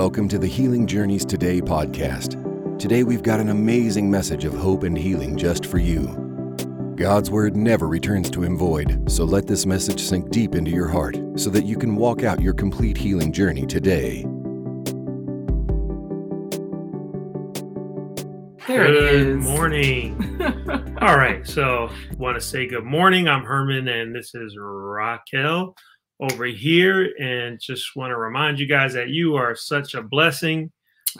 Welcome 0.00 0.28
to 0.28 0.38
the 0.38 0.46
Healing 0.46 0.86
Journeys 0.86 1.26
Today 1.26 1.60
podcast. 1.60 2.78
Today 2.78 3.04
we've 3.04 3.22
got 3.22 3.38
an 3.38 3.50
amazing 3.50 4.10
message 4.10 4.46
of 4.46 4.54
hope 4.54 4.82
and 4.84 4.96
healing 4.96 5.36
just 5.36 5.66
for 5.66 5.76
you. 5.76 6.06
God's 6.96 7.30
word 7.30 7.54
never 7.54 7.86
returns 7.86 8.30
to 8.30 8.42
him 8.42 8.56
void, 8.56 9.12
so 9.12 9.24
let 9.26 9.46
this 9.46 9.66
message 9.66 10.00
sink 10.00 10.30
deep 10.30 10.54
into 10.54 10.70
your 10.70 10.88
heart 10.88 11.18
so 11.36 11.50
that 11.50 11.66
you 11.66 11.76
can 11.76 11.96
walk 11.96 12.22
out 12.22 12.40
your 12.40 12.54
complete 12.54 12.96
healing 12.96 13.30
journey 13.30 13.66
today. 13.66 14.22
There 18.66 18.86
it 18.86 18.92
good 18.92 19.26
is. 19.26 19.44
morning. 19.44 20.40
All 21.02 21.18
right, 21.18 21.46
so 21.46 21.90
want 22.16 22.36
to 22.36 22.40
say 22.40 22.66
good 22.66 22.84
morning. 22.84 23.28
I'm 23.28 23.44
Herman, 23.44 23.86
and 23.86 24.14
this 24.14 24.34
is 24.34 24.56
Raquel 24.58 25.76
over 26.20 26.44
here, 26.44 27.14
and 27.18 27.58
just 27.60 27.96
want 27.96 28.10
to 28.10 28.16
remind 28.16 28.58
you 28.58 28.66
guys 28.66 28.92
that 28.94 29.08
you 29.08 29.36
are 29.36 29.54
such 29.56 29.94
a 29.94 30.02
blessing, 30.02 30.70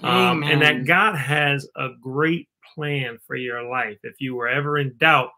um, 0.02 0.42
and 0.42 0.60
that 0.62 0.84
God 0.86 1.16
has 1.16 1.66
a 1.76 1.88
great 2.00 2.48
plan 2.74 3.18
for 3.26 3.34
your 3.36 3.62
life. 3.62 3.98
If 4.02 4.20
you 4.20 4.34
were 4.34 4.48
ever 4.48 4.78
in 4.78 4.94
doubt 4.98 5.30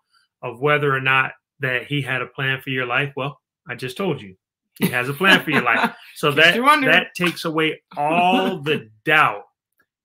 of 0.42 0.60
whether 0.60 0.94
or 0.94 1.00
not 1.00 1.32
that 1.60 1.86
He 1.86 2.02
had 2.02 2.22
a 2.22 2.26
plan 2.26 2.60
for 2.60 2.70
your 2.70 2.86
life, 2.86 3.12
well, 3.16 3.40
I 3.68 3.74
just 3.76 3.96
told 3.96 4.20
you 4.20 4.34
He 4.78 4.88
has 4.88 5.08
a 5.08 5.14
plan 5.14 5.42
for 5.44 5.50
your 5.50 5.62
life. 5.62 5.94
So 6.14 6.30
that 6.32 6.54
that 6.90 7.14
takes 7.16 7.44
away 7.46 7.80
all 7.96 8.58
the 8.60 8.90
doubt 9.04 9.44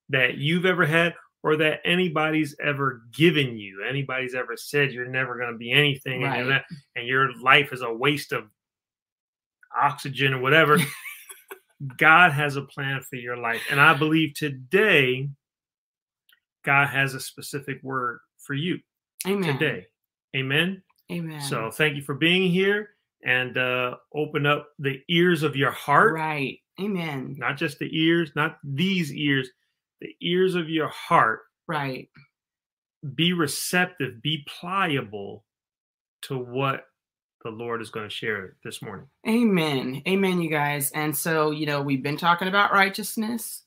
that 0.08 0.38
you've 0.38 0.64
ever 0.64 0.86
had 0.86 1.14
or 1.44 1.54
that 1.56 1.80
anybody's 1.84 2.56
ever 2.64 3.02
given 3.12 3.56
you. 3.58 3.84
Anybody's 3.88 4.34
ever 4.34 4.56
said 4.56 4.90
you're 4.90 5.06
never 5.06 5.36
going 5.38 5.52
to 5.52 5.58
be 5.58 5.70
anything 5.70 6.24
and, 6.24 6.32
Right. 6.32 6.46
not- 6.46 6.64
and 6.96 7.06
your 7.06 7.32
life 7.40 7.72
is 7.72 7.82
a 7.82 7.92
waste 7.92 8.32
of 8.32 8.44
oxygen 9.76 10.34
or 10.34 10.40
whatever. 10.40 10.78
God 11.96 12.32
has 12.32 12.56
a 12.56 12.62
plan 12.62 13.00
for 13.08 13.16
your 13.16 13.36
life. 13.36 13.62
And 13.70 13.80
I 13.80 13.94
believe 13.94 14.34
today 14.34 15.28
God 16.64 16.88
has 16.88 17.14
a 17.14 17.20
specific 17.20 17.82
word 17.82 18.18
for 18.38 18.54
you 18.54 18.78
Amen. 19.26 19.58
today. 19.58 19.86
Amen. 20.36 20.82
Amen. 21.10 21.40
So 21.40 21.70
thank 21.70 21.96
you 21.96 22.02
for 22.02 22.14
being 22.14 22.50
here 22.50 22.90
and 23.24 23.56
uh, 23.56 23.96
open 24.14 24.46
up 24.46 24.68
the 24.78 25.00
ears 25.08 25.42
of 25.42 25.56
your 25.56 25.70
heart 25.70 26.14
right. 26.14 26.58
Amen. 26.80 27.34
not 27.38 27.56
just 27.56 27.78
the 27.78 27.88
ears, 27.92 28.30
not 28.36 28.58
these 28.62 29.12
ears, 29.12 29.48
the 30.00 30.14
ears 30.20 30.54
of 30.54 30.68
your 30.68 30.88
heart. 30.88 31.40
Right. 31.66 32.08
Be 33.14 33.32
receptive, 33.32 34.22
be 34.22 34.44
pliable 34.46 35.44
to 36.22 36.38
what 36.38 36.84
the 37.42 37.50
Lord 37.50 37.80
is 37.80 37.90
going 37.90 38.08
to 38.08 38.14
share 38.14 38.56
this 38.64 38.82
morning. 38.82 39.06
Amen. 39.28 40.02
Amen, 40.06 40.40
you 40.40 40.50
guys. 40.50 40.90
And 40.92 41.16
so, 41.16 41.50
you 41.50 41.66
know, 41.66 41.80
we've 41.82 42.02
been 42.02 42.16
talking 42.16 42.48
about 42.48 42.72
righteousness, 42.72 43.62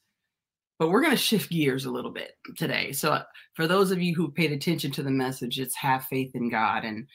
but 0.79 0.89
we're 0.89 1.01
going 1.01 1.11
to 1.11 1.17
shift 1.17 1.49
gears 1.49 1.85
a 1.85 1.91
little 1.91 2.11
bit 2.11 2.37
today. 2.57 2.91
So, 2.91 3.11
uh, 3.11 3.23
for 3.53 3.67
those 3.67 3.91
of 3.91 4.01
you 4.01 4.13
who 4.15 4.31
paid 4.31 4.51
attention 4.51 4.91
to 4.91 5.03
the 5.03 5.11
message, 5.11 5.59
it's 5.59 5.75
have 5.75 6.05
faith 6.05 6.35
in 6.35 6.49
God. 6.49 6.83
And 6.83 7.07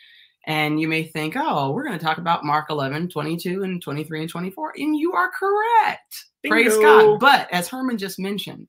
and 0.47 0.81
you 0.81 0.87
may 0.87 1.03
think, 1.03 1.35
oh, 1.37 1.73
we're 1.73 1.85
going 1.85 1.99
to 1.99 2.05
talk 2.05 2.19
about 2.19 2.45
Mark 2.45 2.67
11, 2.71 3.09
22, 3.09 3.65
and 3.65 3.83
23 3.83 4.21
and 4.21 4.31
24. 4.31 4.75
And 4.79 4.97
you 4.97 5.13
are 5.13 5.31
correct. 5.31 6.25
Praise 6.47 6.77
God. 6.77 7.19
But 7.19 7.53
as 7.53 7.69
Herman 7.69 7.99
just 7.99 8.21
mentioned, 8.21 8.69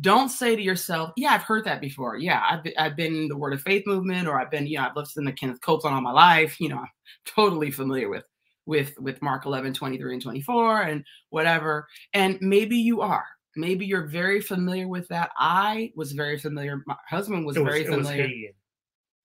don't 0.00 0.28
say 0.28 0.56
to 0.56 0.62
yourself, 0.62 1.12
yeah, 1.16 1.32
I've 1.34 1.42
heard 1.42 1.64
that 1.64 1.80
before. 1.80 2.16
Yeah, 2.16 2.42
I've 2.48 2.64
been, 2.64 2.72
I've 2.78 2.96
been 2.96 3.14
in 3.14 3.28
the 3.28 3.36
Word 3.36 3.52
of 3.52 3.62
Faith 3.62 3.86
movement, 3.86 4.26
or 4.26 4.40
I've 4.40 4.50
been, 4.50 4.66
you 4.66 4.78
know, 4.78 4.86
I've 4.86 4.96
listened 4.96 5.26
to 5.26 5.32
Kenneth 5.32 5.60
Copeland 5.60 5.94
all 5.94 6.02
my 6.02 6.12
life. 6.12 6.60
You 6.60 6.70
know, 6.70 6.78
I'm 6.78 6.88
totally 7.26 7.70
familiar 7.70 8.08
with 8.08 8.24
with 8.66 8.98
with 8.98 9.22
Mark 9.22 9.46
11, 9.46 9.74
23 9.74 10.14
and 10.14 10.22
24 10.22 10.82
and 10.82 11.04
whatever. 11.30 11.86
And 12.12 12.38
maybe 12.40 12.76
you 12.76 13.02
are. 13.02 13.26
Maybe 13.56 13.86
you're 13.86 14.06
very 14.06 14.40
familiar 14.40 14.88
with 14.88 15.06
that. 15.08 15.30
I 15.38 15.92
was 15.94 16.10
very 16.12 16.38
familiar. 16.38 16.82
My 16.86 16.96
husband 17.08 17.46
was 17.46 17.56
was, 17.56 17.64
very 17.64 17.84
it 17.84 17.90
was 17.90 18.08
familiar. 18.08 18.50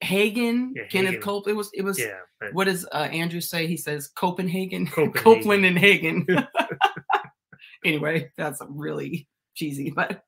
Hagin. 0.03 0.71
Yeah, 0.75 0.85
Kenneth 0.85 1.15
Hagin. 1.15 1.21
Copeland. 1.21 1.55
It 1.55 1.57
was 1.57 1.69
it 1.73 1.81
was 1.81 1.99
Yeah. 1.99 2.19
but 2.39 2.53
what 2.53 2.65
does 2.65 2.85
uh, 2.93 3.09
Andrew 3.11 3.41
say? 3.41 3.65
He 3.65 3.75
says 3.75 4.07
Copenhagen, 4.09 4.85
Copenhagen. 4.91 5.23
Copeland 5.23 5.65
and 5.65 5.77
Hagin. 5.77 6.47
anyway, 7.85 8.31
that's 8.37 8.61
really 8.69 9.27
cheesy, 9.55 9.89
but 9.95 10.23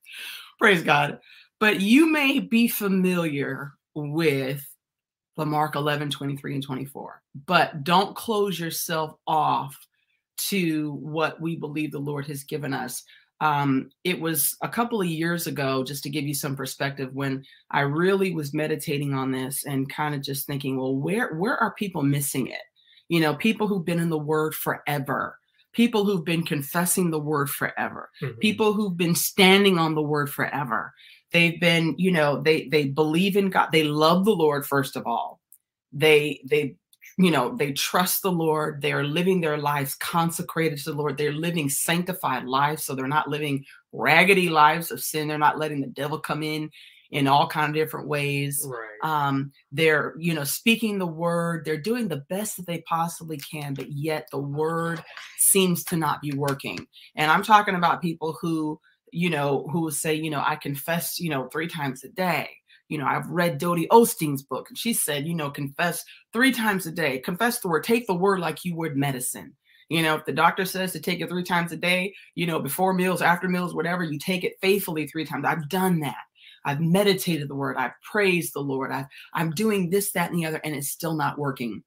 praise 0.59 0.83
God. 0.83 1.19
But 1.59 1.79
you 1.79 2.11
may 2.11 2.39
be 2.39 2.67
familiar 2.67 3.73
with 3.93 4.65
Mark 5.45 5.75
11, 5.75 6.09
23, 6.09 6.55
and 6.55 6.63
24, 6.63 7.21
but 7.45 7.83
don't 7.83 8.15
close 8.15 8.59
yourself 8.59 9.15
off 9.27 9.77
to 10.37 10.93
what 10.93 11.41
we 11.41 11.55
believe 11.55 11.91
the 11.91 11.99
Lord 11.99 12.27
has 12.27 12.43
given 12.43 12.73
us. 12.73 13.03
Um, 13.39 13.89
it 14.03 14.19
was 14.19 14.55
a 14.61 14.69
couple 14.69 15.01
of 15.01 15.07
years 15.07 15.47
ago, 15.47 15.83
just 15.83 16.03
to 16.03 16.09
give 16.09 16.25
you 16.25 16.33
some 16.33 16.55
perspective, 16.55 17.09
when 17.13 17.43
I 17.71 17.81
really 17.81 18.33
was 18.33 18.53
meditating 18.53 19.13
on 19.13 19.31
this 19.31 19.65
and 19.65 19.91
kind 19.91 20.13
of 20.13 20.21
just 20.21 20.45
thinking, 20.45 20.77
well, 20.77 20.95
where 20.95 21.33
where 21.35 21.57
are 21.57 21.73
people 21.73 22.03
missing 22.03 22.47
it? 22.47 22.61
You 23.09 23.19
know, 23.19 23.33
people 23.33 23.67
who've 23.67 23.85
been 23.85 23.99
in 23.99 24.09
the 24.09 24.17
Word 24.17 24.53
forever, 24.53 25.37
people 25.73 26.05
who've 26.05 26.25
been 26.25 26.43
confessing 26.43 27.11
the 27.11 27.19
Word 27.19 27.49
forever, 27.49 28.09
Mhm. 28.21 28.39
people 28.39 28.73
who've 28.73 28.97
been 28.97 29.15
standing 29.15 29.77
on 29.77 29.95
the 29.95 30.01
Word 30.01 30.29
forever. 30.29 30.93
They've 31.31 31.59
been, 31.59 31.95
you 31.97 32.11
know, 32.11 32.41
they 32.41 32.67
they 32.67 32.87
believe 32.87 33.37
in 33.37 33.49
God. 33.49 33.69
They 33.71 33.83
love 33.83 34.25
the 34.25 34.35
Lord 34.35 34.65
first 34.65 34.95
of 34.95 35.07
all. 35.07 35.39
They 35.93 36.41
they 36.49 36.75
you 37.17 37.29
know 37.31 37.55
they 37.55 37.73
trust 37.73 38.21
the 38.21 38.31
lord 38.31 38.81
they 38.81 38.93
are 38.93 39.03
living 39.03 39.41
their 39.41 39.57
lives 39.57 39.95
consecrated 39.95 40.79
to 40.79 40.91
the 40.91 40.97
lord 40.97 41.17
they're 41.17 41.33
living 41.33 41.69
sanctified 41.69 42.45
lives 42.45 42.83
so 42.85 42.95
they're 42.95 43.05
not 43.07 43.27
living 43.29 43.65
raggedy 43.91 44.47
lives 44.49 44.91
of 44.91 45.03
sin 45.03 45.27
they're 45.27 45.37
not 45.37 45.59
letting 45.59 45.81
the 45.81 45.87
devil 45.87 46.17
come 46.17 46.41
in 46.41 46.69
in 47.11 47.27
all 47.27 47.47
kind 47.47 47.69
of 47.69 47.75
different 47.75 48.07
ways. 48.07 48.65
Right. 48.67 48.87
um 49.03 49.51
they're 49.71 50.13
you 50.17 50.33
know 50.33 50.43
speaking 50.43 50.97
the 50.97 51.07
word 51.07 51.65
they're 51.65 51.77
doing 51.77 52.07
the 52.07 52.23
best 52.29 52.57
that 52.57 52.67
they 52.67 52.81
possibly 52.81 53.37
can 53.37 53.73
but 53.73 53.91
yet 53.91 54.27
the 54.31 54.37
word 54.39 55.03
seems 55.37 55.83
to 55.85 55.97
not 55.97 56.21
be 56.21 56.31
working. 56.33 56.87
And 57.15 57.29
i'm 57.31 57.43
talking 57.43 57.75
about 57.75 58.01
people 58.01 58.37
who 58.41 58.79
you 59.11 59.29
know 59.29 59.67
who 59.71 59.81
will 59.81 59.91
say 59.91 60.13
you 60.13 60.29
know 60.29 60.43
i 60.45 60.55
confess 60.55 61.19
you 61.19 61.29
know 61.29 61.47
three 61.47 61.67
times 61.67 62.03
a 62.03 62.09
day. 62.09 62.49
You 62.89 62.97
know 62.97 63.05
i've 63.05 63.29
read 63.29 63.57
dodie 63.57 63.87
osteen's 63.89 64.43
book 64.43 64.67
and 64.69 64.77
she 64.77 64.93
said 64.93 65.25
you 65.27 65.33
know 65.33 65.49
confess 65.49 66.03
three 66.33 66.51
times 66.51 66.85
a 66.85 66.91
day. 66.91 67.19
Confess 67.19 67.59
the 67.59 67.67
word 67.67 67.83
take 67.83 68.07
the 68.07 68.13
word 68.15 68.39
like 68.39 68.63
you 68.63 68.75
would 68.75 68.95
medicine. 68.95 69.53
You 69.89 70.01
know 70.03 70.15
if 70.15 70.25
the 70.25 70.31
doctor 70.31 70.65
says 70.65 70.93
to 70.93 70.99
take 71.01 71.19
it 71.19 71.27
three 71.29 71.43
times 71.43 71.71
a 71.71 71.77
day 71.77 72.13
you 72.35 72.45
know 72.45 72.59
before 72.59 72.93
meals 72.93 73.21
after 73.21 73.49
meals 73.49 73.73
whatever 73.73 74.03
you 74.03 74.19
take 74.19 74.43
it 74.43 74.59
faithfully 74.61 75.07
three 75.07 75.25
times. 75.25 75.45
I've 75.45 75.67
done 75.67 75.99
that 76.01 76.23
I've 76.65 76.79
meditated 76.81 77.47
the 77.49 77.55
word. 77.55 77.77
I've 77.77 77.99
praised 78.03 78.53
the 78.53 78.61
Lord. 78.61 78.91
I've, 78.91 79.07
I'm 79.33 79.51
doing 79.51 79.89
this, 79.89 80.11
that, 80.13 80.29
and 80.31 80.39
the 80.39 80.45
other, 80.45 80.61
and 80.63 80.75
it's 80.75 80.89
still 80.89 81.15
not 81.15 81.37
working. 81.37 81.83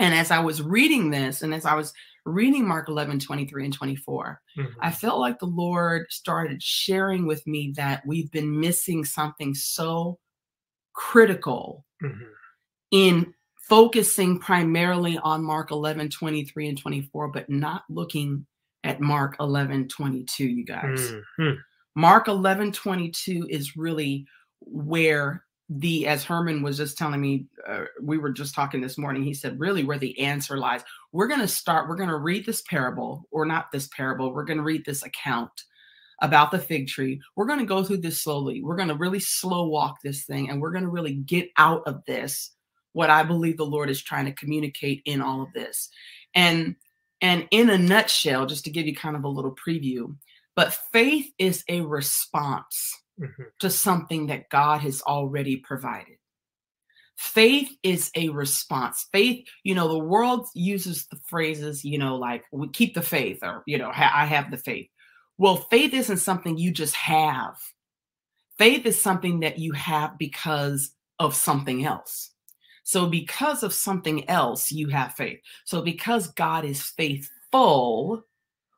And 0.00 0.14
as 0.14 0.30
I 0.30 0.40
was 0.40 0.60
reading 0.60 1.10
this, 1.10 1.42
and 1.42 1.54
as 1.54 1.64
I 1.64 1.74
was 1.74 1.92
reading 2.26 2.66
Mark 2.66 2.88
11, 2.88 3.20
23 3.20 3.64
and 3.66 3.72
24, 3.74 4.40
Mhm. 4.56 4.72
I 4.80 4.90
felt 4.90 5.20
like 5.20 5.38
the 5.38 5.46
Lord 5.46 6.06
started 6.10 6.62
sharing 6.62 7.26
with 7.26 7.46
me 7.46 7.72
that 7.76 8.04
we've 8.06 8.30
been 8.30 8.58
missing 8.60 9.04
something 9.04 9.54
so 9.54 10.18
critical 10.94 11.84
Mhm. 12.02 12.28
in 12.90 13.34
focusing 13.68 14.38
primarily 14.38 15.18
on 15.18 15.42
Mark 15.42 15.70
11, 15.70 16.10
23 16.10 16.68
and 16.68 16.78
24, 16.78 17.28
but 17.28 17.48
not 17.48 17.84
looking 17.88 18.46
at 18.84 19.00
Mark 19.00 19.36
11, 19.40 19.88
22, 19.88 20.46
you 20.46 20.64
guys. 20.64 21.12
Mhm. 21.38 21.58
Mark 21.94 22.28
11 22.28 22.72
22 22.72 23.46
is 23.48 23.76
really 23.76 24.26
where 24.60 25.44
the, 25.70 26.06
as 26.06 26.24
Herman 26.24 26.62
was 26.62 26.76
just 26.76 26.98
telling 26.98 27.20
me, 27.20 27.46
uh, 27.66 27.84
we 28.02 28.18
were 28.18 28.32
just 28.32 28.54
talking 28.54 28.80
this 28.80 28.98
morning, 28.98 29.22
he 29.22 29.32
said, 29.32 29.58
really 29.58 29.84
where 29.84 29.98
the 29.98 30.18
answer 30.20 30.58
lies. 30.58 30.82
We're 31.12 31.28
going 31.28 31.40
to 31.40 31.48
start, 31.48 31.88
we're 31.88 31.96
going 31.96 32.10
to 32.10 32.16
read 32.16 32.44
this 32.44 32.62
parable, 32.62 33.26
or 33.30 33.46
not 33.46 33.72
this 33.72 33.88
parable, 33.88 34.32
we're 34.32 34.44
going 34.44 34.58
to 34.58 34.64
read 34.64 34.84
this 34.84 35.02
account 35.02 35.64
about 36.20 36.50
the 36.50 36.58
fig 36.58 36.88
tree. 36.88 37.20
We're 37.34 37.46
going 37.46 37.58
to 37.60 37.64
go 37.64 37.82
through 37.82 37.98
this 37.98 38.22
slowly. 38.22 38.62
We're 38.62 38.76
going 38.76 38.88
to 38.88 38.94
really 38.94 39.20
slow 39.20 39.66
walk 39.66 40.02
this 40.02 40.24
thing, 40.24 40.50
and 40.50 40.60
we're 40.60 40.72
going 40.72 40.84
to 40.84 40.90
really 40.90 41.14
get 41.14 41.50
out 41.56 41.82
of 41.86 42.04
this 42.06 42.52
what 42.92 43.10
I 43.10 43.24
believe 43.24 43.56
the 43.56 43.66
Lord 43.66 43.90
is 43.90 44.02
trying 44.02 44.24
to 44.26 44.32
communicate 44.32 45.02
in 45.04 45.20
all 45.20 45.42
of 45.42 45.52
this. 45.52 45.90
And 46.34 46.76
and 47.20 47.48
in 47.50 47.70
a 47.70 47.78
nutshell, 47.78 48.46
just 48.46 48.64
to 48.64 48.70
give 48.70 48.86
you 48.86 48.94
kind 48.94 49.16
of 49.16 49.24
a 49.24 49.28
little 49.28 49.54
preview, 49.54 50.14
but 50.56 50.74
faith 50.92 51.32
is 51.38 51.64
a 51.68 51.80
response 51.80 52.92
Mhm. 53.20 53.46
to 53.60 53.70
something 53.70 54.26
that 54.26 54.48
God 54.50 54.80
has 54.80 55.02
already 55.02 55.56
provided. 55.58 56.18
Faith 57.16 57.76
is 57.82 58.10
a 58.16 58.28
response. 58.30 59.06
Faith, 59.12 59.46
you 59.62 59.74
know, 59.74 59.88
the 59.88 59.98
world 59.98 60.48
uses 60.54 61.06
the 61.06 61.18
phrases, 61.28 61.84
you 61.84 61.96
know, 61.96 62.16
like 62.16 62.44
we 62.50 62.68
keep 62.68 62.94
the 62.94 63.02
faith 63.02 63.38
or, 63.42 63.62
you 63.66 63.78
know, 63.78 63.90
I 63.94 64.26
have 64.26 64.50
the 64.50 64.56
faith. 64.56 64.88
Well, 65.38 65.56
faith 65.70 65.94
isn't 65.94 66.16
something 66.18 66.58
you 66.58 66.72
just 66.72 66.94
have. 66.96 67.56
Faith 68.58 68.84
is 68.86 69.00
something 69.00 69.40
that 69.40 69.58
you 69.58 69.72
have 69.72 70.18
because 70.18 70.94
of 71.18 71.34
something 71.34 71.84
else. 71.84 72.32
So, 72.82 73.06
because 73.06 73.62
of 73.62 73.72
something 73.72 74.28
else, 74.28 74.70
you 74.70 74.88
have 74.88 75.14
faith. 75.14 75.40
So, 75.64 75.82
because 75.82 76.28
God 76.32 76.64
is 76.64 76.82
faithful, 76.82 78.24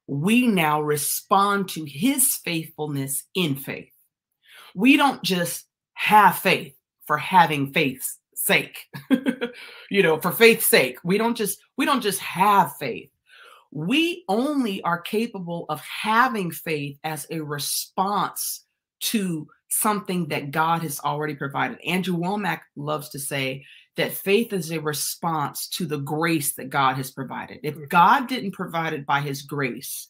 we 0.06 0.46
now 0.46 0.80
respond 0.80 1.68
to 1.70 1.84
his 1.84 2.36
faithfulness 2.36 3.24
in 3.34 3.56
faith. 3.56 3.92
We 4.74 4.96
don't 4.96 5.22
just 5.22 5.66
have 5.94 6.38
faith 6.38 6.74
for 7.06 7.18
having 7.18 7.72
faith's 7.72 8.18
sake. 8.34 8.86
you 9.90 10.02
know, 10.02 10.20
for 10.20 10.32
faith's 10.32 10.66
sake. 10.66 10.98
We 11.02 11.18
don't 11.18 11.36
just 11.36 11.58
we 11.76 11.84
don't 11.84 12.02
just 12.02 12.20
have 12.20 12.76
faith. 12.76 13.10
We 13.72 14.24
only 14.28 14.82
are 14.82 15.00
capable 15.00 15.66
of 15.68 15.80
having 15.80 16.50
faith 16.50 16.98
as 17.04 17.26
a 17.30 17.40
response 17.40 18.64
to 19.00 19.48
something 19.68 20.28
that 20.28 20.52
God 20.52 20.82
has 20.82 21.00
already 21.00 21.34
provided. 21.34 21.78
Andrew 21.84 22.16
Wommack 22.16 22.60
loves 22.76 23.08
to 23.10 23.18
say 23.18 23.64
that 23.96 24.12
faith 24.12 24.52
is 24.52 24.70
a 24.70 24.80
response 24.80 25.68
to 25.68 25.86
the 25.86 25.98
grace 25.98 26.54
that 26.54 26.70
God 26.70 26.96
has 26.96 27.10
provided. 27.10 27.60
If 27.62 27.76
mm. 27.76 27.88
God 27.88 28.28
didn't 28.28 28.52
provide 28.52 28.92
it 28.92 29.06
by 29.06 29.20
his 29.20 29.42
grace, 29.42 30.08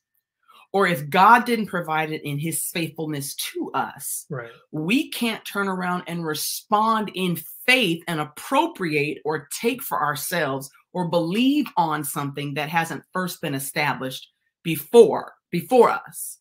or 0.72 0.86
if 0.86 1.08
God 1.08 1.46
didn't 1.46 1.66
provide 1.66 2.10
it 2.10 2.22
in 2.24 2.38
his 2.38 2.64
faithfulness 2.64 3.34
to 3.34 3.70
us, 3.72 4.26
right. 4.28 4.50
we 4.72 5.10
can't 5.10 5.44
turn 5.44 5.68
around 5.68 6.02
and 6.06 6.26
respond 6.26 7.10
in 7.14 7.38
faith 7.66 8.02
and 8.08 8.20
appropriate 8.20 9.22
or 9.24 9.48
take 9.58 9.82
for 9.82 10.02
ourselves 10.02 10.68
or 10.92 11.08
believe 11.08 11.66
on 11.76 12.02
something 12.02 12.54
that 12.54 12.68
hasn't 12.68 13.04
first 13.12 13.40
been 13.40 13.54
established 13.54 14.28
before 14.62 15.34
before 15.50 15.90
us. 15.90 16.38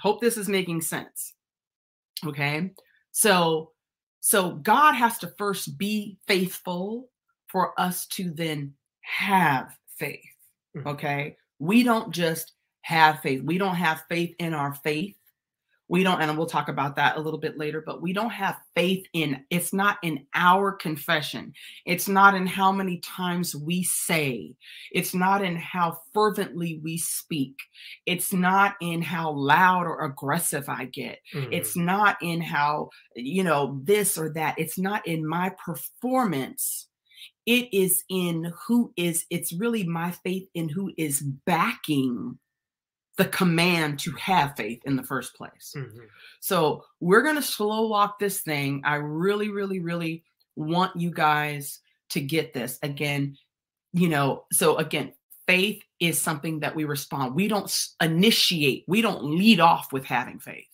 Hope 0.00 0.20
this 0.20 0.36
is 0.36 0.48
making 0.48 0.82
sense. 0.82 1.32
Okay? 2.26 2.72
So 3.12 3.70
so 4.26 4.52
God 4.52 4.94
has 4.94 5.18
to 5.18 5.34
first 5.36 5.76
be 5.76 6.16
faithful 6.26 7.10
for 7.46 7.78
us 7.78 8.06
to 8.06 8.30
then 8.30 8.72
have 9.02 9.76
faith. 9.98 10.24
Mm-hmm. 10.74 10.88
Okay? 10.88 11.36
We 11.58 11.82
don't 11.82 12.10
just 12.10 12.52
have 12.80 13.20
faith. 13.20 13.42
We 13.42 13.58
don't 13.58 13.74
have 13.74 14.04
faith 14.08 14.34
in 14.38 14.54
our 14.54 14.72
faith 14.76 15.14
we 15.88 16.02
don't 16.02 16.20
and 16.20 16.36
we'll 16.36 16.46
talk 16.46 16.68
about 16.68 16.96
that 16.96 17.16
a 17.16 17.20
little 17.20 17.38
bit 17.38 17.58
later 17.58 17.82
but 17.84 18.00
we 18.00 18.12
don't 18.12 18.30
have 18.30 18.56
faith 18.74 19.04
in 19.12 19.44
it's 19.50 19.72
not 19.72 19.98
in 20.02 20.26
our 20.34 20.72
confession. 20.72 21.52
It's 21.84 22.08
not 22.08 22.34
in 22.34 22.46
how 22.46 22.72
many 22.72 22.98
times 22.98 23.54
we 23.54 23.82
say. 23.84 24.54
It's 24.92 25.14
not 25.14 25.42
in 25.42 25.56
how 25.56 25.98
fervently 26.12 26.80
we 26.82 26.98
speak. 26.98 27.58
It's 28.06 28.32
not 28.32 28.74
in 28.80 29.02
how 29.02 29.32
loud 29.32 29.86
or 29.86 30.04
aggressive 30.04 30.68
i 30.68 30.86
get. 30.86 31.18
Mm-hmm. 31.34 31.52
it's 31.52 31.76
not 31.76 32.16
in 32.22 32.40
how 32.40 32.90
you 33.14 33.44
know 33.44 33.80
this 33.84 34.16
or 34.16 34.30
that. 34.30 34.58
It's 34.58 34.78
not 34.78 35.06
in 35.06 35.26
my 35.26 35.52
performance. 35.64 36.88
It 37.46 37.72
is 37.74 38.04
in 38.08 38.52
who 38.66 38.92
is 38.96 39.26
it's 39.28 39.52
really 39.52 39.84
my 39.84 40.12
faith 40.24 40.48
in 40.54 40.68
who 40.68 40.92
is 40.96 41.20
backing 41.20 42.38
the 43.16 43.24
command 43.26 43.98
to 44.00 44.12
have 44.12 44.56
faith 44.56 44.80
in 44.84 44.96
the 44.96 45.02
first 45.02 45.34
place. 45.34 45.74
Mm-hmm. 45.76 46.00
So 46.40 46.84
we're 47.00 47.22
going 47.22 47.36
to 47.36 47.42
slow 47.42 47.86
walk 47.88 48.18
this 48.18 48.40
thing. 48.40 48.82
I 48.84 48.96
really, 48.96 49.50
really, 49.50 49.80
really 49.80 50.24
want 50.56 50.96
you 50.96 51.10
guys 51.10 51.80
to 52.10 52.20
get 52.20 52.52
this. 52.52 52.78
Again, 52.82 53.36
you 53.92 54.08
know, 54.08 54.44
so 54.52 54.76
again, 54.78 55.12
faith 55.46 55.82
is 56.00 56.20
something 56.20 56.60
that 56.60 56.74
we 56.74 56.84
respond. 56.84 57.34
We 57.34 57.48
don't 57.48 57.72
initiate, 58.00 58.84
we 58.88 59.00
don't 59.00 59.24
lead 59.24 59.60
off 59.60 59.92
with 59.92 60.04
having 60.04 60.40
faith. 60.40 60.66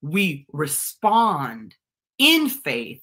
We 0.00 0.46
respond 0.52 1.74
in 2.18 2.48
faith 2.48 3.02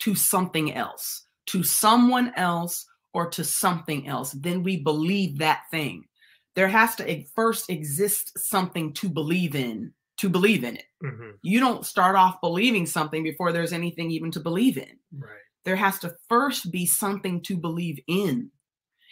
to 0.00 0.16
something 0.16 0.74
else, 0.74 1.26
to 1.46 1.62
someone 1.62 2.32
else, 2.36 2.86
or 3.14 3.28
to 3.30 3.44
something 3.44 4.08
else. 4.08 4.32
Then 4.32 4.64
we 4.64 4.78
believe 4.78 5.38
that 5.38 5.62
thing 5.70 6.06
there 6.54 6.68
has 6.68 6.94
to 6.96 7.24
first 7.34 7.70
exist 7.70 8.38
something 8.38 8.92
to 8.94 9.08
believe 9.08 9.54
in 9.54 9.92
to 10.22 10.28
believe 10.28 10.62
in 10.62 10.76
it. 10.76 10.84
Mm-hmm. 11.04 11.30
You 11.42 11.58
don't 11.58 11.84
start 11.84 12.14
off 12.14 12.40
believing 12.40 12.86
something 12.86 13.24
before 13.24 13.50
there's 13.50 13.72
anything 13.72 14.10
even 14.12 14.30
to 14.30 14.40
believe 14.40 14.78
in. 14.78 14.96
Right. 15.18 15.30
There 15.64 15.74
has 15.74 15.98
to 16.00 16.14
first 16.28 16.70
be 16.70 16.86
something 16.86 17.40
to 17.42 17.56
believe 17.56 17.98
in. 18.06 18.50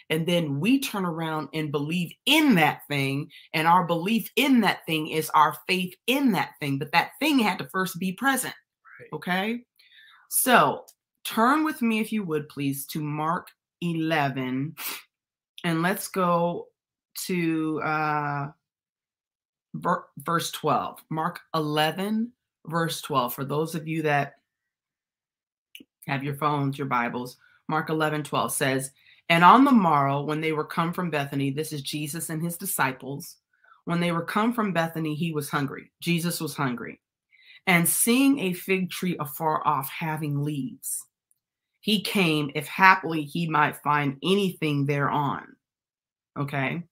And 0.09 0.25
then 0.25 0.61
we 0.61 0.79
turn 0.79 1.03
around 1.03 1.49
and 1.53 1.69
believe 1.69 2.11
in 2.25 2.55
that 2.55 2.81
thing. 2.87 3.29
And 3.53 3.67
our 3.67 3.85
belief 3.85 4.29
in 4.37 4.61
that 4.61 4.85
thing 4.85 5.09
is 5.09 5.29
our 5.31 5.57
faith 5.67 5.93
in 6.07 6.31
that 6.31 6.51
thing. 6.61 6.79
But 6.79 6.93
that 6.93 7.11
thing 7.19 7.39
had 7.39 7.59
to 7.59 7.69
first 7.73 7.99
be 7.99 8.13
present. 8.13 8.55
Right. 8.99 9.09
Okay. 9.13 9.59
So 10.29 10.85
turn 11.25 11.65
with 11.65 11.81
me, 11.81 11.99
if 11.99 12.13
you 12.13 12.23
would, 12.23 12.47
please, 12.47 12.85
to 12.87 13.01
Mark 13.01 13.49
11. 13.81 14.75
And 15.65 15.81
let's 15.81 16.07
go 16.07 16.67
to 17.27 17.81
uh, 17.81 18.47
ver- 19.73 20.05
verse 20.17 20.51
12. 20.51 20.99
Mark 21.09 21.39
11, 21.53 22.31
verse 22.65 23.01
12. 23.01 23.33
For 23.33 23.45
those 23.45 23.75
of 23.75 23.87
you 23.87 24.01
that 24.03 24.33
have 26.07 26.23
your 26.23 26.35
phones, 26.35 26.77
your 26.77 26.87
Bibles, 26.87 27.37
Mark 27.67 27.89
11, 27.89 28.23
12 28.23 28.53
says, 28.53 28.91
And 29.29 29.43
on 29.43 29.63
the 29.63 29.71
morrow, 29.71 30.21
when 30.21 30.41
they 30.41 30.51
were 30.51 30.65
come 30.65 30.93
from 30.93 31.09
Bethany, 31.09 31.51
this 31.51 31.71
is 31.71 31.81
Jesus 31.81 32.29
and 32.29 32.43
his 32.43 32.57
disciples, 32.57 33.37
when 33.85 33.99
they 33.99 34.11
were 34.11 34.25
come 34.25 34.53
from 34.53 34.73
Bethany, 34.73 35.15
he 35.15 35.31
was 35.31 35.49
hungry. 35.49 35.91
Jesus 36.01 36.39
was 36.39 36.55
hungry. 36.55 36.99
And 37.67 37.87
seeing 37.87 38.39
a 38.39 38.53
fig 38.53 38.89
tree 38.89 39.15
afar 39.19 39.65
off 39.65 39.89
having 39.89 40.43
leaves, 40.43 41.05
he 41.79 42.01
came, 42.01 42.51
if 42.53 42.67
haply 42.67 43.23
he 43.23 43.47
might 43.47 43.77
find 43.77 44.17
anything 44.23 44.85
thereon. 44.85 45.55
Okay. 46.37 46.83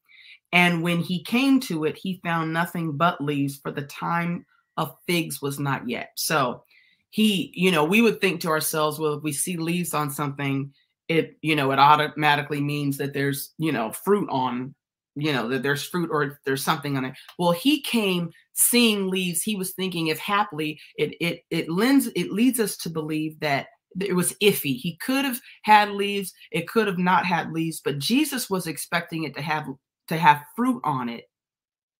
And 0.51 0.81
when 0.81 0.99
he 0.99 1.23
came 1.23 1.59
to 1.61 1.85
it, 1.85 1.97
he 1.97 2.21
found 2.23 2.53
nothing 2.53 2.97
but 2.97 3.21
leaves, 3.21 3.57
for 3.57 3.71
the 3.71 3.83
time 3.83 4.45
of 4.77 4.95
figs 5.07 5.41
was 5.41 5.59
not 5.59 5.87
yet. 5.87 6.11
So 6.15 6.63
he, 7.11 7.51
you 7.53 7.71
know, 7.71 7.83
we 7.83 8.01
would 8.01 8.21
think 8.21 8.41
to 8.41 8.49
ourselves, 8.49 8.99
well, 8.99 9.13
if 9.13 9.23
we 9.23 9.31
see 9.31 9.57
leaves 9.57 9.93
on 9.93 10.09
something, 10.09 10.73
it, 11.07 11.37
you 11.41 11.55
know, 11.55 11.71
it 11.71 11.79
automatically 11.79 12.61
means 12.61 12.97
that 12.97 13.13
there's, 13.13 13.53
you 13.57 13.71
know, 13.71 13.91
fruit 13.91 14.29
on, 14.31 14.73
you 15.15 15.33
know, 15.33 15.47
that 15.49 15.63
there's 15.63 15.83
fruit 15.83 16.09
or 16.11 16.39
there's 16.45 16.63
something 16.63 16.97
on 16.97 17.05
it. 17.05 17.13
Well, 17.37 17.51
he 17.51 17.81
came 17.81 18.31
seeing 18.53 19.07
leaves. 19.07 19.41
He 19.41 19.55
was 19.55 19.71
thinking 19.71 20.07
if 20.07 20.19
happily 20.19 20.79
it 20.97 21.15
it 21.19 21.41
it 21.49 21.69
lends 21.69 22.07
it 22.15 22.31
leads 22.31 22.59
us 22.59 22.77
to 22.77 22.89
believe 22.89 23.39
that 23.39 23.67
it 23.99 24.15
was 24.15 24.33
iffy. 24.41 24.75
He 24.75 24.97
could 24.97 25.25
have 25.25 25.39
had 25.63 25.91
leaves, 25.91 26.33
it 26.51 26.67
could 26.67 26.87
have 26.87 26.99
not 26.99 27.25
had 27.25 27.51
leaves, 27.51 27.81
but 27.83 27.97
Jesus 27.97 28.49
was 28.49 28.67
expecting 28.67 29.23
it 29.23 29.35
to 29.35 29.41
have 29.41 29.67
to 30.09 30.17
have 30.17 30.45
fruit 30.55 30.81
on 30.83 31.09
it. 31.09 31.29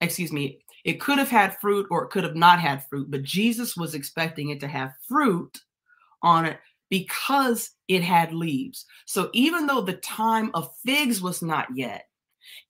Excuse 0.02 0.32
me, 0.32 0.60
it 0.86 1.00
could 1.00 1.18
have 1.18 1.30
had 1.30 1.60
fruit 1.60 1.88
or 1.90 2.04
it 2.04 2.10
could 2.10 2.24
have 2.24 2.36
not 2.36 2.60
had 2.60 2.86
fruit, 2.88 3.10
but 3.10 3.24
Jesus 3.24 3.76
was 3.76 3.96
expecting 3.96 4.50
it 4.50 4.60
to 4.60 4.68
have 4.68 4.94
fruit 5.08 5.60
on 6.22 6.46
it 6.46 6.60
because 6.90 7.72
it 7.88 8.04
had 8.04 8.34
leaves. 8.34 8.86
So 9.06 9.30
even 9.34 9.68
though 9.68 9.82
the 9.82 9.94
time 9.94 10.52
of 10.54 10.74
figs 10.86 11.22
was 11.22 11.42
not 11.42 11.68
yet, 11.76 12.06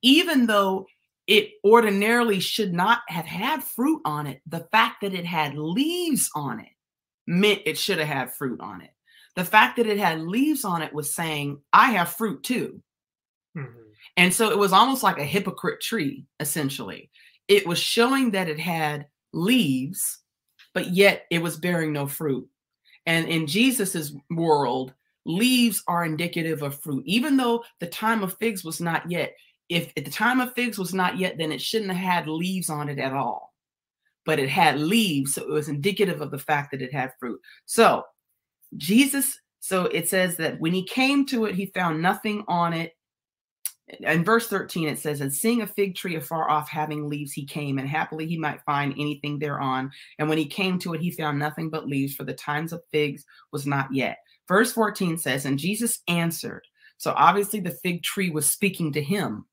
even 0.01 0.46
though 0.46 0.88
it 1.27 1.51
ordinarily 1.63 2.39
should 2.39 2.74
not 2.74 3.01
have 3.08 3.25
had 3.25 3.63
fruit 3.63 4.01
on 4.05 4.27
it, 4.27 4.41
the 4.48 4.67
fact 4.72 5.01
that 5.01 5.13
it 5.13 5.25
had 5.25 5.55
leaves 5.55 6.29
on 6.36 6.60
it 6.60 6.69
meant 7.27 7.62
it 7.65 7.77
should 7.77 8.00
have 8.00 8.08
had 8.08 8.34
fruit 8.34 8.60
on 8.60 8.81
it. 8.81 8.89
The 9.36 9.46
fact 9.46 9.77
that 9.77 9.88
it 9.88 10.00
had 10.00 10.22
leaves 10.22 10.65
on 10.65 10.81
it 10.81 10.91
was 10.91 11.13
saying, 11.13 11.62
I 11.72 11.91
have 11.91 12.10
fruit 12.10 12.43
too. 12.43 12.81
Mm-hmm. 13.55 13.88
And 14.18 14.34
so 14.34 14.50
it 14.50 14.58
was 14.58 14.74
almost 14.74 15.03
like 15.03 15.18
a 15.18 15.24
hypocrite 15.24 15.82
tree, 15.82 16.25
essentially. 16.39 17.10
It 17.48 17.65
was 17.65 17.79
showing 17.79 18.32
that 18.32 18.50
it 18.50 18.60
had 18.60 19.08
leaves, 19.34 20.20
but 20.74 20.94
yet 20.94 21.25
it 21.32 21.41
was 21.41 21.58
bearing 21.58 21.94
no 21.94 22.08
fruit. 22.08 22.48
And 23.06 23.27
in 23.27 23.48
Jesus's 23.48 24.15
world, 24.29 24.94
leaves 25.25 25.84
are 25.88 26.06
indicative 26.06 26.63
of 26.63 26.82
fruit. 26.82 27.03
Even 27.06 27.38
though 27.38 27.63
the 27.79 27.88
time 27.88 28.24
of 28.24 28.38
figs 28.38 28.63
was 28.63 28.82
not 28.82 29.10
yet, 29.10 29.34
if 29.70 29.94
at 29.96 30.06
the 30.06 30.12
time 30.12 30.41
of 30.41 30.53
figs 30.53 30.77
was 30.77 30.94
not 30.94 31.18
yet, 31.18 31.38
then 31.38 31.51
it 31.51 31.62
shouldn't 31.62 31.91
have 31.91 32.25
had 32.25 32.27
leaves 32.27 32.70
on 32.70 32.89
it 32.89 33.00
at 33.00 33.13
all. 33.13 33.53
But 34.25 34.39
it 34.39 34.50
had 34.50 34.79
leaves, 34.79 35.36
so 35.36 35.44
it 35.44 35.50
was 35.50 35.70
indicative 35.70 36.22
of 36.22 36.32
the 36.32 36.39
fact 36.39 36.72
that 36.72 36.82
it 36.82 36.94
had 36.94 37.13
fruit. 37.20 37.39
So 37.65 38.03
Jesus, 38.77 39.39
so 39.60 39.86
it 39.86 40.10
says 40.10 40.38
that 40.38 40.60
when 40.60 40.74
he 40.74 40.84
came 40.84 41.25
to 41.27 41.46
it, 41.46 41.56
he 41.56 41.68
found 41.68 42.01
nothing 42.01 42.44
on 42.48 42.74
it 42.74 42.94
in 44.00 44.24
verse 44.24 44.48
13 44.48 44.88
it 44.88 45.00
says 45.00 45.22
and 45.22 45.34
seeing 45.34 45.62
a 45.62 45.67
fig 45.67 45.96
tree 45.96 46.15
afar 46.15 46.50
off 46.50 46.69
having 46.69 47.10
leaves 47.10 47.31
he 47.31 47.46
came 47.46 47.79
and 47.79 47.89
happily 47.89 48.27
he 48.27 48.38
might 48.38 48.62
find 48.62 48.93
anything 48.98 49.39
thereon. 49.39 49.91
And 50.19 50.29
when 50.29 50.38
he 50.38 50.46
came 50.46 50.77
to 50.79 50.93
it 50.93 51.01
he 51.01 51.12
found 51.12 51.39
nothing 51.39 51.69
but 51.69 51.88
leaves 51.88 52.15
for 52.15 52.24
the 52.24 52.34
times 52.34 52.74
of 52.74 52.84
figs 52.91 53.25
was 53.51 53.65
not 53.65 53.88
yet. 53.91 54.17
Verse 54.48 54.72
14 54.74 55.17
says 55.17 55.46
and 55.46 55.58
jesus 55.58 56.00
answered. 56.08 56.65
So 56.98 57.13
obviously 57.15 57.60
the 57.60 57.77
fig 57.84 58.03
tree 58.03 58.29
was 58.29 58.50
speaking 58.50 58.91
to 58.93 59.01
him. 59.01 59.46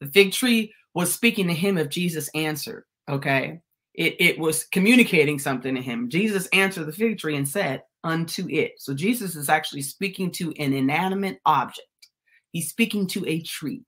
The 0.00 0.08
fig 0.08 0.32
tree 0.32 0.74
was 0.94 1.12
speaking 1.12 1.48
to 1.48 1.54
him 1.54 1.78
if 1.78 1.88
jesus 1.88 2.28
answered 2.34 2.84
okay? 3.08 3.60
It, 3.94 4.16
it 4.20 4.38
was 4.38 4.64
communicating 4.64 5.38
something 5.38 5.74
to 5.74 5.82
him. 5.82 6.08
Jesus 6.08 6.46
answered 6.52 6.86
the 6.86 6.92
fig 6.92 7.18
tree 7.18 7.36
and 7.36 7.46
said 7.46 7.82
unto 8.04 8.48
it. 8.48 8.72
So 8.78 8.94
jesus 8.94 9.36
is 9.36 9.48
actually 9.48 9.82
speaking 9.82 10.30
to 10.32 10.52
an 10.58 10.72
inanimate 10.72 11.38
object 11.46 11.86
He's 12.52 12.68
speaking 12.68 13.06
to 13.08 13.26
a 13.26 13.42
tree. 13.42 13.82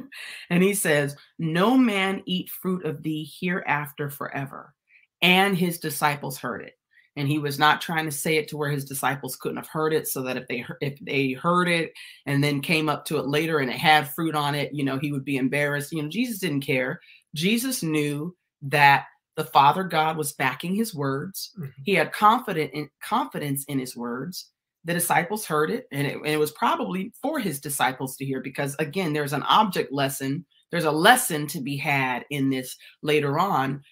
and 0.50 0.62
he 0.62 0.74
says, 0.74 1.16
No 1.38 1.76
man 1.76 2.22
eat 2.26 2.50
fruit 2.50 2.84
of 2.84 3.02
thee 3.02 3.30
hereafter 3.40 4.10
forever. 4.10 4.74
And 5.22 5.56
his 5.56 5.78
disciples 5.78 6.38
heard 6.38 6.62
it. 6.62 6.74
And 7.18 7.26
he 7.28 7.38
was 7.38 7.58
not 7.58 7.80
trying 7.80 8.04
to 8.04 8.12
say 8.12 8.36
it 8.36 8.48
to 8.48 8.58
where 8.58 8.70
his 8.70 8.84
disciples 8.84 9.36
couldn't 9.36 9.56
have 9.56 9.68
heard 9.68 9.94
it, 9.94 10.06
so 10.06 10.22
that 10.22 10.36
if 10.36 10.46
they 10.48 10.66
if 10.82 10.98
they 11.00 11.32
heard 11.32 11.68
it 11.68 11.92
and 12.26 12.44
then 12.44 12.60
came 12.60 12.90
up 12.90 13.06
to 13.06 13.16
it 13.16 13.26
later 13.26 13.58
and 13.58 13.70
it 13.70 13.76
had 13.76 14.10
fruit 14.10 14.34
on 14.34 14.54
it, 14.54 14.74
you 14.74 14.84
know, 14.84 14.98
he 14.98 15.12
would 15.12 15.24
be 15.24 15.38
embarrassed. 15.38 15.92
You 15.92 16.02
know, 16.02 16.08
Jesus 16.08 16.38
didn't 16.38 16.60
care. 16.60 17.00
Jesus 17.34 17.82
knew 17.82 18.36
that 18.62 19.06
the 19.36 19.44
Father 19.44 19.84
God 19.84 20.16
was 20.16 20.32
backing 20.32 20.74
his 20.74 20.94
words. 20.94 21.52
Mm-hmm. 21.58 21.70
He 21.84 21.94
had 21.94 22.12
confident 22.12 22.72
in, 22.72 22.90
confidence 23.02 23.64
in 23.64 23.78
his 23.78 23.96
words 23.96 24.50
the 24.86 24.94
disciples 24.94 25.44
heard 25.44 25.70
it 25.70 25.86
and, 25.90 26.06
it 26.06 26.16
and 26.16 26.28
it 26.28 26.38
was 26.38 26.52
probably 26.52 27.12
for 27.20 27.38
his 27.40 27.60
disciples 27.60 28.16
to 28.16 28.24
hear 28.24 28.40
because 28.40 28.74
again 28.78 29.12
there's 29.12 29.32
an 29.32 29.42
object 29.42 29.92
lesson 29.92 30.46
there's 30.70 30.84
a 30.84 30.90
lesson 30.90 31.46
to 31.48 31.60
be 31.60 31.76
had 31.76 32.24
in 32.30 32.48
this 32.48 32.76
later 33.02 33.38
on 33.38 33.82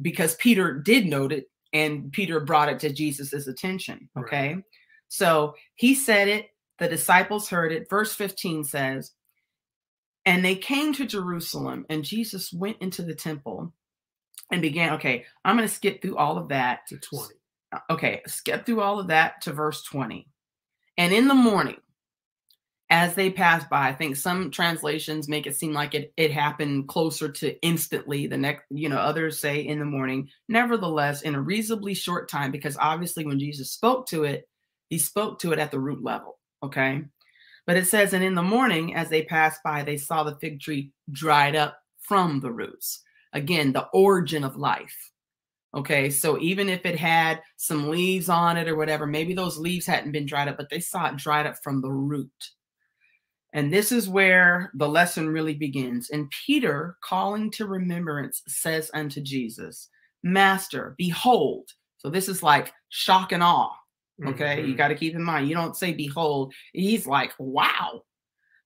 because 0.00 0.34
peter 0.36 0.72
did 0.74 1.06
note 1.06 1.30
it 1.30 1.44
and 1.72 2.10
peter 2.12 2.40
brought 2.40 2.70
it 2.70 2.80
to 2.80 2.92
jesus's 2.92 3.46
attention 3.46 4.08
okay? 4.18 4.54
Right. 4.54 4.64
so 5.08 5.54
he 5.76 5.94
said 5.94 6.26
it 6.26 6.46
the 6.78 6.88
disciples 6.88 7.50
heard 7.50 7.72
it. 7.72 7.90
Verse 7.90 8.14
15 8.14 8.64
says 8.64 9.12
and 10.24 10.42
they 10.42 10.56
came 10.56 10.94
to 10.94 11.06
jerusalem 11.06 11.84
and 11.90 12.02
jesus 12.02 12.50
went 12.52 12.78
into 12.80 13.02
the 13.02 13.14
temple 13.14 13.74
and 14.50 14.62
began 14.62 14.94
okay 14.94 15.26
i'm 15.44 15.56
going 15.56 15.68
to 15.68 15.74
skip 15.74 16.00
through 16.00 16.16
all 16.16 16.38
of 16.38 16.48
that. 16.48 16.86
To 16.88 16.96
20 16.96 17.39
okay, 17.90 18.22
skip 18.26 18.66
through 18.66 18.80
all 18.80 18.98
of 18.98 19.08
that 19.08 19.42
to 19.42 19.52
verse 19.52 19.82
20. 19.84 20.28
And 20.98 21.12
in 21.12 21.28
the 21.28 21.34
morning, 21.34 21.76
as 22.90 23.14
they 23.14 23.30
passed 23.30 23.70
by, 23.70 23.88
I 23.88 23.94
think 23.94 24.16
some 24.16 24.50
translations 24.50 25.28
make 25.28 25.46
it 25.46 25.54
seem 25.54 25.72
like 25.72 25.94
it, 25.94 26.12
it 26.16 26.32
happened 26.32 26.88
closer 26.88 27.30
to 27.30 27.60
instantly 27.62 28.26
the 28.26 28.36
next, 28.36 28.64
you 28.68 28.88
know, 28.88 28.98
others 28.98 29.38
say 29.38 29.60
in 29.60 29.78
the 29.78 29.84
morning. 29.84 30.28
Nevertheless, 30.48 31.22
in 31.22 31.36
a 31.36 31.40
reasonably 31.40 31.94
short 31.94 32.28
time, 32.28 32.50
because 32.50 32.76
obviously 32.78 33.24
when 33.24 33.38
Jesus 33.38 33.70
spoke 33.70 34.06
to 34.08 34.24
it, 34.24 34.48
he 34.88 34.98
spoke 34.98 35.38
to 35.38 35.52
it 35.52 35.60
at 35.60 35.70
the 35.70 35.78
root 35.78 36.02
level. 36.02 36.38
Okay. 36.64 37.02
But 37.64 37.76
it 37.76 37.86
says, 37.86 38.12
and 38.12 38.24
in 38.24 38.34
the 38.34 38.42
morning, 38.42 38.96
as 38.96 39.08
they 39.08 39.22
passed 39.22 39.62
by, 39.62 39.84
they 39.84 39.96
saw 39.96 40.24
the 40.24 40.36
fig 40.40 40.60
tree 40.60 40.90
dried 41.12 41.54
up 41.54 41.78
from 42.00 42.40
the 42.40 42.50
roots. 42.50 43.02
Again, 43.32 43.72
the 43.72 43.86
origin 43.92 44.42
of 44.42 44.56
life. 44.56 45.12
Okay, 45.72 46.10
so 46.10 46.38
even 46.40 46.68
if 46.68 46.84
it 46.84 46.98
had 46.98 47.40
some 47.56 47.90
leaves 47.90 48.28
on 48.28 48.56
it 48.56 48.68
or 48.68 48.74
whatever, 48.76 49.06
maybe 49.06 49.34
those 49.34 49.56
leaves 49.56 49.86
hadn't 49.86 50.10
been 50.10 50.26
dried 50.26 50.48
up, 50.48 50.56
but 50.56 50.68
they 50.68 50.80
saw 50.80 51.06
it 51.06 51.16
dried 51.16 51.46
up 51.46 51.56
from 51.62 51.80
the 51.80 51.92
root. 51.92 52.30
And 53.52 53.72
this 53.72 53.92
is 53.92 54.08
where 54.08 54.72
the 54.74 54.88
lesson 54.88 55.28
really 55.28 55.54
begins. 55.54 56.10
And 56.10 56.30
Peter, 56.44 56.96
calling 57.02 57.50
to 57.52 57.66
remembrance, 57.66 58.42
says 58.48 58.90
unto 58.94 59.20
Jesus, 59.20 59.88
Master, 60.22 60.94
behold. 60.98 61.68
So 61.98 62.10
this 62.10 62.28
is 62.28 62.42
like 62.42 62.72
shock 62.88 63.32
and 63.32 63.42
awe. 63.42 63.72
Okay, 64.26 64.58
mm-hmm. 64.58 64.68
you 64.68 64.76
got 64.76 64.88
to 64.88 64.94
keep 64.94 65.14
in 65.14 65.22
mind, 65.22 65.48
you 65.48 65.54
don't 65.54 65.76
say 65.76 65.94
behold. 65.94 66.52
He's 66.72 67.06
like, 67.06 67.32
wow, 67.38 68.02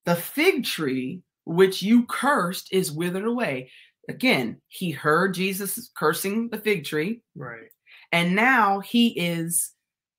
the 0.04 0.16
fig 0.16 0.64
tree 0.64 1.23
which 1.46 1.82
you 1.82 2.06
cursed 2.06 2.73
is 2.73 2.90
withered 2.90 3.26
away 3.26 3.70
again, 4.08 4.61
he 4.68 4.90
heard 4.90 5.34
Jesus 5.34 5.90
cursing 5.96 6.49
the 6.49 6.58
fig 6.58 6.84
tree. 6.84 7.23
Right. 7.34 7.68
And 8.12 8.34
now 8.34 8.80
he 8.80 9.08
is 9.08 9.73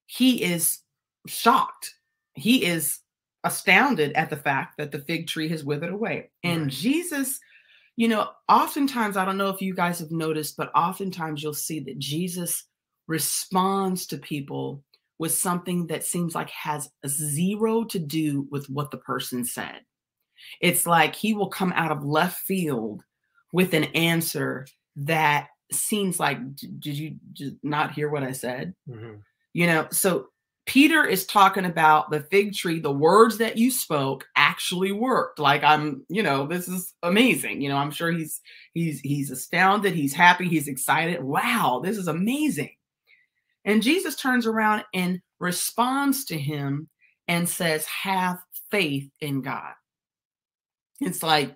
he 0.08 0.44
is 0.44 0.80
shocked. 1.28 1.94
He 2.34 2.66
is 2.66 3.00
astounded 3.44 4.14
at 4.14 4.30
the 4.30 4.36
fact 4.36 4.76
that 4.78 4.92
the 4.92 5.00
fig 5.00 5.28
tree 5.28 5.48
has 5.50 5.64
withered 5.64 5.94
away. 5.94 6.32
And 6.44 6.64
right. 6.64 6.72
Jesus, 6.72 7.40
you 7.96 8.08
know, 8.08 8.30
oftentimes 8.50 9.18
I 9.18 9.26
don't 9.26 9.38
know 9.38 9.50
if 9.50 9.62
you 9.62 9.74
guys 9.74 10.00
have 10.00 10.12
noticed, 10.12 10.58
but 10.58 10.72
oftentimes 10.76 11.42
you'll 11.42 11.54
see 11.54 11.80
that 11.82 12.00
Jesus 12.00 12.66
responds 13.08 14.08
to 14.08 14.18
people 14.18 14.84
with 15.18 15.34
something 15.34 15.88
that 15.88 16.04
seems 16.04 16.36
like 16.36 16.50
has 16.50 16.90
zero 17.08 17.84
to 17.86 18.00
do 18.00 18.48
with 18.52 18.70
what 18.70 18.92
the 18.92 18.98
person 18.98 19.46
said. 19.46 19.82
It's 20.62 20.86
like 20.86 21.16
he 21.16 21.34
will 21.34 21.50
come 21.50 21.72
out 21.74 21.92
of 21.92 22.04
left 22.04 22.40
field 22.40 23.02
with 23.56 23.74
an 23.74 23.86
answer 23.96 24.68
that 24.98 25.48
seems 25.72 26.20
like 26.20 26.38
did 26.58 26.98
you 26.98 27.16
not 27.64 27.94
hear 27.94 28.10
what 28.10 28.22
i 28.22 28.34
said? 28.34 28.76
Mm-hmm. 28.88 29.14
you 29.54 29.66
know 29.66 29.88
so 29.92 30.28
peter 30.66 31.06
is 31.06 31.26
talking 31.26 31.64
about 31.64 32.12
the 32.12 32.20
fig 32.20 32.54
tree 32.54 32.82
the 32.82 32.92
words 32.92 33.38
that 33.38 33.58
you 33.58 33.72
spoke 33.72 34.26
actually 34.36 34.92
worked. 34.92 35.40
Like 35.40 35.64
i'm 35.64 36.06
you 36.10 36.22
know 36.22 36.46
this 36.46 36.68
is 36.68 36.94
amazing. 37.02 37.62
You 37.62 37.70
know 37.70 37.78
i'm 37.78 37.92
sure 37.92 38.12
he's 38.12 38.42
he's 38.74 39.00
he's 39.00 39.32
astounded 39.32 39.94
he's 39.96 40.14
happy 40.14 40.50
he's 40.50 40.68
excited. 40.68 41.24
Wow 41.24 41.82
this 41.82 41.98
is 41.98 42.10
amazing. 42.10 42.76
And 43.64 43.82
jesus 43.82 44.18
turns 44.18 44.46
around 44.46 44.84
and 44.94 45.22
responds 45.40 46.26
to 46.26 46.38
him 46.38 46.90
and 47.30 47.48
says 47.48 47.86
have 47.86 48.38
faith 48.70 49.10
in 49.22 49.42
god. 49.42 49.74
It's 51.00 51.24
like 51.24 51.56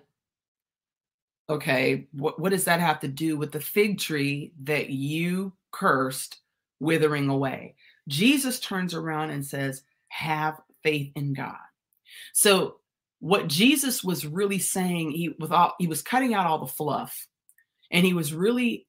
okay, 1.50 2.06
what, 2.12 2.38
what 2.38 2.50
does 2.50 2.64
that 2.64 2.80
have 2.80 3.00
to 3.00 3.08
do 3.08 3.36
with 3.36 3.52
the 3.52 3.60
fig 3.60 3.98
tree 3.98 4.52
that 4.62 4.90
you 4.90 5.52
cursed 5.72 6.38
withering 6.78 7.28
away? 7.28 7.74
Jesus 8.08 8.60
turns 8.60 8.94
around 8.94 9.30
and 9.30 9.44
says, 9.44 9.82
have 10.08 10.60
faith 10.82 11.12
in 11.16 11.34
God. 11.34 11.56
So 12.32 12.76
what 13.18 13.48
Jesus 13.48 14.02
was 14.02 14.26
really 14.26 14.58
saying, 14.58 15.10
he 15.10 15.34
with 15.38 15.52
all 15.52 15.74
he 15.78 15.86
was 15.86 16.02
cutting 16.02 16.34
out 16.34 16.46
all 16.46 16.58
the 16.58 16.66
fluff, 16.66 17.26
and 17.90 18.06
he 18.06 18.14
was 18.14 18.32
really 18.32 18.86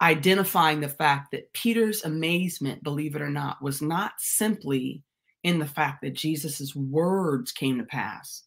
identifying 0.00 0.80
the 0.80 0.88
fact 0.88 1.32
that 1.32 1.52
Peter's 1.52 2.04
amazement, 2.04 2.82
believe 2.82 3.14
it 3.14 3.22
or 3.22 3.30
not, 3.30 3.60
was 3.60 3.82
not 3.82 4.12
simply 4.18 5.02
in 5.44 5.58
the 5.58 5.66
fact 5.66 6.02
that 6.02 6.14
Jesus's 6.14 6.74
words 6.74 7.52
came 7.52 7.78
to 7.78 7.84
pass, 7.84 8.44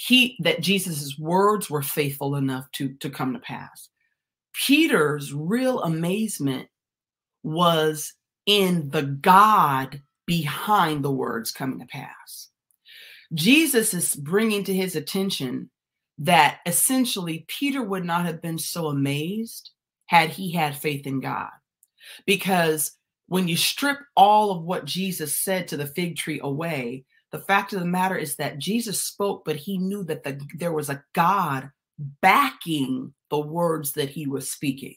he 0.00 0.36
that 0.38 0.60
Jesus's 0.60 1.18
words 1.18 1.68
were 1.68 1.82
faithful 1.82 2.36
enough 2.36 2.70
to 2.74 2.94
to 3.00 3.10
come 3.10 3.32
to 3.32 3.40
pass. 3.40 3.88
Peter's 4.54 5.34
real 5.34 5.82
amazement 5.82 6.68
was 7.42 8.14
in 8.46 8.90
the 8.90 9.02
God 9.02 10.00
behind 10.24 11.04
the 11.04 11.10
words 11.10 11.50
coming 11.50 11.80
to 11.80 11.86
pass. 11.86 12.50
Jesus 13.34 13.92
is 13.92 14.14
bringing 14.14 14.62
to 14.64 14.74
his 14.74 14.94
attention 14.94 15.68
that 16.18 16.60
essentially 16.64 17.44
Peter 17.48 17.82
would 17.82 18.04
not 18.04 18.24
have 18.24 18.40
been 18.40 18.58
so 18.58 18.86
amazed 18.86 19.70
had 20.06 20.30
he 20.30 20.52
had 20.52 20.76
faith 20.76 21.08
in 21.08 21.18
God. 21.18 21.50
Because 22.24 22.92
when 23.26 23.48
you 23.48 23.56
strip 23.56 23.98
all 24.14 24.52
of 24.52 24.62
what 24.62 24.84
Jesus 24.84 25.40
said 25.40 25.66
to 25.68 25.76
the 25.76 25.86
fig 25.86 26.16
tree 26.16 26.38
away, 26.40 27.04
the 27.30 27.40
fact 27.40 27.72
of 27.72 27.80
the 27.80 27.86
matter 27.86 28.16
is 28.16 28.36
that 28.36 28.58
Jesus 28.58 29.02
spoke, 29.02 29.44
but 29.44 29.56
he 29.56 29.78
knew 29.78 30.04
that 30.04 30.22
the, 30.22 30.40
there 30.56 30.72
was 30.72 30.88
a 30.88 31.02
God 31.14 31.70
backing 32.22 33.12
the 33.30 33.40
words 33.40 33.92
that 33.92 34.08
he 34.08 34.26
was 34.26 34.50
speaking. 34.50 34.94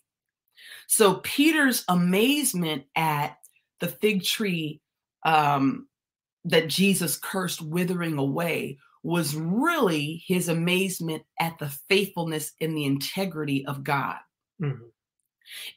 So 0.88 1.16
Peter's 1.16 1.84
amazement 1.88 2.84
at 2.96 3.38
the 3.80 3.88
fig 3.88 4.24
tree 4.24 4.82
um, 5.26 5.88
that 6.46 6.68
Jesus 6.68 7.18
cursed 7.18 7.62
withering 7.62 8.18
away 8.18 8.78
was 9.04 9.36
really 9.36 10.24
his 10.28 10.48
amazement 10.48 11.24
at 11.40 11.58
the 11.60 11.70
faithfulness 11.90 12.52
and 12.62 12.78
the 12.78 12.86
integrity 12.86 13.66
of 13.66 13.84
God. 13.84 14.18
Mm-hmm. 14.62 14.84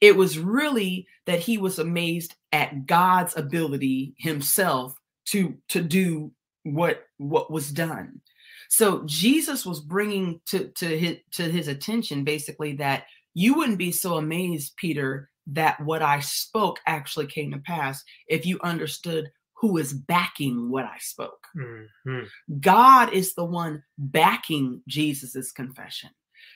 It 0.00 0.16
was 0.16 0.38
really 0.38 1.06
that 1.26 1.40
he 1.40 1.58
was 1.58 1.78
amazed 1.78 2.34
at 2.52 2.86
God's 2.86 3.36
ability 3.36 4.14
himself 4.18 4.96
to 5.26 5.56
to 5.70 5.82
do 5.82 6.32
what 6.64 7.04
what 7.18 7.50
was 7.50 7.70
done. 7.70 8.20
So 8.68 9.02
jesus 9.06 9.64
was 9.64 9.80
bringing 9.80 10.40
to 10.46 10.68
to 10.68 10.98
his 10.98 11.18
to 11.32 11.44
his 11.44 11.68
attention 11.68 12.24
basically 12.24 12.74
that 12.76 13.04
you 13.34 13.54
wouldn't 13.54 13.78
be 13.78 13.92
so 13.92 14.14
amazed 14.14 14.76
peter 14.76 15.30
that 15.46 15.80
what 15.80 16.02
i 16.02 16.20
spoke 16.20 16.78
actually 16.86 17.26
came 17.26 17.52
to 17.52 17.58
pass 17.58 18.02
if 18.26 18.46
you 18.46 18.58
understood 18.62 19.30
who 19.52 19.76
is 19.76 19.92
backing 19.92 20.70
what 20.70 20.84
i 20.84 20.96
spoke. 20.98 21.46
Mm-hmm. 21.56 22.22
god 22.60 23.12
is 23.12 23.34
the 23.34 23.44
one 23.44 23.82
backing 23.98 24.82
jesus's 24.88 25.52
confession. 25.52 26.10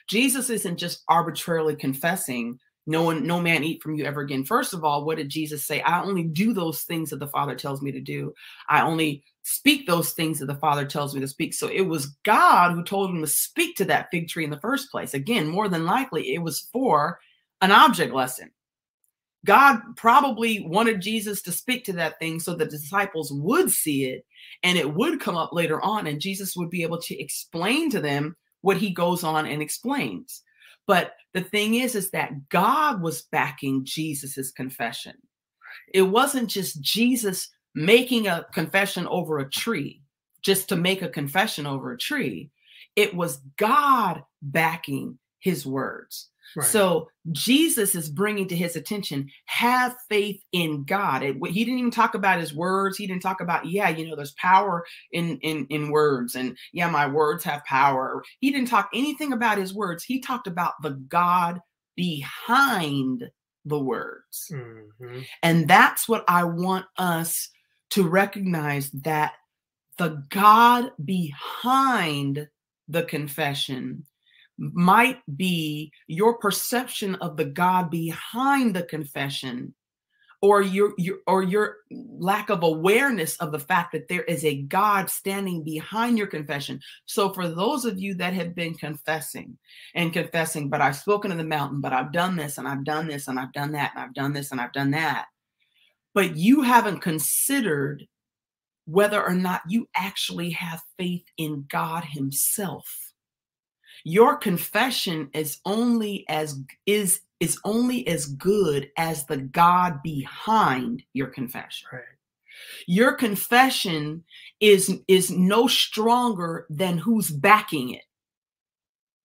Jesus 0.07 0.49
isn't 0.49 0.77
just 0.77 1.03
arbitrarily 1.07 1.75
confessing 1.75 2.59
no 2.87 3.03
one 3.03 3.27
no 3.27 3.39
man 3.39 3.63
eat 3.63 3.83
from 3.83 3.95
you 3.95 4.05
ever 4.05 4.21
again. 4.21 4.43
First 4.43 4.73
of 4.73 4.83
all 4.83 5.05
what 5.05 5.17
did 5.17 5.29
jesus 5.29 5.65
say? 5.65 5.81
I 5.81 6.01
only 6.01 6.23
do 6.23 6.53
those 6.53 6.81
things 6.81 7.11
that 7.11 7.19
the 7.19 7.27
father 7.27 7.55
tells 7.55 7.81
me 7.81 7.91
to 7.91 8.01
do. 8.01 8.33
I 8.67 8.81
only 8.81 9.23
speak 9.49 9.85
those 9.87 10.11
things 10.11 10.39
that 10.39 10.45
the 10.45 10.55
father 10.55 10.85
tells 10.85 11.13
me 11.13 11.21
to 11.21 11.27
speak 11.27 11.53
so 11.53 11.67
it 11.67 11.81
was 11.81 12.15
god 12.23 12.73
who 12.73 12.83
told 12.83 13.09
him 13.09 13.21
to 13.21 13.27
speak 13.27 13.75
to 13.75 13.85
that 13.85 14.07
fig 14.11 14.27
tree 14.27 14.43
in 14.43 14.49
the 14.49 14.59
first 14.59 14.91
place 14.91 15.13
again 15.13 15.47
more 15.47 15.67
than 15.67 15.85
likely 15.85 16.33
it 16.33 16.39
was 16.39 16.67
for 16.71 17.19
an 17.61 17.71
object 17.71 18.13
lesson 18.13 18.51
god 19.45 19.79
probably 19.95 20.65
wanted 20.67 21.01
jesus 21.01 21.41
to 21.41 21.51
speak 21.51 21.83
to 21.83 21.93
that 21.93 22.19
thing 22.19 22.39
so 22.39 22.53
the 22.53 22.65
disciples 22.65 23.31
would 23.31 23.71
see 23.71 24.05
it 24.05 24.25
and 24.63 24.77
it 24.77 24.93
would 24.93 25.19
come 25.19 25.37
up 25.37 25.53
later 25.53 25.81
on 25.81 26.07
and 26.07 26.21
jesus 26.21 26.55
would 26.55 26.69
be 26.69 26.83
able 26.83 26.99
to 26.99 27.19
explain 27.19 27.89
to 27.89 27.99
them 27.99 28.35
what 28.61 28.77
he 28.77 28.91
goes 28.91 29.23
on 29.23 29.45
and 29.45 29.61
explains. 29.61 30.43
But 30.87 31.13
the 31.33 31.41
thing 31.41 31.75
is, 31.75 31.95
is 31.95 32.11
that 32.11 32.49
God 32.49 33.01
was 33.01 33.23
backing 33.31 33.85
Jesus's 33.85 34.51
confession. 34.51 35.15
It 35.93 36.03
wasn't 36.03 36.49
just 36.49 36.81
Jesus 36.81 37.49
making 37.79 38.27
a 38.27 38.45
confession 38.51 39.07
over 39.07 39.39
a 39.39 39.49
tree, 39.49 40.01
just 40.41 40.67
to 40.67 40.75
make 40.75 41.01
a 41.01 41.07
confession 41.07 41.65
over 41.65 41.93
a 41.93 41.97
tree. 41.97 42.51
It 42.97 43.15
was 43.15 43.39
God 43.57 44.23
backing 44.41 45.17
his 45.39 45.65
words. 45.65 46.27
Right. 46.57 46.67
So 46.67 47.07
Jesus 47.31 47.95
is 47.95 48.09
bringing 48.09 48.49
to 48.49 48.55
his 48.55 48.75
attention, 48.75 49.29
have 49.45 49.95
faith 50.09 50.41
in 50.51 50.83
God. 50.83 51.23
It, 51.23 51.37
he 51.47 51.63
didn't 51.63 51.79
even 51.79 51.91
talk 51.91 52.15
about 52.15 52.41
his 52.41 52.53
words. 52.53 52.97
He 52.97 53.07
didn't 53.07 53.21
talk 53.21 53.39
about, 53.39 53.65
yeah, 53.65 53.87
you 53.87 54.09
know, 54.09 54.15
there's 54.15 54.33
power 54.33 54.85
in 55.13 55.37
in 55.37 55.65
in 55.69 55.89
words, 55.89 56.35
and 56.35 56.57
yeah, 56.73 56.89
my 56.89 57.07
words 57.07 57.45
have 57.45 57.63
power. 57.63 58.23
He 58.39 58.51
didn't 58.51 58.67
talk 58.67 58.89
anything 58.93 59.31
about 59.31 59.57
his 59.57 59.73
words. 59.73 60.03
He 60.03 60.19
talked 60.19 60.47
about 60.47 60.73
the 60.81 60.91
God 61.07 61.61
behind 61.95 63.29
the 63.63 63.79
words, 63.79 64.51
mm-hmm. 64.51 65.19
and 65.43 65.67
that's 65.67 66.09
what 66.09 66.25
I 66.27 66.43
want 66.43 66.85
us 66.97 67.49
to 67.91 68.07
recognize 68.07 68.89
that 68.91 69.33
the 69.97 70.23
God 70.29 70.91
behind 71.03 72.47
the 72.87 73.03
confession 73.03 74.05
might 74.57 75.19
be 75.37 75.91
your 76.07 76.37
perception 76.37 77.15
of 77.15 77.37
the 77.37 77.45
God 77.45 77.89
behind 77.89 78.75
the 78.75 78.83
confession 78.83 79.73
or 80.41 80.61
your, 80.61 80.93
your 80.97 81.17
or 81.27 81.43
your 81.43 81.77
lack 81.91 82.49
of 82.49 82.63
awareness 82.63 83.35
of 83.37 83.51
the 83.51 83.59
fact 83.59 83.91
that 83.91 84.07
there 84.07 84.23
is 84.23 84.45
a 84.45 84.61
God 84.63 85.09
standing 85.09 85.63
behind 85.63 86.17
your 86.17 86.27
confession. 86.27 86.79
So 87.05 87.33
for 87.33 87.47
those 87.47 87.83
of 87.85 87.99
you 87.99 88.13
that 88.15 88.33
have 88.33 88.55
been 88.55 88.73
confessing 88.73 89.57
and 89.95 90.13
confessing, 90.13 90.69
but 90.69 90.81
I've 90.81 90.95
spoken 90.95 91.31
to 91.31 91.37
the 91.37 91.43
mountain, 91.43 91.81
but 91.81 91.93
I've 91.93 92.13
done 92.13 92.37
this 92.37 92.57
and 92.57 92.67
I've 92.67 92.85
done 92.85 93.07
this 93.07 93.27
and 93.27 93.37
I've 93.37 93.53
done 93.53 93.73
that 93.73 93.91
and 93.95 94.03
I've 94.03 94.13
done 94.13 94.31
this 94.31 94.51
and 94.51 94.61
I've 94.61 94.73
done 94.73 94.91
that, 94.91 95.25
but 96.19 96.35
you 96.35 96.61
haven't 96.61 96.99
considered 96.99 98.05
whether 98.85 99.23
or 99.23 99.35
not 99.35 99.61
you 99.67 99.87
actually 99.95 100.49
have 100.49 100.81
faith 100.97 101.25
in 101.37 101.65
God 101.69 102.03
Himself 102.03 103.09
your 104.03 104.37
confession 104.37 105.29
is 105.33 105.59
only 105.65 106.25
as 106.29 106.59
is 106.85 107.21
is 107.39 107.59
only 107.63 108.07
as 108.07 108.25
good 108.25 108.89
as 108.97 109.25
the 109.25 109.37
god 109.37 110.01
behind 110.03 111.03
your 111.13 111.27
confession 111.27 111.87
right. 111.91 112.01
your 112.87 113.13
confession 113.13 114.23
is 114.59 114.99
is 115.07 115.31
no 115.31 115.67
stronger 115.67 116.65
than 116.69 116.97
who's 116.97 117.29
backing 117.29 117.91
it 117.91 118.03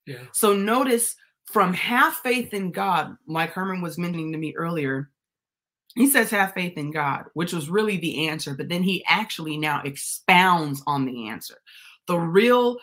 yeah. 0.07 0.25
so 0.33 0.55
notice 0.55 1.17
from 1.47 1.73
half 1.73 2.17
faith 2.17 2.53
in 2.55 2.71
god 2.71 3.17
like 3.27 3.51
herman 3.51 3.81
was 3.81 3.99
mentioning 3.99 4.33
to 4.33 4.39
me 4.39 4.55
earlier 4.57 5.11
he 5.95 6.09
says 6.09 6.31
have 6.31 6.53
faith 6.53 6.77
in 6.77 6.91
god 6.91 7.25
which 7.35 7.53
was 7.53 7.69
really 7.69 7.97
the 7.99 8.29
answer 8.29 8.55
but 8.55 8.69
then 8.69 8.83
he 8.83 9.05
actually 9.07 9.57
now 9.57 9.81
expounds 9.85 10.83
on 10.87 11.05
the 11.05 11.29
answer 11.29 11.57
the 12.07 12.19
real 12.19 12.79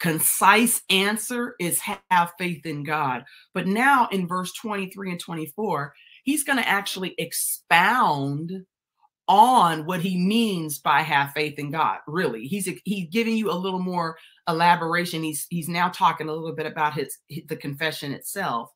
concise 0.00 0.82
answer 0.90 1.54
is 1.60 1.80
have 2.10 2.32
faith 2.38 2.66
in 2.66 2.82
God. 2.82 3.24
But 3.54 3.68
now 3.68 4.08
in 4.10 4.26
verse 4.26 4.52
23 4.54 5.12
and 5.12 5.20
24, 5.20 5.94
he's 6.24 6.42
going 6.42 6.58
to 6.58 6.68
actually 6.68 7.14
expound 7.18 8.64
on 9.28 9.86
what 9.86 10.00
he 10.00 10.18
means 10.18 10.78
by 10.78 11.02
have 11.02 11.30
faith 11.32 11.58
in 11.58 11.70
God. 11.70 11.98
Really, 12.08 12.48
he's 12.48 12.68
he's 12.84 13.08
giving 13.10 13.36
you 13.36 13.52
a 13.52 13.52
little 13.52 13.78
more 13.78 14.16
elaboration. 14.48 15.22
He's 15.22 15.46
he's 15.50 15.68
now 15.68 15.88
talking 15.90 16.28
a 16.28 16.32
little 16.32 16.56
bit 16.56 16.66
about 16.66 16.94
his 16.94 17.16
the 17.46 17.56
confession 17.56 18.12
itself. 18.12 18.72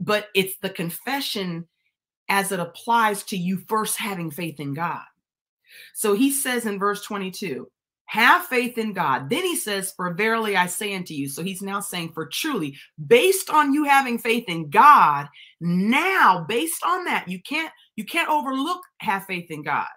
But 0.00 0.26
it's 0.34 0.56
the 0.62 0.70
confession 0.70 1.68
as 2.28 2.52
it 2.52 2.60
applies 2.60 3.22
to 3.24 3.36
you 3.36 3.58
first 3.68 3.96
having 3.98 4.30
faith 4.30 4.60
in 4.60 4.74
God. 4.74 5.04
So 5.94 6.14
he 6.14 6.30
says 6.30 6.66
in 6.66 6.78
verse 6.78 7.02
22, 7.02 7.68
have 8.06 8.46
faith 8.46 8.78
in 8.78 8.92
God. 8.92 9.28
Then 9.28 9.42
he 9.42 9.56
says, 9.56 9.92
For 9.92 10.14
verily 10.14 10.56
I 10.56 10.66
say 10.66 10.94
unto 10.94 11.12
you. 11.12 11.28
So 11.28 11.42
he's 11.42 11.60
now 11.60 11.80
saying, 11.80 12.12
For 12.14 12.26
truly, 12.26 12.76
based 13.04 13.50
on 13.50 13.72
you 13.72 13.84
having 13.84 14.18
faith 14.18 14.44
in 14.48 14.70
God, 14.70 15.26
now 15.60 16.44
based 16.48 16.84
on 16.84 17.04
that, 17.04 17.28
you 17.28 17.42
can't 17.42 17.72
you 17.96 18.04
can't 18.04 18.30
overlook 18.30 18.80
have 18.98 19.24
faith 19.26 19.50
in 19.50 19.62
God. 19.62 19.88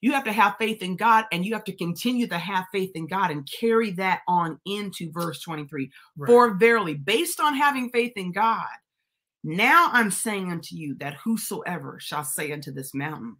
You 0.00 0.10
have 0.12 0.24
to 0.24 0.32
have 0.32 0.56
faith 0.58 0.82
in 0.82 0.96
God 0.96 1.26
and 1.30 1.46
you 1.46 1.52
have 1.52 1.62
to 1.64 1.76
continue 1.76 2.26
to 2.26 2.38
have 2.38 2.64
faith 2.72 2.90
in 2.96 3.06
God 3.06 3.30
and 3.30 3.48
carry 3.60 3.92
that 3.92 4.22
on 4.26 4.58
into 4.66 5.12
verse 5.12 5.40
23. 5.42 5.88
Right. 6.16 6.26
For 6.26 6.54
verily, 6.54 6.94
based 6.94 7.38
on 7.38 7.54
having 7.54 7.88
faith 7.90 8.14
in 8.16 8.32
God, 8.32 8.66
now 9.44 9.88
I'm 9.92 10.10
saying 10.10 10.50
unto 10.50 10.76
you 10.76 10.94
that 10.96 11.14
whosoever 11.24 11.98
shall 12.00 12.24
say 12.24 12.52
unto 12.52 12.72
this 12.72 12.94
mountain, 12.94 13.36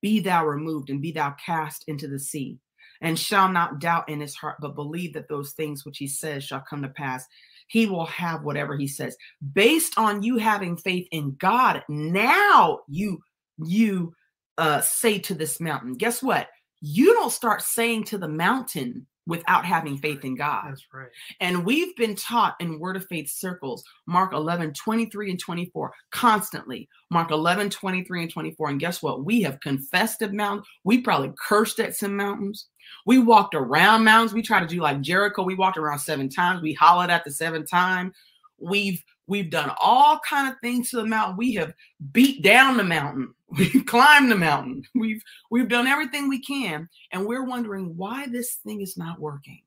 Be 0.00 0.20
thou 0.20 0.46
removed 0.46 0.90
and 0.90 1.02
be 1.02 1.12
thou 1.12 1.34
cast 1.44 1.84
into 1.88 2.08
the 2.08 2.18
sea 2.18 2.58
and 3.02 3.18
shall 3.18 3.48
not 3.48 3.80
doubt 3.80 4.08
in 4.08 4.20
his 4.20 4.34
heart, 4.34 4.56
but 4.60 4.76
believe 4.76 5.12
that 5.12 5.28
those 5.28 5.52
things 5.52 5.84
which 5.84 5.98
he 5.98 6.06
says 6.06 6.44
shall 6.44 6.64
come 6.68 6.82
to 6.82 6.88
pass. 6.88 7.26
He 7.66 7.86
will 7.86 8.06
have 8.06 8.44
whatever 8.44 8.76
he 8.76 8.86
says. 8.86 9.16
Based 9.52 9.98
on 9.98 10.22
you 10.22 10.36
having 10.36 10.76
faith 10.76 11.08
in 11.10 11.34
God, 11.38 11.82
now 11.88 12.80
you 12.88 13.20
you 13.58 14.14
uh 14.56 14.80
say 14.80 15.18
to 15.18 15.34
this 15.34 15.60
mountain. 15.60 15.94
Guess 15.94 16.22
what? 16.22 16.48
You 16.80 17.12
don't 17.14 17.32
start 17.32 17.62
saying 17.62 18.04
to 18.04 18.18
the 18.18 18.28
mountain, 18.28 19.06
without 19.26 19.64
having 19.64 19.96
faith 19.98 20.24
in 20.24 20.34
God. 20.34 20.64
That's 20.68 20.84
right. 20.92 21.08
And 21.40 21.64
we've 21.64 21.94
been 21.96 22.16
taught 22.16 22.56
in 22.60 22.80
Word 22.80 22.96
of 22.96 23.06
Faith 23.06 23.30
circles, 23.30 23.84
Mark 24.06 24.32
11, 24.32 24.72
23 24.72 25.30
and 25.30 25.38
24, 25.38 25.92
constantly. 26.10 26.88
Mark 27.10 27.30
11, 27.30 27.70
23 27.70 28.22
and 28.22 28.32
24. 28.32 28.68
And 28.70 28.80
guess 28.80 29.02
what? 29.02 29.24
We 29.24 29.42
have 29.42 29.60
confessed 29.60 30.22
at 30.22 30.32
mountains. 30.32 30.66
We 30.84 31.00
probably 31.00 31.32
cursed 31.38 31.78
at 31.78 31.94
some 31.94 32.16
mountains. 32.16 32.66
We 33.06 33.18
walked 33.18 33.54
around 33.54 34.04
mountains. 34.04 34.34
We 34.34 34.42
tried 34.42 34.60
to 34.60 34.74
do 34.74 34.80
like 34.80 35.00
Jericho. 35.00 35.42
We 35.44 35.54
walked 35.54 35.78
around 35.78 36.00
seven 36.00 36.28
times. 36.28 36.62
We 36.62 36.72
hollered 36.72 37.10
at 37.10 37.24
the 37.24 37.30
seventh 37.30 37.70
time. 37.70 38.12
We've 38.58 39.02
we've 39.26 39.50
done 39.50 39.72
all 39.80 40.20
kind 40.28 40.50
of 40.50 40.58
things 40.60 40.90
to 40.90 40.96
the 40.96 41.06
mountain. 41.06 41.36
We 41.36 41.54
have 41.54 41.72
beat 42.12 42.42
down 42.42 42.76
the 42.76 42.84
mountain. 42.84 43.34
We've 43.52 43.84
climbed 43.84 44.30
the 44.30 44.36
mountain. 44.36 44.82
We've 44.94 45.22
we've 45.50 45.68
done 45.68 45.86
everything 45.86 46.26
we 46.30 46.40
can, 46.40 46.88
and 47.10 47.26
we're 47.26 47.44
wondering 47.44 47.94
why 47.98 48.26
this 48.26 48.54
thing 48.54 48.80
is 48.80 48.96
not 48.96 49.20
working. 49.20 49.60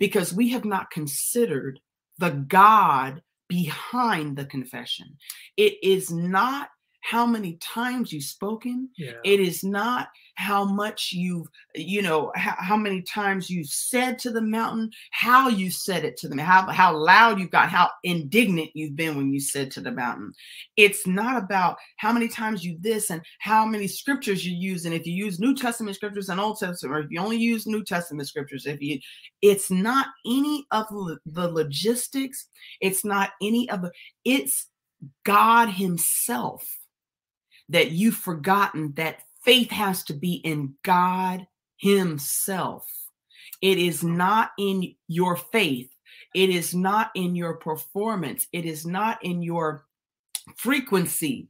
Because 0.00 0.34
we 0.34 0.48
have 0.48 0.64
not 0.64 0.90
considered 0.90 1.78
the 2.18 2.30
God 2.30 3.22
behind 3.46 4.36
the 4.36 4.44
confession. 4.44 5.16
It 5.56 5.74
is 5.84 6.10
not 6.10 6.70
how 7.00 7.26
many 7.26 7.58
times 7.58 8.12
you've 8.12 8.24
spoken. 8.24 8.88
Yeah. 8.96 9.12
It 9.22 9.38
is 9.38 9.62
not 9.62 10.08
how 10.36 10.64
much 10.64 11.12
you've, 11.12 11.48
you 11.74 12.02
know, 12.02 12.30
how, 12.36 12.54
how 12.58 12.76
many 12.76 13.02
times 13.02 13.50
you 13.50 13.64
said 13.64 14.18
to 14.18 14.30
the 14.30 14.40
mountain, 14.40 14.90
how 15.10 15.48
you 15.48 15.70
said 15.70 16.04
it 16.04 16.16
to 16.18 16.28
them, 16.28 16.38
how, 16.38 16.70
how 16.70 16.96
loud 16.96 17.40
you 17.40 17.48
got, 17.48 17.70
how 17.70 17.90
indignant 18.04 18.70
you've 18.74 18.96
been 18.96 19.16
when 19.16 19.32
you 19.32 19.40
said 19.40 19.70
to 19.70 19.80
the 19.80 19.90
mountain. 19.90 20.32
It's 20.76 21.06
not 21.06 21.42
about 21.42 21.76
how 21.96 22.12
many 22.12 22.28
times 22.28 22.64
you 22.64 22.76
this 22.80 23.10
and 23.10 23.22
how 23.38 23.64
many 23.64 23.88
scriptures 23.88 24.46
you 24.46 24.54
use. 24.54 24.84
And 24.84 24.94
if 24.94 25.06
you 25.06 25.12
use 25.12 25.40
New 25.40 25.54
Testament 25.54 25.96
scriptures 25.96 26.28
and 26.28 26.38
Old 26.38 26.58
Testament, 26.58 26.96
or 26.96 27.00
if 27.00 27.10
you 27.10 27.20
only 27.20 27.38
use 27.38 27.66
New 27.66 27.82
Testament 27.82 28.28
scriptures, 28.28 28.66
if 28.66 28.80
you, 28.80 28.98
it's 29.40 29.70
not 29.70 30.08
any 30.26 30.66
of 30.70 30.86
the 31.24 31.48
logistics. 31.48 32.48
It's 32.80 33.04
not 33.04 33.30
any 33.42 33.68
of 33.70 33.82
the, 33.82 33.90
it's 34.24 34.66
God 35.24 35.70
Himself 35.70 36.66
that 37.68 37.90
you've 37.90 38.16
forgotten 38.16 38.92
that 38.96 39.20
faith 39.46 39.70
has 39.70 40.02
to 40.02 40.12
be 40.12 40.34
in 40.34 40.74
God 40.82 41.46
Himself. 41.78 42.84
It 43.62 43.78
is 43.78 44.02
not 44.02 44.50
in 44.58 44.94
your 45.08 45.36
faith, 45.36 45.90
it 46.34 46.50
is 46.50 46.74
not 46.74 47.10
in 47.14 47.34
your 47.34 47.54
performance, 47.54 48.46
it 48.52 48.66
is 48.66 48.84
not 48.84 49.24
in 49.24 49.40
your 49.40 49.86
frequency 50.56 51.48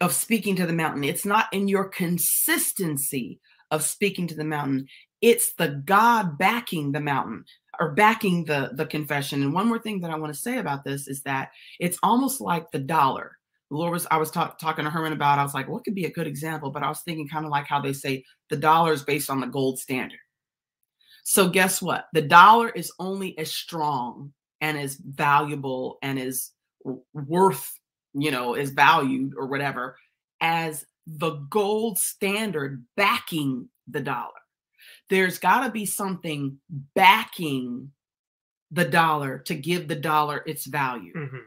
of 0.00 0.12
speaking 0.12 0.56
to 0.56 0.66
the 0.66 0.72
mountain, 0.72 1.04
it's 1.04 1.24
not 1.24 1.46
in 1.52 1.68
your 1.68 1.88
consistency 1.88 3.38
of 3.70 3.82
speaking 3.82 4.26
to 4.28 4.34
the 4.34 4.44
mountain. 4.44 4.88
It's 5.20 5.54
the 5.54 5.82
God 5.84 6.38
backing 6.38 6.92
the 6.92 7.00
mountain 7.00 7.44
or 7.78 7.92
backing 7.92 8.44
the 8.44 8.70
the 8.72 8.86
confession. 8.86 9.42
And 9.42 9.52
one 9.52 9.68
more 9.68 9.78
thing 9.78 10.00
that 10.00 10.10
I 10.10 10.16
want 10.16 10.32
to 10.32 10.40
say 10.40 10.58
about 10.58 10.84
this 10.84 11.06
is 11.06 11.22
that 11.22 11.50
it's 11.78 11.98
almost 12.02 12.40
like 12.40 12.70
the 12.70 12.78
dollar 12.78 13.36
Lord 13.70 13.92
was 13.92 14.06
I 14.10 14.16
was 14.16 14.30
talk, 14.30 14.58
talking 14.58 14.84
to 14.84 14.90
Herman 14.90 15.12
about. 15.12 15.38
I 15.38 15.42
was 15.42 15.54
like, 15.54 15.68
what 15.68 15.84
could 15.84 15.94
be 15.94 16.04
a 16.04 16.12
good 16.12 16.26
example? 16.26 16.70
But 16.70 16.82
I 16.82 16.88
was 16.88 17.00
thinking 17.00 17.28
kind 17.28 17.44
of 17.44 17.50
like 17.50 17.66
how 17.66 17.80
they 17.80 17.92
say 17.92 18.24
the 18.48 18.56
dollar 18.56 18.92
is 18.92 19.02
based 19.02 19.28
on 19.30 19.40
the 19.40 19.46
gold 19.46 19.78
standard. 19.78 20.18
So 21.24 21.48
guess 21.48 21.82
what? 21.82 22.06
The 22.12 22.22
dollar 22.22 22.68
is 22.70 22.92
only 23.00 23.36
as 23.38 23.52
strong 23.52 24.32
and 24.60 24.78
as 24.78 24.96
valuable 24.96 25.98
and 26.02 26.18
as 26.18 26.52
worth, 27.12 27.72
you 28.14 28.30
know, 28.30 28.54
is 28.54 28.70
valued 28.70 29.32
or 29.36 29.46
whatever 29.48 29.96
as 30.40 30.84
the 31.06 31.32
gold 31.50 31.98
standard 31.98 32.84
backing 32.96 33.68
the 33.88 34.00
dollar. 34.00 34.30
There's 35.10 35.38
got 35.38 35.64
to 35.64 35.70
be 35.70 35.86
something 35.86 36.58
backing 36.94 37.90
the 38.70 38.84
dollar 38.84 39.38
to 39.38 39.54
give 39.54 39.88
the 39.88 39.96
dollar 39.96 40.42
its 40.46 40.66
value. 40.66 41.12
Mhm. 41.14 41.42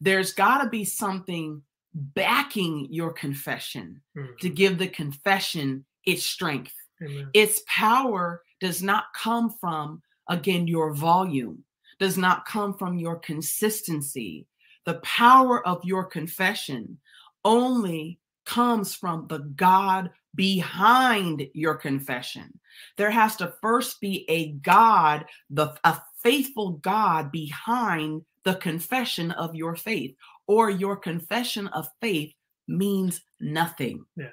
There's 0.00 0.32
got 0.32 0.62
to 0.62 0.68
be 0.68 0.84
something 0.84 1.62
backing 1.94 2.88
your 2.90 3.12
confession 3.12 4.02
Mhm. 4.16 4.38
to 4.40 4.48
give 4.48 4.78
the 4.78 4.88
confession 4.88 5.84
its 6.04 6.26
strength. 6.26 6.74
Amen. 7.02 7.30
Its 7.34 7.62
power 7.66 8.42
does 8.60 8.82
not 8.82 9.12
come 9.14 9.50
from, 9.50 10.02
again, 10.28 10.66
your 10.66 10.92
volume, 10.92 11.64
does 11.98 12.18
not 12.18 12.46
come 12.46 12.74
from 12.76 12.98
your 12.98 13.16
consistency. 13.16 14.46
The 14.84 15.00
power 15.00 15.66
of 15.66 15.84
your 15.84 16.04
confession 16.04 16.98
only 17.44 18.18
comes 18.44 18.94
from 18.94 19.26
the 19.28 19.38
God 19.38 20.10
behind 20.34 21.48
your 21.54 21.74
confession. 21.76 22.58
There 22.96 23.10
has 23.10 23.36
to 23.36 23.54
first 23.62 24.00
be 24.00 24.28
a 24.28 24.52
God, 24.52 25.26
the 25.48 25.78
a 25.84 26.00
faithful 26.22 26.72
God 26.72 27.30
behind 27.30 28.24
the 28.44 28.54
confession 28.56 29.30
of 29.32 29.54
your 29.54 29.76
faith, 29.76 30.14
or 30.46 30.70
your 30.70 30.96
confession 30.96 31.68
of 31.68 31.88
faith 32.00 32.32
means 32.68 33.22
nothing. 33.40 34.04
Yeah. 34.16 34.30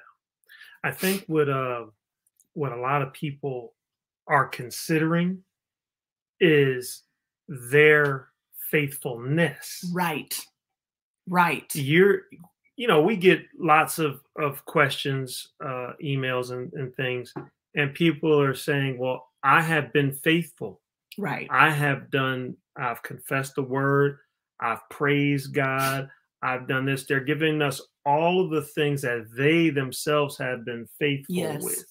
I 0.84 0.90
think 0.90 1.24
what 1.26 1.48
uh 1.48 1.84
what 2.54 2.72
a 2.72 2.80
lot 2.80 3.02
of 3.02 3.12
people 3.12 3.74
are 4.26 4.46
considering 4.46 5.42
is 6.40 7.02
their 7.48 8.28
faithfulness. 8.70 9.84
Right. 9.92 10.38
Right. 11.28 11.70
You're 11.74 12.22
you 12.76 12.88
know, 12.88 13.02
we 13.02 13.16
get 13.16 13.42
lots 13.58 13.98
of 13.98 14.20
of 14.38 14.64
questions, 14.64 15.48
uh 15.64 15.92
emails 16.02 16.50
and, 16.50 16.72
and 16.72 16.94
things, 16.96 17.32
and 17.74 17.94
people 17.94 18.40
are 18.40 18.54
saying, 18.54 18.98
Well, 18.98 19.28
I 19.42 19.62
have 19.62 19.92
been 19.92 20.12
faithful. 20.12 20.80
Right. 21.18 21.48
I 21.50 21.70
have 21.70 22.10
done, 22.10 22.56
I've 22.76 23.02
confessed 23.02 23.54
the 23.54 23.62
word, 23.62 24.18
I've 24.60 24.88
praised 24.90 25.54
God, 25.54 26.08
I've 26.42 26.66
done 26.66 26.84
this. 26.86 27.04
They're 27.04 27.20
giving 27.20 27.62
us 27.62 27.80
all 28.04 28.44
of 28.44 28.50
the 28.50 28.62
things 28.62 29.02
that 29.02 29.26
they 29.36 29.70
themselves 29.70 30.36
have 30.38 30.64
been 30.64 30.88
faithful 30.98 31.34
Yes. 31.34 31.62
with. 31.62 31.84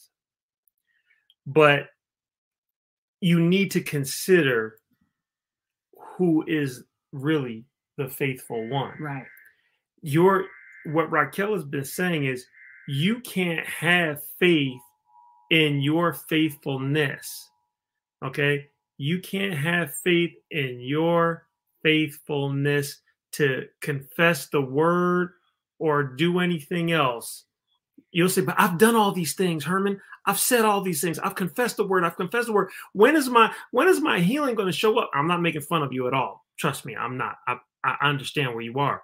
But 1.45 1.87
you 3.21 3.39
need 3.39 3.71
to 3.71 3.81
consider 3.81 4.79
who 6.17 6.43
is 6.47 6.83
really 7.11 7.65
the 7.97 8.07
faithful 8.07 8.67
one. 8.67 8.93
Right. 8.99 9.25
Your 10.01 10.45
what 10.85 11.11
Raquel 11.11 11.53
has 11.53 11.63
been 11.63 11.85
saying 11.85 12.25
is 12.25 12.45
you 12.87 13.19
can't 13.21 13.65
have 13.67 14.23
faith 14.39 14.81
in 15.51 15.81
your 15.81 16.13
faithfulness. 16.13 17.49
Okay? 18.23 18.70
You 19.01 19.19
can't 19.19 19.55
have 19.55 19.95
faith 20.03 20.35
in 20.51 20.79
your 20.79 21.47
faithfulness 21.81 23.01
to 23.31 23.65
confess 23.81 24.45
the 24.49 24.61
word 24.61 25.31
or 25.79 26.03
do 26.03 26.39
anything 26.39 26.91
else. 26.91 27.45
You'll 28.11 28.29
say, 28.29 28.41
but 28.41 28.53
I've 28.59 28.77
done 28.77 28.95
all 28.95 29.11
these 29.11 29.33
things, 29.33 29.63
Herman. 29.63 29.99
I've 30.27 30.37
said 30.37 30.65
all 30.65 30.81
these 30.81 31.01
things. 31.01 31.17
I've 31.17 31.33
confessed 31.33 31.77
the 31.77 31.87
word. 31.87 32.03
I've 32.03 32.15
confessed 32.15 32.45
the 32.45 32.53
word. 32.53 32.69
When 32.93 33.15
is 33.15 33.27
my 33.27 33.51
when 33.71 33.87
is 33.87 33.99
my 33.99 34.19
healing 34.19 34.53
going 34.53 34.67
to 34.67 34.71
show 34.71 34.99
up? 34.99 35.09
I'm 35.15 35.27
not 35.27 35.41
making 35.41 35.61
fun 35.61 35.81
of 35.81 35.91
you 35.91 36.07
at 36.07 36.13
all. 36.13 36.45
Trust 36.59 36.85
me, 36.85 36.95
I'm 36.95 37.17
not. 37.17 37.37
I, 37.47 37.57
I 37.83 38.07
understand 38.07 38.53
where 38.53 38.61
you 38.61 38.77
are. 38.77 39.01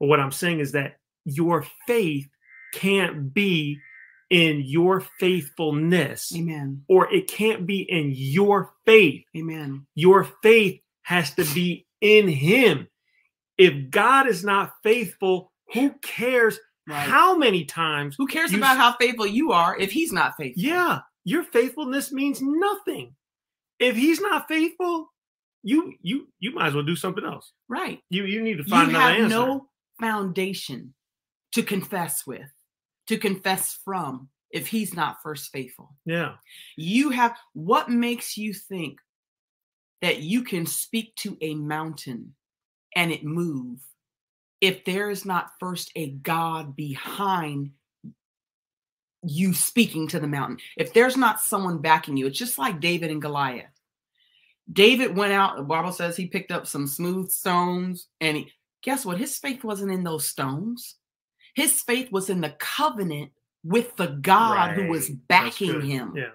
But 0.00 0.08
what 0.08 0.18
I'm 0.18 0.32
saying 0.32 0.58
is 0.58 0.72
that 0.72 0.96
your 1.24 1.64
faith 1.86 2.26
can't 2.74 3.32
be 3.32 3.78
in 4.32 4.62
your 4.64 5.00
faithfulness, 5.20 6.32
Amen. 6.34 6.82
or 6.88 7.12
it 7.12 7.28
can't 7.28 7.66
be 7.66 7.80
in 7.82 8.12
your 8.14 8.72
faith. 8.86 9.24
Amen. 9.36 9.86
Your 9.94 10.24
faith 10.42 10.80
has 11.02 11.34
to 11.34 11.44
be 11.54 11.86
in 12.00 12.28
Him. 12.28 12.88
If 13.58 13.90
God 13.90 14.26
is 14.26 14.42
not 14.42 14.72
faithful, 14.82 15.52
who 15.74 15.92
cares 16.02 16.58
Right. 16.88 16.96
how 17.08 17.36
many 17.36 17.64
times? 17.64 18.16
Who 18.18 18.26
cares 18.26 18.50
you 18.50 18.58
about 18.58 18.76
how 18.76 18.96
faithful 18.96 19.26
you 19.26 19.52
are 19.52 19.78
if 19.78 19.92
he's 19.92 20.12
not 20.12 20.32
faithful? 20.36 20.60
Yeah, 20.64 21.00
your 21.24 21.44
faithfulness 21.44 22.10
means 22.10 22.40
nothing. 22.42 23.14
If 23.78 23.94
He's 23.94 24.20
not 24.20 24.48
faithful, 24.48 25.12
you 25.62 25.94
you 26.02 26.26
you 26.40 26.52
might 26.52 26.68
as 26.68 26.74
well 26.74 26.82
do 26.84 26.96
something 26.96 27.24
else. 27.24 27.52
Right. 27.68 28.00
You 28.10 28.24
you 28.24 28.42
need 28.42 28.56
to 28.58 28.64
You 28.64 28.68
find 28.70 28.90
another 28.90 29.04
have 29.14 29.24
answer. 29.24 29.36
no 29.36 29.68
foundation 30.00 30.94
to 31.52 31.62
confess 31.62 32.26
with, 32.26 32.50
to 33.08 33.18
confess 33.18 33.78
from, 33.84 34.28
if 34.50 34.66
he's 34.66 34.94
not 34.94 35.22
first 35.22 35.50
faithful. 35.50 35.94
yeah, 36.04 36.34
You 36.76 37.10
have 37.10 37.36
what 37.54 37.88
makes 37.88 38.36
you 38.36 38.52
think 38.52 38.98
that 40.02 40.20
you 40.20 40.42
can 40.42 40.66
speak 40.66 41.14
to 41.16 41.36
a 41.40 41.54
mountain 41.54 42.34
and 42.94 43.10
it 43.10 43.24
move 43.24 43.78
if 44.60 44.84
there 44.84 45.10
is 45.10 45.24
not 45.24 45.50
first 45.58 45.90
a 45.96 46.10
God 46.10 46.76
behind 46.76 47.70
you 49.24 49.54
speaking 49.54 50.08
to 50.08 50.20
the 50.20 50.26
mountain. 50.26 50.58
If 50.76 50.92
there's 50.92 51.16
not 51.16 51.40
someone 51.40 51.78
backing 51.78 52.16
you, 52.16 52.26
it's 52.26 52.38
just 52.38 52.58
like 52.58 52.80
David 52.80 53.10
and 53.10 53.22
Goliath. 53.22 53.70
David 54.72 55.16
went 55.16 55.32
out, 55.32 55.56
the 55.56 55.62
Bible 55.62 55.92
says 55.92 56.16
he 56.16 56.26
picked 56.26 56.52
up 56.52 56.66
some 56.66 56.86
smooth 56.86 57.30
stones 57.30 58.08
and 58.20 58.36
he 58.36 58.52
guess 58.82 59.04
what? 59.06 59.18
His 59.18 59.38
faith 59.38 59.64
wasn't 59.64 59.92
in 59.92 60.02
those 60.04 60.28
stones. 60.28 60.96
His 61.54 61.82
faith 61.82 62.10
was 62.10 62.30
in 62.30 62.40
the 62.40 62.50
covenant 62.58 63.32
with 63.64 63.96
the 63.96 64.06
God 64.08 64.74
who 64.74 64.88
was 64.88 65.10
backing 65.10 65.82
him. 65.82 66.14
Yeah, 66.16 66.30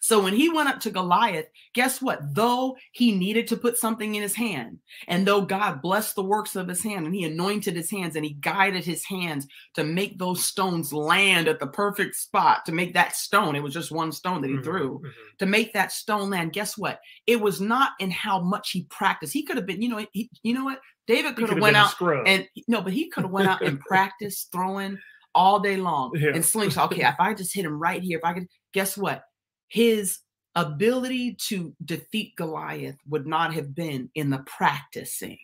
So 0.00 0.22
when 0.22 0.34
he 0.34 0.48
went 0.48 0.68
up 0.68 0.80
to 0.80 0.90
Goliath, 0.90 1.46
guess 1.74 2.00
what? 2.02 2.20
Though 2.34 2.76
he 2.92 3.12
needed 3.16 3.46
to 3.48 3.56
put 3.56 3.78
something 3.78 4.14
in 4.14 4.22
his 4.22 4.34
hand, 4.34 4.78
and 5.08 5.26
though 5.26 5.42
God 5.42 5.82
blessed 5.82 6.14
the 6.16 6.22
works 6.24 6.56
of 6.56 6.68
his 6.68 6.82
hand 6.82 7.06
and 7.06 7.14
he 7.14 7.24
anointed 7.24 7.76
his 7.76 7.90
hands 7.90 8.16
and 8.16 8.24
he 8.24 8.34
guided 8.34 8.84
his 8.84 9.04
hands 9.04 9.46
to 9.74 9.84
make 9.84 10.18
those 10.18 10.44
stones 10.44 10.92
land 10.92 11.48
at 11.48 11.60
the 11.60 11.66
perfect 11.66 12.14
spot, 12.16 12.64
to 12.66 12.72
make 12.72 12.94
that 12.94 13.16
stone, 13.16 13.56
it 13.56 13.62
was 13.62 13.74
just 13.74 13.90
one 13.92 14.12
stone 14.12 14.40
that 14.42 14.48
he 14.50 14.56
Mhm, 14.56 14.64
threw, 14.64 14.98
mhm. 15.00 15.12
to 15.38 15.46
make 15.46 15.72
that 15.72 15.92
stone 15.92 16.30
land. 16.30 16.52
Guess 16.52 16.76
what? 16.78 17.00
It 17.26 17.40
was 17.40 17.60
not 17.60 17.92
in 18.00 18.10
how 18.10 18.40
much 18.40 18.70
he 18.70 18.84
practiced. 18.84 19.32
He 19.32 19.42
could 19.42 19.56
have 19.56 19.66
been, 19.66 19.82
you 19.82 19.88
know, 19.88 20.04
he, 20.12 20.30
you 20.42 20.54
know 20.54 20.64
what? 20.64 20.80
David 21.06 21.36
could 21.36 21.48
have 21.50 21.60
went 21.60 21.76
out 21.76 21.94
and 22.26 22.48
no, 22.66 22.82
but 22.82 22.92
he 22.92 23.08
could 23.10 23.22
have 23.22 23.30
went 23.30 23.48
out 23.48 23.62
and 23.62 23.78
practiced 23.88 24.50
throwing 24.50 24.98
all 25.34 25.60
day 25.60 25.76
long 25.76 26.10
Yeah. 26.16 26.30
and 26.34 26.44
slingshot. 26.44 26.90
Okay, 26.90 27.02
if 27.04 27.20
I 27.20 27.34
just 27.34 27.54
hit 27.54 27.64
him 27.64 27.78
right 27.78 28.02
here, 28.02 28.18
if 28.18 28.24
I 28.24 28.32
could, 28.32 28.48
guess 28.72 28.96
what? 28.96 29.22
His 29.68 30.18
ability 30.54 31.34
to 31.48 31.74
defeat 31.84 32.34
Goliath 32.36 32.96
would 33.08 33.26
not 33.26 33.52
have 33.54 33.74
been 33.74 34.10
in 34.14 34.30
the 34.30 34.38
practicing, 34.46 35.38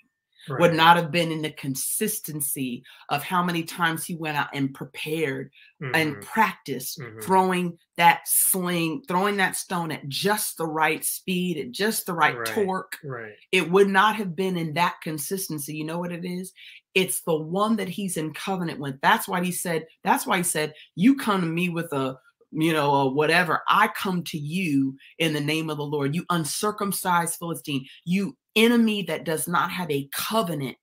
would 0.58 0.72
not 0.74 0.96
have 0.96 1.10
been 1.10 1.30
in 1.30 1.42
the 1.42 1.50
consistency 1.52 2.82
of 3.10 3.22
how 3.22 3.42
many 3.44 3.62
times 3.62 4.04
he 4.04 4.14
went 4.14 4.36
out 4.36 4.48
and 4.54 4.74
prepared 4.74 5.50
and 5.94 6.16
Mhm, 6.16 6.22
practiced 6.22 6.98
mhm. 6.98 7.22
throwing 7.22 7.78
that 7.96 8.22
sling, 8.26 9.02
throwing 9.06 9.36
that 9.36 9.56
stone 9.56 9.92
at 9.92 10.08
just 10.08 10.56
the 10.56 10.66
right 10.66 11.04
speed, 11.04 11.58
at 11.58 11.72
just 11.72 12.06
the 12.06 12.14
right 12.14 12.36
Right. 12.38 12.46
torque 12.46 12.98
right. 13.04 13.34
it 13.52 13.70
would 13.70 13.88
not 13.88 14.16
have 14.16 14.34
been 14.34 14.56
in 14.56 14.74
that 14.74 14.96
consistency. 15.02 15.76
You 15.76 15.84
know 15.84 15.98
what 15.98 16.12
it 16.12 16.24
is? 16.24 16.52
It's 16.94 17.20
the 17.22 17.36
one 17.36 17.76
that 17.76 17.88
he's 17.88 18.16
in 18.16 18.32
covenant 18.34 18.78
with. 18.80 19.00
That's 19.00 19.28
why 19.28 19.42
he 19.44 19.52
said, 19.52 19.86
that's 20.04 20.26
why 20.26 20.38
he 20.38 20.42
said, 20.42 20.74
You 20.94 21.16
come 21.16 21.40
to 21.42 21.46
me 21.46 21.68
with 21.68 21.92
a, 21.92 22.18
you 22.52 22.72
know, 22.72 22.94
a 22.94 23.08
whatever. 23.08 23.62
I 23.68 23.88
come 23.88 24.22
to 24.24 24.38
you 24.38 24.96
in 25.18 25.32
the 25.32 25.40
name 25.40 25.70
of 25.70 25.78
the 25.78 25.84
Lord. 25.84 26.14
You 26.14 26.24
uncircumcised 26.30 27.36
Philistine, 27.38 27.86
you 28.04 28.36
enemy 28.54 29.02
that 29.04 29.24
does 29.24 29.48
not 29.48 29.70
have 29.70 29.90
a 29.90 30.08
covenant 30.14 30.76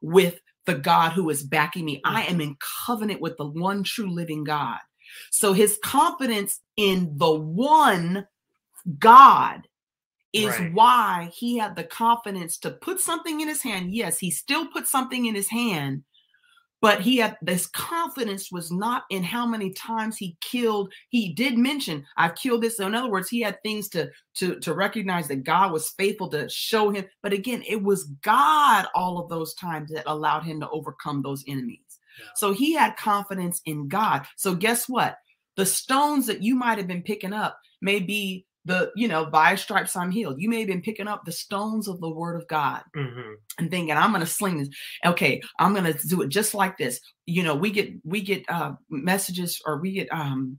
with 0.00 0.40
the 0.66 0.74
God 0.74 1.12
who 1.12 1.28
is 1.30 1.42
backing 1.42 1.84
me. 1.84 2.00
I 2.04 2.22
am 2.22 2.32
mm-hmm. 2.32 2.40
in 2.42 2.56
covenant 2.86 3.20
with 3.20 3.36
the 3.36 3.46
one 3.46 3.82
true 3.82 4.10
living 4.10 4.44
God. 4.44 4.78
So 5.30 5.52
his 5.52 5.78
confidence 5.82 6.60
in 6.76 7.12
the 7.16 7.32
one 7.32 8.26
God 8.98 9.66
is 10.32 10.58
Right. 10.58 10.72
why 10.72 11.30
he 11.34 11.58
had 11.58 11.74
the 11.74 11.84
confidence 11.84 12.56
to 12.58 12.70
put 12.70 13.00
something 13.00 13.40
in 13.40 13.48
his 13.48 13.62
hand. 13.62 13.92
Yes, 13.92 14.18
he 14.18 14.30
still 14.30 14.66
put 14.68 14.86
something 14.86 15.26
in 15.26 15.34
his 15.34 15.48
hand, 15.48 16.04
but 16.80 17.00
he 17.00 17.18
had 17.18 17.36
this 17.42 17.66
confidence 17.66 18.50
was 18.50 18.70
not 18.70 19.04
in 19.10 19.22
how 19.22 19.46
many 19.46 19.70
times 19.70 20.16
he 20.16 20.36
killed. 20.40 20.92
He 21.10 21.32
did 21.32 21.58
mention, 21.58 22.04
I've 22.16 22.34
killed 22.34 22.62
this. 22.62 22.78
So 22.78 22.86
in 22.86 22.94
other 22.94 23.10
words, 23.10 23.28
he 23.28 23.40
had 23.40 23.62
things 23.62 23.88
to 23.90 24.10
to 24.36 24.58
to 24.60 24.74
recognize 24.74 25.28
that 25.28 25.44
God 25.44 25.72
was 25.72 25.90
faithful 25.90 26.28
to 26.28 26.48
show 26.48 26.90
him. 26.90 27.04
But 27.22 27.32
again, 27.32 27.62
it 27.68 27.82
was 27.82 28.04
God 28.22 28.86
all 28.94 29.18
of 29.18 29.28
those 29.28 29.54
times 29.54 29.90
that 29.92 30.04
allowed 30.06 30.44
him 30.44 30.60
to 30.60 30.70
overcome 30.70 31.22
those 31.22 31.44
enemies. 31.46 31.98
Yeah. 32.18 32.26
So 32.34 32.52
he 32.52 32.74
had 32.74 32.96
confidence 32.96 33.60
in 33.66 33.88
God. 33.88 34.26
So 34.36 34.54
guess 34.54 34.88
what? 34.88 35.18
The 35.56 35.66
stones 35.66 36.26
that 36.26 36.42
you 36.42 36.54
might 36.54 36.78
have 36.78 36.86
been 36.86 37.02
picking 37.02 37.32
up 37.32 37.58
may 37.82 38.00
be 38.00 38.46
the, 38.64 38.90
you 38.94 39.08
know, 39.08 39.24
by 39.26 39.54
stripes 39.54 39.96
I'm 39.96 40.10
healed. 40.10 40.36
You 40.40 40.48
may 40.48 40.58
have 40.60 40.68
been 40.68 40.82
picking 40.82 41.08
up 41.08 41.24
the 41.24 41.32
stones 41.32 41.88
of 41.88 42.00
the 42.00 42.10
word 42.10 42.36
of 42.36 42.46
God 42.48 42.82
Mhm. 42.96 43.34
and 43.58 43.70
thinking, 43.70 43.96
I'm 43.96 44.12
gonna 44.12 44.26
sling 44.26 44.58
this. 44.58 44.68
Okay, 45.06 45.40
I'm 45.58 45.74
gonna 45.74 45.94
do 46.08 46.22
it 46.22 46.28
just 46.28 46.54
like 46.54 46.76
this. 46.76 47.00
You 47.26 47.42
know, 47.42 47.54
we 47.54 47.70
get 47.70 47.92
we 48.04 48.20
get 48.20 48.44
uh 48.48 48.72
messages 48.90 49.60
or 49.66 49.80
we 49.80 49.92
get 49.92 50.12
um 50.12 50.58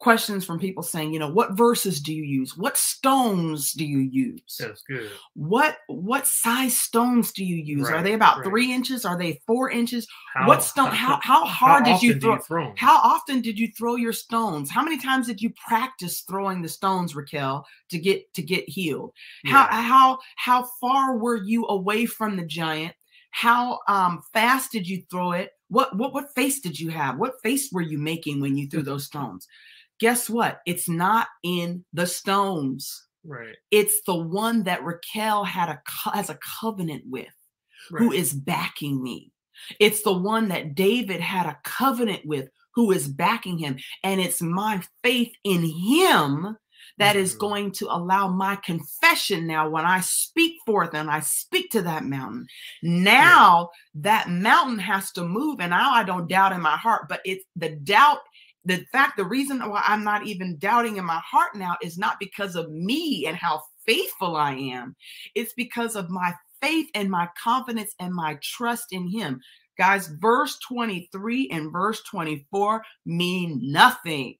questions 0.00 0.46
from 0.46 0.58
people 0.58 0.82
saying, 0.82 1.12
you 1.12 1.18
know, 1.18 1.30
what 1.30 1.52
verses 1.56 2.00
do 2.00 2.12
you 2.12 2.24
use? 2.24 2.56
What 2.56 2.76
stones 2.76 3.72
do 3.72 3.84
you 3.84 3.98
use? 3.98 4.56
That's 4.58 4.82
good. 4.82 5.10
What 5.34 5.76
what 5.88 6.26
size 6.26 6.76
stones 6.76 7.32
do 7.32 7.44
you 7.44 7.56
use? 7.56 7.88
Right, 7.88 8.00
Are 8.00 8.02
they 8.02 8.14
about 8.14 8.38
right. 8.38 8.46
three 8.46 8.72
inches? 8.72 9.04
Are 9.04 9.18
they 9.18 9.40
four 9.46 9.70
inches? 9.70 10.08
How, 10.34 10.48
what 10.48 10.62
stone? 10.62 10.88
How 10.90 11.20
how 11.22 11.44
hard 11.44 11.84
did 11.84 12.02
you 12.02 12.18
throw? 12.18 12.38
throw 12.38 12.68
'em? 12.68 12.74
How 12.76 12.96
often 12.96 13.40
did 13.42 13.58
you 13.58 13.68
throw 13.76 13.96
your 13.96 14.12
stones? 14.14 14.70
How 14.70 14.82
many 14.82 14.98
times 14.98 15.26
did 15.26 15.40
you 15.40 15.50
practice 15.68 16.22
throwing 16.22 16.62
the 16.62 16.68
stones, 16.68 17.14
Raquel, 17.14 17.66
to 17.90 17.98
get 17.98 18.32
to 18.34 18.42
get 18.42 18.68
healed? 18.68 19.12
How 19.46 19.68
Yeah. 19.70 19.82
how 19.82 20.18
how 20.36 20.68
far 20.80 21.16
were 21.18 21.36
you 21.36 21.66
away 21.66 22.06
from 22.06 22.36
the 22.36 22.44
giant? 22.46 22.94
How 23.32 23.80
um 23.86 24.22
fast 24.32 24.72
did 24.72 24.88
you 24.88 25.02
throw 25.10 25.32
it? 25.32 25.52
What 25.68 25.94
what 25.96 26.14
what 26.14 26.34
face 26.34 26.60
did 26.60 26.80
you 26.80 26.88
have? 26.90 27.18
What 27.18 27.34
face 27.42 27.70
were 27.70 27.82
you 27.82 27.98
making 27.98 28.40
when 28.40 28.56
you 28.56 28.66
threw 28.66 28.82
those 28.90 29.04
stones? 29.04 29.46
Guess 30.00 30.30
what? 30.30 30.60
It's 30.66 30.88
not 30.88 31.28
in 31.42 31.84
the 31.92 32.06
stones. 32.06 33.06
Right. 33.24 33.56
It's 33.70 34.00
the 34.06 34.16
one 34.16 34.64
that 34.64 34.82
Raquel 34.82 35.44
had 35.44 35.68
a 35.68 35.80
has 36.12 36.30
a 36.30 36.38
covenant 36.60 37.04
with 37.06 37.34
who 37.90 38.10
right. 38.10 38.18
is 38.18 38.32
backing 38.32 39.02
me. 39.02 39.32
It's 39.78 40.02
the 40.02 40.12
one 40.16 40.48
that 40.48 40.74
David 40.74 41.20
had 41.20 41.46
a 41.46 41.58
covenant 41.64 42.24
with 42.24 42.48
who 42.74 42.92
is 42.92 43.08
backing 43.08 43.58
him. 43.58 43.78
And 44.02 44.20
it's 44.20 44.40
my 44.40 44.82
faith 45.02 45.32
in 45.44 45.62
him 45.64 46.56
that 46.98 47.16
is 47.16 47.34
Mhm. 47.34 47.38
going 47.38 47.72
to 47.72 47.86
allow 47.86 48.28
my 48.28 48.56
confession 48.56 49.46
now 49.46 49.68
when 49.68 49.84
I 49.84 50.00
speak 50.00 50.56
forth 50.66 50.94
and 50.94 51.10
I 51.10 51.20
speak 51.20 51.70
to 51.72 51.82
that 51.82 52.04
mountain. 52.04 52.46
Now 52.82 53.70
that 53.94 54.28
mountain 54.30 54.78
has 54.78 55.10
to 55.12 55.24
move. 55.24 55.60
And 55.60 55.70
now 55.70 55.92
I 55.92 56.04
don't 56.04 56.28
doubt 56.28 56.52
in 56.52 56.60
my 56.60 56.76
heart, 56.76 57.08
but 57.08 57.20
it's 57.24 57.44
the 57.56 57.70
doubt. 57.70 58.20
The 58.64 58.84
fact, 58.92 59.16
the 59.16 59.24
reason 59.24 59.60
why 59.60 59.82
I'm 59.86 60.04
not 60.04 60.26
even 60.26 60.58
doubting 60.58 60.96
in 60.96 61.04
my 61.04 61.20
heart 61.24 61.54
now 61.54 61.76
is 61.82 61.96
not 61.96 62.20
because 62.20 62.56
of 62.56 62.70
me 62.70 63.26
and 63.26 63.36
how 63.36 63.62
faithful 63.86 64.36
I 64.36 64.52
am. 64.52 64.94
It's 65.34 65.54
because 65.54 65.96
of 65.96 66.10
my 66.10 66.34
faith 66.60 66.88
and 66.94 67.10
my 67.10 67.28
confidence 67.42 67.94
and 67.98 68.14
my 68.14 68.38
trust 68.42 68.86
in 68.92 69.08
him. 69.08 69.40
Guys, 69.78 70.08
verse 70.20 70.58
23 70.68 71.48
and 71.50 71.72
verse 71.72 72.02
24 72.02 72.82
mean 73.06 73.60
nothing 73.62 74.36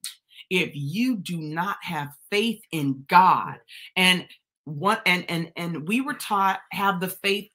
if 0.51 0.71
you 0.75 1.17
do 1.17 1.39
not 1.39 1.77
have 1.83 2.11
faith 2.31 2.61
in 2.73 3.05
God. 3.09 3.59
And 3.97 4.27
what 4.65 5.01
and 5.07 5.25
and 5.31 5.51
and 5.57 5.89
we 5.89 6.01
were 6.01 6.15
taught 6.15 6.61
have 6.73 7.01
the 7.01 7.09
faith 7.09 7.49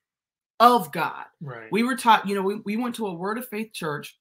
of 0.60 0.92
God. 0.92 1.26
right. 1.42 1.72
We 1.72 1.84
were 1.84 1.96
taught, 1.96 2.28
you 2.28 2.36
know, 2.36 2.42
we, 2.42 2.56
we 2.66 2.78
went 2.78 2.96
to 2.96 3.08
a 3.08 3.14
word 3.14 3.38
of 3.38 3.48
faith 3.48 3.74
church 3.74 4.18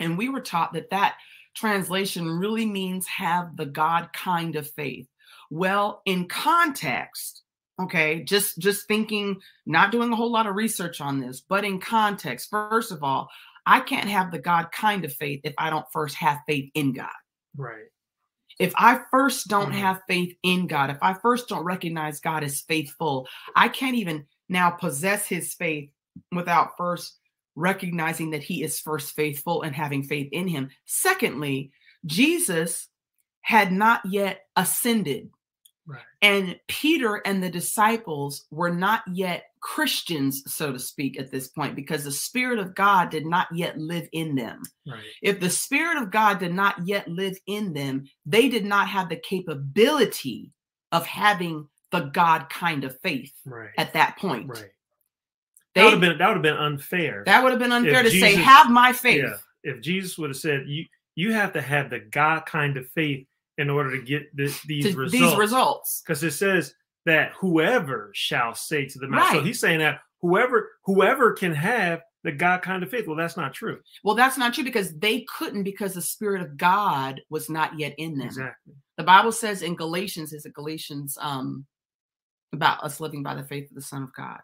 and 0.00 0.16
we 0.16 0.28
were 0.28 0.40
taught 0.40 0.72
that 0.72 0.90
that 0.90 1.16
translation 1.54 2.28
really 2.38 2.66
means 2.66 3.06
have 3.06 3.56
the 3.56 3.66
God 3.66 4.12
kind 4.12 4.56
of 4.56 4.70
faith. 4.70 5.08
Well, 5.50 6.02
in 6.06 6.28
context, 6.28 7.42
okay, 7.80 8.22
just 8.24 8.58
just 8.58 8.86
thinking, 8.88 9.40
not 9.66 9.92
doing 9.92 10.12
a 10.12 10.16
whole 10.16 10.30
lot 10.30 10.46
of 10.46 10.54
research 10.56 11.00
on 11.00 11.20
this, 11.20 11.40
but 11.40 11.64
in 11.64 11.80
context, 11.80 12.50
first 12.50 12.92
of 12.92 13.02
all, 13.02 13.28
I 13.66 13.80
can't 13.80 14.08
have 14.08 14.30
the 14.32 14.38
God 14.38 14.72
kind 14.72 15.04
of 15.04 15.12
faith 15.12 15.40
if 15.44 15.54
I 15.58 15.70
don't 15.70 15.86
first 15.92 16.16
have 16.16 16.38
faith 16.46 16.70
in 16.74 16.92
God 16.92 17.10
right. 17.56 17.84
if 18.58 18.72
I 18.76 19.00
first 19.10 19.48
don't 19.48 19.72
Mhm. 19.72 19.78
have 19.78 20.02
faith 20.08 20.36
in 20.42 20.66
God, 20.66 20.90
if 20.90 20.98
I 21.02 21.14
first 21.14 21.48
don't 21.48 21.64
recognize 21.64 22.20
God 22.20 22.44
as 22.44 22.60
faithful, 22.62 23.28
I 23.56 23.68
can't 23.68 23.96
even 23.96 24.26
now 24.48 24.70
possess 24.70 25.26
his 25.26 25.54
faith 25.54 25.90
without 26.32 26.76
first 26.76 27.19
recognizing 27.60 28.30
that 28.30 28.42
he 28.42 28.62
is 28.62 28.80
first 28.80 29.14
faithful 29.14 29.62
and 29.62 29.74
having 29.74 30.02
faith 30.02 30.28
in 30.32 30.48
him. 30.48 30.70
Secondly, 30.86 31.70
Jesus 32.06 32.88
had 33.42 33.72
not 33.72 34.00
yet 34.04 34.46
ascended. 34.56 35.30
Right. 35.86 36.02
And 36.22 36.58
Peter 36.68 37.16
and 37.24 37.42
the 37.42 37.50
disciples 37.50 38.46
were 38.50 38.70
not 38.70 39.02
yet 39.12 39.44
Christians, 39.60 40.42
so 40.46 40.72
to 40.72 40.78
speak, 40.78 41.18
at 41.18 41.30
this 41.30 41.48
point, 41.48 41.74
because 41.74 42.04
the 42.04 42.12
Spirit 42.12 42.58
of 42.58 42.74
God 42.74 43.10
did 43.10 43.26
not 43.26 43.48
yet 43.52 43.76
live 43.78 44.08
in 44.12 44.34
them. 44.34 44.62
Right. 44.86 45.02
If 45.22 45.40
the 45.40 45.50
Spirit 45.50 46.00
of 46.00 46.10
God 46.10 46.38
did 46.38 46.54
not 46.54 46.86
yet 46.86 47.08
live 47.08 47.36
in 47.46 47.72
them, 47.72 48.04
they 48.24 48.48
did 48.48 48.64
not 48.64 48.88
have 48.88 49.08
the 49.08 49.16
capability 49.16 50.52
of 50.92 51.06
having 51.06 51.68
the 51.90 52.00
God 52.00 52.48
kind 52.50 52.84
of 52.84 52.98
faith 53.00 53.32
Right. 53.44 53.70
at 53.76 53.92
that 53.94 54.16
point. 54.16 54.48
Right. 54.48 54.70
They, 55.74 55.80
That 55.82 55.84
would 55.84 55.92
have 55.92 56.00
been 56.00 56.18
that 56.18 56.26
would 56.28 56.34
have 56.36 56.42
been 56.42 56.56
unfair. 56.56 57.22
that 57.26 57.42
would 57.42 57.50
have 57.52 57.58
been 57.60 57.72
unfair 57.72 58.02
to 58.02 58.10
say, 58.10 58.34
have 58.34 58.70
my 58.70 58.92
faith. 58.92 59.24
Yeah. 59.24 59.36
If 59.62 59.82
Jesus 59.82 60.18
would 60.18 60.30
have 60.30 60.36
said 60.36 60.64
you 60.66 60.84
you 61.14 61.32
have 61.32 61.52
to 61.52 61.60
have 61.62 61.90
the 61.90 62.00
God 62.00 62.46
kind 62.46 62.76
of 62.76 62.88
faith 62.88 63.26
in 63.58 63.68
order 63.68 63.90
to 63.96 64.02
get 64.02 64.34
this, 64.34 64.62
these 64.62 64.84
to 64.92 64.96
results. 64.96 65.12
these 65.12 65.36
results. 65.38 66.02
because 66.04 66.22
it 66.24 66.30
says 66.32 66.74
that 67.04 67.32
whoever 67.38 68.10
shall 68.14 68.54
say 68.54 68.86
to 68.86 68.98
the 68.98 69.06
mountain. 69.08 69.40
So 69.40 69.44
he's 69.44 69.60
saying 69.60 69.80
that 69.80 70.00
whoever 70.22 70.70
whoever 70.84 71.32
can 71.32 71.52
have 71.54 72.00
the 72.24 72.32
God 72.32 72.62
kind 72.62 72.82
of 72.82 72.90
faith. 72.90 73.06
Well, 73.06 73.16
that's 73.16 73.36
not 73.36 73.54
true. 73.54 73.80
Well, 74.04 74.14
that's 74.14 74.36
not 74.36 74.52
true 74.54 74.64
because 74.64 74.92
they 74.98 75.24
couldn't 75.38 75.62
because 75.62 75.94
the 75.94 76.02
Spirit 76.02 76.42
of 76.42 76.56
God 76.56 77.20
was 77.30 77.48
not 77.48 77.78
yet 77.78 77.94
in 77.96 78.18
them. 78.18 78.26
Exactly. 78.26 78.74
The 78.98 79.04
Bible 79.04 79.32
says 79.32 79.62
in 79.62 79.74
Galatians, 79.76 80.32
is 80.32 80.44
it 80.46 80.52
Galatians 80.54 81.16
um 81.20 81.64
about 82.52 82.82
us 82.82 82.98
living 83.00 83.22
by 83.22 83.34
the 83.34 83.44
faith 83.44 83.68
of 83.70 83.74
the 83.74 83.82
Son 83.82 84.02
of 84.02 84.12
God? 84.14 84.40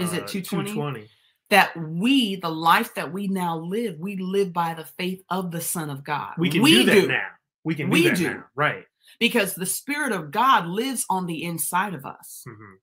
Is 0.00 0.12
it 0.12 0.24
Uh, 0.24 0.26
220? 0.26 0.72
220. 0.72 1.08
That 1.50 1.74
we, 1.76 2.36
the 2.36 2.50
life 2.50 2.94
that 2.94 3.10
we 3.12 3.26
now 3.26 3.58
live, 3.58 3.98
we 3.98 4.16
live 4.16 4.52
by 4.52 4.74
the 4.74 4.84
faith 4.84 5.22
of 5.30 5.50
the 5.50 5.60
Son 5.62 5.88
of 5.88 6.04
God. 6.04 6.34
We 6.36 6.50
can 6.50 6.62
do 6.62 6.84
that 6.84 7.08
now. 7.08 7.26
We 7.64 7.74
can 7.74 7.86
do 7.86 7.92
We 7.92 8.08
that 8.08 8.16
do. 8.16 8.28
now. 8.34 8.44
Right. 8.54 8.84
because 9.18 9.54
the 9.54 9.64
Spirit 9.66 10.12
of 10.12 10.30
God 10.30 10.66
lives 10.66 11.06
on 11.08 11.24
the 11.26 11.42
inside 11.42 11.94
of 11.94 12.04
us. 12.04 12.44
Mhm. 12.46 12.76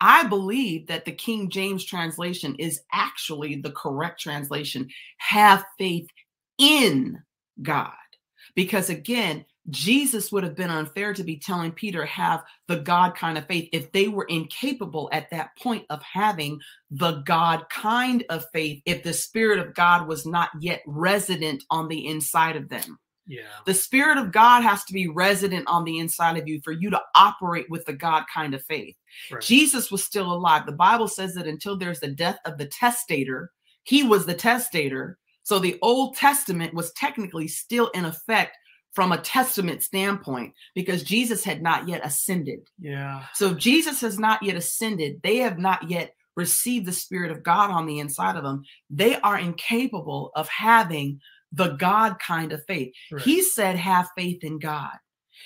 I 0.00 0.22
believe 0.24 0.86
that 0.86 1.04
the 1.04 1.10
King 1.12 1.50
James 1.50 1.84
translation 1.84 2.54
is 2.56 2.82
actually 2.92 3.56
the 3.56 3.72
correct 3.72 4.20
translation. 4.20 4.88
Have 5.18 5.64
faith 5.78 6.08
in 6.58 7.20
God. 7.62 7.92
Because 8.54 8.88
again, 8.90 9.44
Jesus 9.70 10.30
would 10.30 10.44
have 10.44 10.54
been 10.54 10.70
unfair 10.70 11.12
to 11.14 11.24
be 11.24 11.36
telling 11.36 11.72
Peter, 11.72 12.04
have 12.06 12.44
the 12.68 12.76
God 12.76 13.16
kind 13.16 13.36
of 13.36 13.46
faith 13.46 13.68
if 13.72 13.90
they 13.92 14.08
were 14.08 14.24
incapable 14.24 15.08
at 15.12 15.30
that 15.30 15.50
point 15.58 15.84
of 15.90 16.02
having 16.02 16.60
the 16.90 17.22
God 17.22 17.68
kind 17.68 18.24
of 18.28 18.46
faith, 18.52 18.80
if 18.86 19.02
the 19.02 19.12
Spirit 19.12 19.58
of 19.58 19.74
God 19.74 20.06
was 20.06 20.24
not 20.24 20.50
yet 20.60 20.82
resident 20.86 21.64
on 21.70 21.88
the 21.88 22.06
inside 22.06 22.56
of 22.56 22.68
them. 22.68 22.98
Yeah. 23.26 23.42
The 23.64 23.74
Spirit 23.74 24.18
of 24.18 24.30
God 24.30 24.62
has 24.62 24.84
to 24.84 24.92
be 24.92 25.08
resident 25.08 25.66
on 25.66 25.84
the 25.84 25.98
inside 25.98 26.38
of 26.38 26.46
you 26.46 26.60
for 26.62 26.72
you 26.72 26.90
to 26.90 27.02
operate 27.16 27.68
with 27.68 27.84
the 27.84 27.92
God 27.92 28.24
kind 28.32 28.54
of 28.54 28.62
faith. 28.64 28.94
Right. 29.32 29.42
Jesus 29.42 29.90
was 29.90 30.04
still 30.04 30.32
alive. 30.32 30.64
The 30.64 30.72
Bible 30.72 31.08
says 31.08 31.34
that 31.34 31.48
until 31.48 31.76
there's 31.76 32.00
the 32.00 32.08
death 32.08 32.38
of 32.44 32.56
the 32.56 32.66
testator, 32.66 33.50
he 33.82 34.04
was 34.04 34.26
the 34.26 34.34
testator. 34.34 35.18
So 35.42 35.58
the 35.58 35.78
Old 35.82 36.16
Testament 36.16 36.72
was 36.72 36.92
technically 36.92 37.48
still 37.48 37.88
in 37.88 38.04
effect 38.04 38.56
from 38.96 39.12
a 39.12 39.18
testament 39.18 39.82
standpoint 39.82 40.54
because 40.74 41.02
Jesus 41.02 41.44
had 41.44 41.62
not 41.62 41.86
yet 41.86 42.00
ascended. 42.02 42.60
Yeah. 42.80 43.24
So 43.34 43.50
if 43.50 43.58
Jesus 43.58 44.00
has 44.00 44.18
not 44.18 44.42
yet 44.42 44.56
ascended, 44.56 45.20
they 45.22 45.36
have 45.36 45.58
not 45.58 45.90
yet 45.90 46.14
received 46.34 46.86
the 46.86 46.92
Spirit 46.92 47.30
of 47.30 47.42
God 47.42 47.70
on 47.70 47.84
the 47.84 47.98
inside 47.98 48.36
of 48.36 48.42
them. 48.42 48.62
They 48.88 49.16
are 49.20 49.38
incapable 49.38 50.32
of 50.34 50.48
having 50.48 51.20
the 51.52 51.72
God 51.76 52.18
kind 52.18 52.52
of 52.52 52.64
faith. 52.64 52.94
Right. 53.12 53.20
He 53.22 53.42
said, 53.42 53.76
have 53.76 54.08
faith 54.16 54.42
in 54.42 54.58
God. 54.58 54.92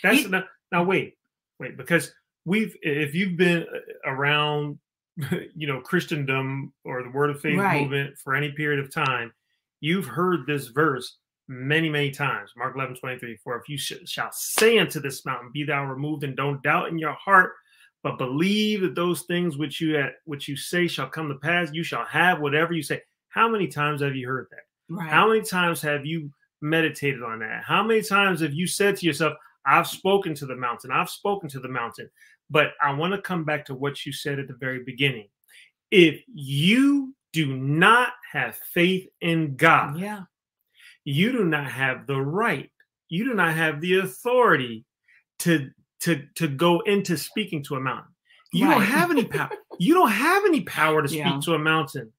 That's 0.05 0.21
He- 0.21 0.29
now, 0.29 0.45
now 0.71 0.85
wait, 0.85 1.15
wait, 1.59 1.77
because 1.77 2.13
we've 2.45 2.77
if 2.83 3.17
you've 3.17 3.37
been 3.37 3.65
uh, 3.65 4.11
around 4.13 4.79
you 5.57 5.67
know 5.67 5.81
Christendom 5.81 6.73
or 6.85 7.03
the 7.03 7.11
word 7.11 7.31
of 7.31 7.41
faith 7.41 7.59
Right. 7.59 7.83
movement 7.83 8.17
for 8.17 8.37
any 8.37 8.53
period 8.53 8.79
of 8.79 8.95
time, 8.95 9.33
you've 9.81 10.07
heard 10.07 10.47
this 10.47 10.69
verse 10.69 11.17
many, 11.51 11.89
many 11.89 12.13
times. 12.13 12.53
Mark 12.57 12.77
11, 12.77 12.95
23, 12.95 13.37
for 13.43 13.59
if 13.59 13.69
you 13.69 13.77
sh- 13.77 13.95
shall 14.07 14.31
say 14.31 14.79
unto 14.79 15.01
this 15.01 15.27
mountain, 15.27 15.51
be 15.53 15.65
thou 15.65 15.85
removed, 15.85 16.23
and 16.23 16.37
don't 16.37 16.63
doubt 16.63 16.89
in 16.89 16.99
your 16.99 17.13
heart, 17.15 17.55
but 18.05 18.19
believe 18.19 18.83
that 18.83 18.95
those 18.95 19.23
things 19.23 19.59
which 19.59 19.81
you 19.81 19.99
at 19.99 20.13
which 20.25 20.47
you 20.47 20.57
say 20.57 20.87
shall 20.87 21.09
come 21.09 21.29
to 21.29 21.35
pass, 21.35 21.69
you 21.73 21.83
shall 21.83 22.05
have 22.05 22.41
whatever 22.41 22.73
you 22.73 22.83
say. 22.83 23.03
How 23.29 23.49
many 23.49 23.67
times 23.67 24.01
have 24.01 24.15
you 24.15 24.29
heard 24.29 24.47
that? 24.53 24.95
Right. 24.95 25.11
How 25.11 25.29
many 25.29 25.43
times 25.43 25.83
have 25.83 26.07
you 26.07 26.31
meditated 26.63 27.23
on 27.23 27.41
that? 27.41 27.65
How 27.65 27.83
many 27.83 28.03
times 28.03 28.41
have 28.41 28.55
you 28.55 28.67
said 28.67 28.97
to 28.97 29.07
yourself, 29.07 29.35
I've 29.67 29.89
spoken 29.89 30.35
to 30.37 30.47
the 30.47 30.57
mountain, 30.57 30.93
I've 30.93 31.11
spoken 31.11 31.49
to 31.51 31.61
the 31.61 31.69
mountain? 31.69 32.09
But 32.49 32.73
I 32.81 32.93
want 32.95 33.13
to 33.13 33.21
come 33.21 33.45
back 33.45 33.65
to 33.67 33.75
what 33.75 34.07
you 34.07 34.13
said 34.13 34.39
at 34.39 34.47
the 34.47 34.55
very 34.55 34.85
beginning. 34.85 35.29
If 35.91 36.23
you 36.33 37.15
do 37.33 37.57
not 37.57 38.13
have 38.33 38.57
faith 38.73 39.09
in 39.21 39.57
God, 39.57 39.99
yeah. 39.99 40.23
You 41.05 41.33
do 41.33 41.45
not 41.45 41.71
have 41.71 42.07
the 42.07 42.21
right, 42.21 42.71
you 43.09 43.25
do 43.25 43.35
not 43.35 43.55
have 43.55 43.81
the 43.81 43.99
authority 44.01 44.85
to 45.41 45.71
to 46.01 46.25
to 46.37 46.49
go 46.49 46.81
into 46.81 47.17
speaking 47.17 47.63
to 47.65 47.77
a 47.77 47.81
mountain. 47.81 48.13
You 48.53 48.67
don't 48.69 48.83
have 48.83 49.11
any 49.11 49.25
power. 49.25 49.51
You 49.83 49.95
don't 49.95 50.11
have 50.11 50.45
any 50.45 50.61
power 50.61 51.01
to 51.01 51.09
speak 51.09 51.21
Yeah. 51.21 51.41
to 51.45 51.55
a 51.55 51.59
mountain 51.59 52.13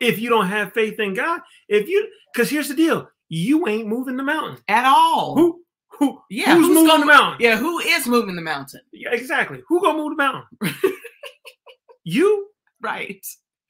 if 0.00 0.18
you 0.18 0.28
don't 0.28 0.48
have 0.48 0.74
faith 0.74 1.00
in 1.00 1.14
God. 1.14 1.40
If 1.66 1.88
you 1.88 2.08
because 2.32 2.50
here's 2.50 2.68
the 2.68 2.74
deal. 2.74 3.08
you 3.30 3.66
ain't 3.68 3.86
moving 3.88 4.18
the 4.18 4.22
mountain 4.22 4.58
at 4.68 4.84
all. 4.84 5.34
Who 5.34 5.62
who 5.88 6.20
yeah, 6.28 6.54
who's, 6.54 6.68
moving 6.68 6.86
gonna, 6.86 7.00
the 7.00 7.06
mountain? 7.06 7.40
Yeah, 7.40 7.56
who 7.56 7.78
is 7.78 8.06
moving 8.06 8.36
the 8.36 8.42
mountain? 8.42 8.80
Yeah, 8.92 9.12
exactly. 9.12 9.62
Who 9.68 9.80
gonna 9.80 9.96
move 9.96 10.16
the 10.16 10.16
mountain? 10.16 10.44
you 12.04 12.48
right. 12.82 13.24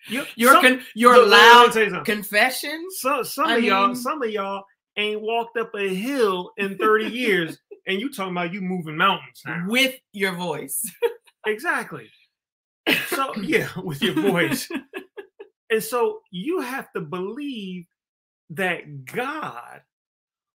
You, 0.09 0.25
your 0.37 0.53
some, 0.55 0.63
con, 0.63 0.83
your 0.95 1.17
look, 1.17 1.31
loud 1.31 1.65
confession. 1.73 2.05
confessions. 2.05 3.01
Some 3.01 3.25
some 3.25 3.47
I 3.47 3.57
of 3.57 3.65
y'all, 3.65 3.95
some 3.95 4.23
of 4.23 4.31
y'all 4.31 4.65
ain't 4.97 5.21
walked 5.21 5.57
up 5.57 5.75
a 5.75 5.89
hill 5.95 6.51
in 6.57 6.77
30 6.79 7.07
years, 7.07 7.59
and 7.87 8.01
you 8.01 8.13
talking 8.13 8.33
about 8.33 8.53
you 8.53 8.61
moving 8.61 8.97
mountains 8.97 9.43
now. 9.47 9.65
with 9.69 9.95
your 10.13 10.33
voice. 10.33 10.91
Exactly. 11.47 12.11
So 13.09 13.35
yeah, 13.37 13.69
with 13.77 14.03
your 14.03 14.15
voice. 14.15 14.69
and 15.71 15.83
so 15.83 16.21
you 16.33 16.61
have 16.61 16.91
to 16.93 17.01
believe 17.01 17.87
that 18.51 19.05
God 19.05 19.83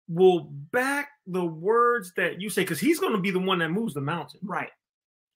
will 0.09 0.41
back 0.73 1.11
the 1.27 1.45
words 1.45 2.13
that 2.17 2.41
you 2.41 2.49
say, 2.49 2.63
because 2.63 2.81
He's 2.81 3.01
going 3.01 3.13
to 3.13 3.19
be 3.21 3.31
the 3.31 3.39
one 3.39 3.59
that 3.59 3.71
moves 3.71 3.95
the 3.95 4.01
mountain. 4.01 4.41
right. 4.43 4.71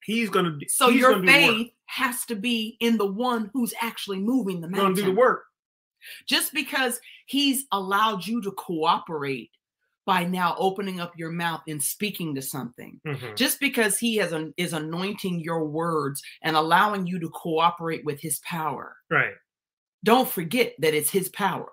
He's 0.03 0.29
going 0.29 0.45
to. 0.59 0.69
So 0.69 0.89
he's 0.89 0.99
your 1.01 1.11
gonna 1.11 1.25
do 1.25 1.31
the 1.31 1.47
work. 1.47 1.55
faith 1.57 1.71
has 1.85 2.25
to 2.25 2.35
be 2.35 2.77
in 2.79 2.97
the 2.97 3.05
one 3.11 3.49
who's 3.53 3.73
actually 3.81 4.19
moving 4.19 4.61
the 4.61 4.67
mountain. 4.67 4.93
Gonna 4.93 4.95
do 4.95 5.13
the 5.13 5.19
work. 5.19 5.43
Just 6.27 6.53
because 6.53 6.99
he's 7.25 7.65
allowed 7.71 8.25
you 8.25 8.41
to 8.41 8.51
cooperate 8.51 9.51
by 10.05 10.23
now 10.23 10.55
opening 10.57 11.01
up 11.01 11.11
your 11.17 11.31
mouth 11.31 11.61
and 11.67 11.83
speaking 11.83 12.33
to 12.35 12.41
something. 12.41 13.01
Mhm. 13.05 13.35
Just 13.35 13.59
because 13.59 13.97
he 13.99 14.15
has 14.15 14.31
an, 14.31 14.53
is 14.55 14.71
anointing 14.71 15.41
your 15.41 15.65
words 15.65 16.21
and 16.43 16.55
allowing 16.55 17.05
you 17.05 17.19
to 17.19 17.29
cooperate 17.29 18.05
with 18.05 18.21
his 18.21 18.39
power. 18.39 18.95
Right. 19.09 19.33
Don't 20.05 20.29
forget 20.29 20.75
that 20.79 20.93
it's 20.93 21.09
his 21.09 21.27
power. 21.29 21.69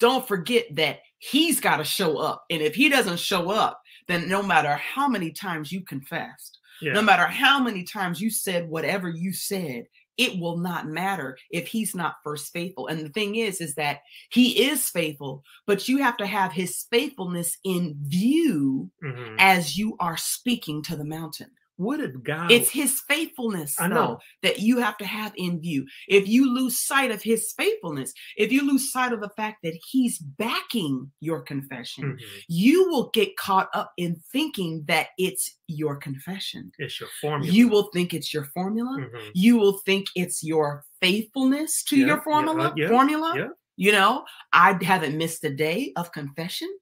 Don't 0.00 0.26
forget 0.26 0.66
that 0.74 1.00
he's 1.18 1.60
got 1.60 1.76
to 1.76 1.84
show 1.84 2.18
up. 2.18 2.44
And 2.50 2.60
if 2.60 2.74
he 2.74 2.88
doesn't 2.88 3.20
show 3.20 3.50
up, 3.50 3.80
then 4.08 4.28
no 4.28 4.42
matter 4.42 4.74
how 4.74 5.06
many 5.06 5.30
times 5.30 5.70
you 5.70 5.82
confessed, 5.82 6.58
Yeah. 6.80 6.92
no 6.92 7.02
matter 7.02 7.26
how 7.26 7.60
many 7.62 7.84
times 7.84 8.20
you 8.20 8.30
said 8.30 8.68
whatever 8.68 9.08
you 9.08 9.32
said, 9.32 9.86
it 10.16 10.38
will 10.40 10.56
not 10.56 10.86
matter 10.86 11.36
if 11.50 11.66
he's 11.68 11.94
not 11.94 12.16
first 12.24 12.50
faithful. 12.52 12.86
And 12.86 13.04
the 13.04 13.10
thing 13.10 13.36
is, 13.36 13.60
is 13.60 13.74
that 13.74 14.00
he 14.30 14.66
is 14.68 14.88
faithful, 14.88 15.44
but 15.66 15.88
you 15.88 15.98
have 15.98 16.16
to 16.18 16.26
have 16.26 16.52
his 16.52 16.86
faithfulness 16.90 17.56
in 17.64 17.96
view 18.00 18.90
Mhm. 19.02 19.36
as 19.38 19.76
you 19.76 19.94
are 20.00 20.16
speaking 20.16 20.82
to 20.84 20.96
the 20.96 21.04
mountain. 21.04 21.50
What 21.76 21.98
did 21.98 22.24
God? 22.24 22.50
It's 22.50 22.70
his 22.70 23.00
faithfulness, 23.08 23.78
I 23.78 23.88
though, 23.88 23.94
know. 23.94 24.18
that 24.42 24.60
you 24.60 24.78
have 24.78 24.96
to 24.98 25.04
have 25.06 25.32
in 25.36 25.60
view. 25.60 25.86
If 26.08 26.26
you 26.26 26.52
lose 26.52 26.78
sight 26.78 27.10
of 27.10 27.22
his 27.22 27.52
faithfulness, 27.56 28.14
if 28.36 28.50
you 28.50 28.62
lose 28.66 28.90
sight 28.90 29.12
of 29.12 29.20
the 29.20 29.28
fact 29.36 29.58
that 29.62 29.74
he's 29.90 30.18
backing 30.18 31.12
your 31.20 31.42
confession, 31.42 32.14
Mhm. 32.16 32.42
you 32.48 32.88
will 32.88 33.10
get 33.10 33.36
caught 33.36 33.68
up 33.74 33.92
in 33.98 34.16
thinking 34.32 34.84
that 34.86 35.08
it's 35.18 35.56
your 35.68 35.96
confession. 35.96 36.72
It's 36.78 36.98
your 36.98 37.10
formula. 37.20 37.52
You 37.52 37.68
will 37.68 37.90
think 37.92 38.14
it's 38.14 38.32
your 38.32 38.44
formula. 38.54 38.98
Mhm. 38.98 39.30
You 39.34 39.56
will 39.58 39.78
think 39.84 40.06
it's 40.14 40.42
your 40.42 40.84
faithfulness 41.02 41.82
to 41.84 41.96
Yeah, 41.96 42.06
your 42.06 42.16
yeah, 42.16 42.22
formula. 42.24 42.68
uh, 42.68 42.74
yeah, 42.76 42.88
formula. 42.88 43.34
yeah. 43.36 43.48
You 43.76 43.92
know, 43.92 44.24
I 44.54 44.82
haven't 44.82 45.18
missed 45.18 45.44
a 45.44 45.50
day 45.54 45.92
of 45.96 46.10
confession. 46.10 46.74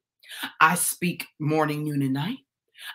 I 0.60 0.76
speak 0.76 1.26
morning, 1.40 1.82
noon, 1.84 2.02
and 2.02 2.12
night. 2.12 2.38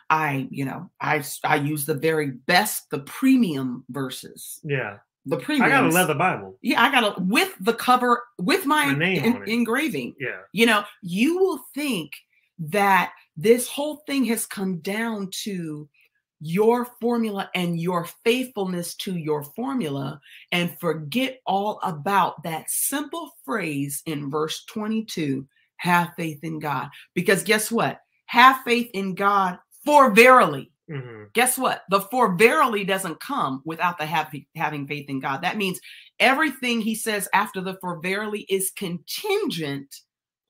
I, 0.09 0.47
you 0.51 0.65
know, 0.65 0.89
I 1.01 1.23
I 1.43 1.55
use 1.55 1.85
the 1.85 1.93
very 1.93 2.31
best, 2.31 2.89
the 2.89 2.99
premium 2.99 3.83
verses. 3.89 4.59
Yeah. 4.63 4.97
The 5.25 5.37
premium. 5.37 5.65
I 5.65 5.69
got 5.69 5.85
a 5.85 5.89
leather 5.89 6.15
Bible. 6.15 6.57
Yeah, 6.61 6.81
I 6.81 6.91
got 6.91 7.17
a 7.17 7.21
with 7.21 7.53
the 7.59 7.73
cover 7.73 8.23
with 8.37 8.65
my, 8.65 8.87
My 8.87 8.93
name 8.95 9.23
en- 9.23 9.43
engraving. 9.47 10.15
Yeah. 10.19 10.39
You 10.53 10.65
know, 10.65 10.83
you 11.01 11.37
will 11.37 11.63
think 11.75 12.11
that 12.59 13.11
this 13.37 13.67
whole 13.67 13.97
thing 14.07 14.25
has 14.25 14.45
come 14.45 14.79
down 14.79 15.29
to 15.43 15.87
your 16.41 16.85
formula 17.01 17.49
and 17.53 17.79
your 17.79 18.07
faithfulness 18.23 18.95
to 18.95 19.17
your 19.17 19.43
formula 19.43 20.19
and 20.51 20.77
forget 20.79 21.39
all 21.45 21.79
about 21.83 22.41
that 22.43 22.69
simple 22.69 23.31
phrase 23.43 24.01
in 24.05 24.29
verse 24.29 24.63
22 24.65 25.45
have 25.77 26.13
faith 26.15 26.39
in 26.43 26.59
God. 26.59 26.89
Because 27.13 27.43
guess 27.43 27.71
what? 27.71 27.99
Have 28.27 28.61
faith 28.63 28.89
in 28.93 29.15
God 29.15 29.57
for 29.89 30.11
verily. 30.11 30.71
hmm 30.89 31.23
Guess 31.33 31.57
what? 31.57 31.83
The 31.89 32.01
for 32.01 32.35
verily 32.35 32.83
doesn't 32.83 33.19
come 33.19 33.61
without 33.65 33.97
the 33.97 34.05
have, 34.05 34.31
having 34.55 34.87
faith 34.87 35.09
in 35.09 35.19
God. 35.19 35.41
That 35.41 35.57
means 35.57 35.79
everything 36.19 36.81
he 36.81 36.95
says 36.95 37.27
after 37.33 37.61
the 37.61 37.77
for 37.81 37.99
verily 38.01 38.41
is 38.49 38.71
contingent 38.75 39.95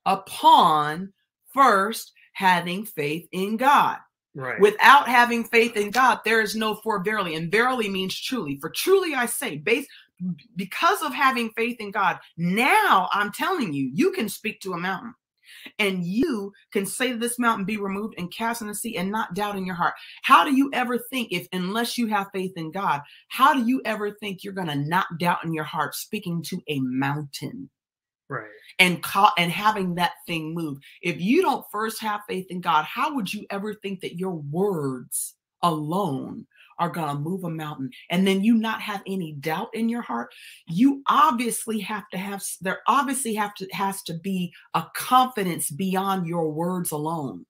upon 0.05 1.13
first 1.53 2.11
having 2.33 2.85
faith 2.85 3.27
in 3.31 3.57
God. 3.57 3.97
Right. 4.35 4.59
Without 4.59 5.07
having 5.07 5.43
faith 5.45 5.75
in 5.75 5.91
God, 5.91 6.19
there 6.25 6.41
is 6.41 6.55
no 6.55 6.75
for 6.75 7.03
verily. 7.03 7.35
And 7.35 7.51
verily 7.51 7.89
means 7.89 8.19
truly. 8.19 8.57
For 8.59 8.69
truly 8.69 9.13
I 9.13 9.25
say, 9.25 9.57
based 9.57 9.89
because 10.55 11.01
of 11.01 11.13
having 11.13 11.49
faith 11.51 11.77
in 11.79 11.91
God, 11.91 12.19
now 12.37 13.09
I'm 13.11 13.31
telling 13.31 13.73
you, 13.73 13.89
you 13.93 14.11
can 14.11 14.29
speak 14.29 14.59
to 14.61 14.73
a 14.73 14.77
mountain. 14.77 15.13
And 15.77 16.03
you 16.03 16.53
can 16.71 16.85
say 16.85 17.11
to 17.11 17.17
this 17.17 17.39
mountain, 17.39 17.65
be 17.65 17.77
removed 17.77 18.15
and 18.17 18.31
cast 18.31 18.61
in 18.61 18.67
the 18.67 18.75
sea, 18.75 18.97
and 18.97 19.11
not 19.11 19.33
doubt 19.33 19.55
in 19.55 19.65
your 19.65 19.75
heart. 19.75 19.93
How 20.23 20.43
do 20.43 20.53
you 20.53 20.69
ever 20.73 20.97
think, 20.97 21.31
if 21.31 21.47
unless 21.53 21.97
you 21.97 22.07
have 22.07 22.27
faith 22.33 22.53
in 22.55 22.71
God, 22.71 23.01
how 23.29 23.53
do 23.53 23.65
you 23.65 23.81
ever 23.85 24.11
think 24.11 24.43
you're 24.43 24.53
going 24.53 24.67
to 24.67 24.75
not 24.75 25.07
doubt 25.17 25.43
in 25.43 25.53
your 25.53 25.63
heart 25.63 25.95
speaking 25.95 26.41
to 26.43 26.61
a 26.67 26.79
mountain? 26.79 27.69
right. 28.29 28.47
and 28.77 29.03
caught 29.03 29.33
and 29.37 29.51
having 29.51 29.95
that 29.95 30.13
thing 30.25 30.53
move. 30.53 30.77
If 31.01 31.19
you 31.19 31.41
don't 31.41 31.65
first 31.71 32.01
have 32.01 32.21
faith 32.27 32.45
in 32.49 32.61
God, 32.61 32.85
how 32.85 33.15
would 33.15 33.33
you 33.33 33.45
ever 33.49 33.73
think 33.73 34.01
that 34.01 34.17
your 34.17 34.35
words 34.35 35.35
alone 35.61 36.47
are 36.79 36.89
going 36.89 37.09
to 37.09 37.21
move 37.21 37.43
a 37.43 37.49
mountain 37.49 37.89
and 38.09 38.25
then 38.25 38.43
you 38.43 38.55
not 38.55 38.81
have 38.81 39.01
any 39.05 39.33
doubt 39.33 39.69
in 39.73 39.89
your 39.89 40.01
heart? 40.01 40.33
You 40.67 41.03
obviously 41.07 41.79
have 41.79 42.07
to 42.09 42.17
have 42.17 42.43
there 42.61 42.79
obviously 42.87 43.35
have 43.35 43.53
to 43.55 43.67
has 43.71 44.01
to 44.03 44.13
be 44.17 44.53
a 44.73 44.85
confidence 44.95 45.69
beyond 45.69 46.27
your 46.27 46.51
words 46.51 46.91
alone. 46.91 47.45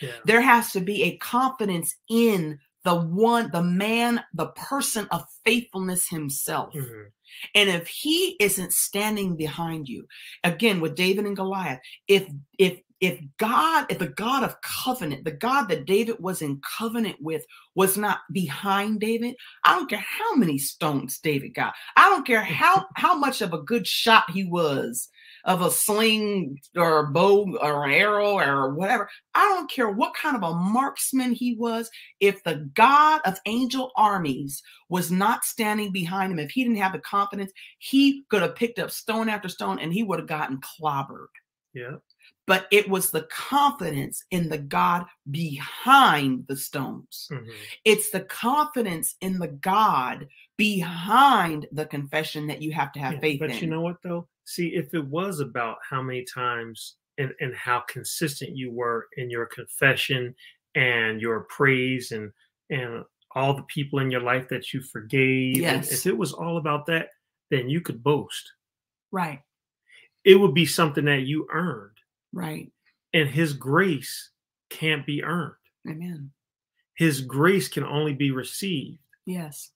Yeah. 0.00 0.12
There 0.24 0.40
has 0.40 0.72
to 0.72 0.80
be 0.80 1.02
a 1.02 1.16
confidence 1.18 1.94
in 2.08 2.58
the 2.84 2.94
one 2.94 3.50
the 3.50 3.62
man 3.62 4.22
the 4.32 4.48
person 4.48 5.06
of 5.10 5.24
faithfulness 5.44 6.08
himself. 6.08 6.72
Mhm. 6.74 7.10
And 7.54 7.68
if 7.68 7.86
he 7.88 8.36
isn't 8.40 8.72
standing 8.72 9.36
behind 9.36 9.88
you, 9.88 10.06
again 10.44 10.80
with 10.80 10.94
David 10.94 11.26
and 11.26 11.36
Goliath, 11.36 11.80
if 12.06 12.28
if 12.58 12.80
if 13.00 13.20
God, 13.38 13.86
if 13.90 13.98
the 13.98 14.08
God 14.08 14.42
of 14.42 14.60
covenant, 14.60 15.24
the 15.24 15.30
God 15.30 15.66
that 15.68 15.86
David 15.86 16.16
was 16.18 16.42
in 16.42 16.60
covenant 16.78 17.16
with, 17.20 17.44
was 17.74 17.96
not 17.96 18.20
behind 18.32 19.00
David, 19.00 19.36
I 19.64 19.76
don't 19.76 19.88
care 19.88 20.04
how 20.04 20.34
many 20.34 20.58
stones 20.58 21.18
David 21.18 21.54
got. 21.54 21.74
I 21.96 22.08
don't 22.10 22.26
care 22.26 22.42
how 22.42 22.86
how 22.96 23.16
much 23.16 23.40
of 23.40 23.52
a 23.52 23.62
good 23.62 23.86
shot 23.86 24.30
he 24.30 24.44
was 24.44 25.08
of 25.44 25.62
a 25.62 25.70
sling 25.70 26.58
or 26.76 26.98
a 26.98 27.10
bow 27.10 27.56
or 27.62 27.84
an 27.84 27.92
arrow 27.92 28.32
or 28.32 28.74
whatever. 28.74 29.08
I 29.34 29.44
don't 29.44 29.70
care 29.70 29.88
what 29.90 30.14
kind 30.14 30.36
of 30.36 30.42
a 30.42 30.54
marksman 30.54 31.32
he 31.32 31.54
was. 31.54 31.90
If 32.20 32.42
the 32.44 32.68
God 32.74 33.20
of 33.24 33.38
angel 33.46 33.92
armies 33.96 34.62
was 34.88 35.10
not 35.10 35.44
standing 35.44 35.92
behind 35.92 36.32
him, 36.32 36.38
if 36.38 36.50
he 36.50 36.64
didn't 36.64 36.78
have 36.78 36.92
the 36.92 36.98
confidence, 36.98 37.52
he 37.78 38.24
could 38.28 38.42
have 38.42 38.56
picked 38.56 38.78
up 38.78 38.90
stone 38.90 39.28
after 39.28 39.48
stone 39.48 39.78
and 39.78 39.92
he 39.92 40.02
would 40.02 40.18
have 40.18 40.28
gotten 40.28 40.60
clobbered. 40.60 41.28
Yeah. 41.72 41.96
But 42.48 42.66
it 42.72 42.88
was 42.88 43.10
the 43.10 43.22
confidence 43.30 44.24
in 44.30 44.48
the 44.48 44.58
God 44.58 45.04
behind 45.30 46.46
the 46.48 46.56
stones. 46.56 47.28
Mhm. 47.30 47.52
It's 47.84 48.10
the 48.10 48.22
confidence 48.22 49.14
in 49.20 49.38
the 49.38 49.48
God 49.48 50.26
behind 50.56 51.68
the 51.72 51.86
confession 51.86 52.46
that 52.48 52.62
you 52.62 52.72
have 52.72 52.90
to 52.92 52.98
have 53.00 53.14
Yeah, 53.14 53.20
faith 53.20 53.40
but 53.40 53.50
in. 53.50 53.58
you 53.60 53.66
know 53.68 53.82
what 53.82 54.02
though? 54.02 54.28
See, 54.44 54.68
if 54.74 54.94
it 54.94 55.04
was 55.06 55.40
about 55.40 55.76
how 55.88 56.02
many 56.02 56.24
times 56.24 56.96
and, 57.18 57.34
and 57.40 57.54
how 57.54 57.80
consistent 57.80 58.56
you 58.56 58.70
were 58.72 59.08
in 59.18 59.28
your 59.30 59.46
confession 59.46 60.34
and 60.74 61.20
your 61.20 61.40
praise 61.44 62.12
and 62.12 62.32
and 62.70 63.04
all 63.34 63.52
the 63.54 63.62
people 63.64 63.98
in 63.98 64.10
your 64.10 64.20
life 64.22 64.48
that 64.48 64.72
you 64.72 64.80
forgave, 64.82 65.56
and 65.56 65.82
Yes. 65.84 65.92
if 65.92 66.06
it 66.06 66.16
was 66.16 66.32
all 66.32 66.56
about 66.56 66.86
that, 66.86 67.10
then 67.50 67.68
you 67.68 67.80
could 67.82 68.02
boast. 68.02 68.52
right, 69.10 69.42
It 70.24 70.36
would 70.36 70.54
be 70.54 70.66
something 70.66 71.04
that 71.06 71.22
you 71.22 71.46
earned, 71.50 71.97
right. 72.32 72.70
and 73.12 73.28
His 73.28 73.52
grace 73.52 74.30
can't 74.70 75.04
be 75.06 75.22
earned. 75.24 75.54
Amen. 75.88 76.30
His 76.96 77.20
grace 77.22 77.68
can 77.68 77.84
only 77.84 78.12
be 78.12 78.30
received. 78.30 78.98
Yes. 79.26 79.70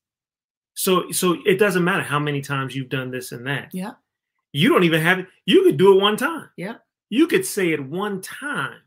So 0.74 1.10
so 1.12 1.36
it 1.46 1.58
doesn't 1.58 1.84
matter 1.84 2.02
how 2.02 2.18
many 2.18 2.40
times 2.40 2.74
you've 2.74 2.88
done 2.88 3.10
this 3.10 3.32
and 3.32 3.46
that. 3.46 3.68
Yeah. 3.72 3.92
You 4.52 4.68
don't 4.68 4.84
even 4.84 5.00
have 5.00 5.18
it. 5.20 5.26
You 5.46 5.62
could 5.64 5.76
do 5.78 5.96
it 5.96 6.00
one 6.02 6.16
time. 6.16 6.48
Yeah. 6.56 6.74
You 7.10 7.26
could 7.26 7.46
say 7.46 7.70
it 7.72 7.82
one 7.84 8.20
time, 8.22 8.80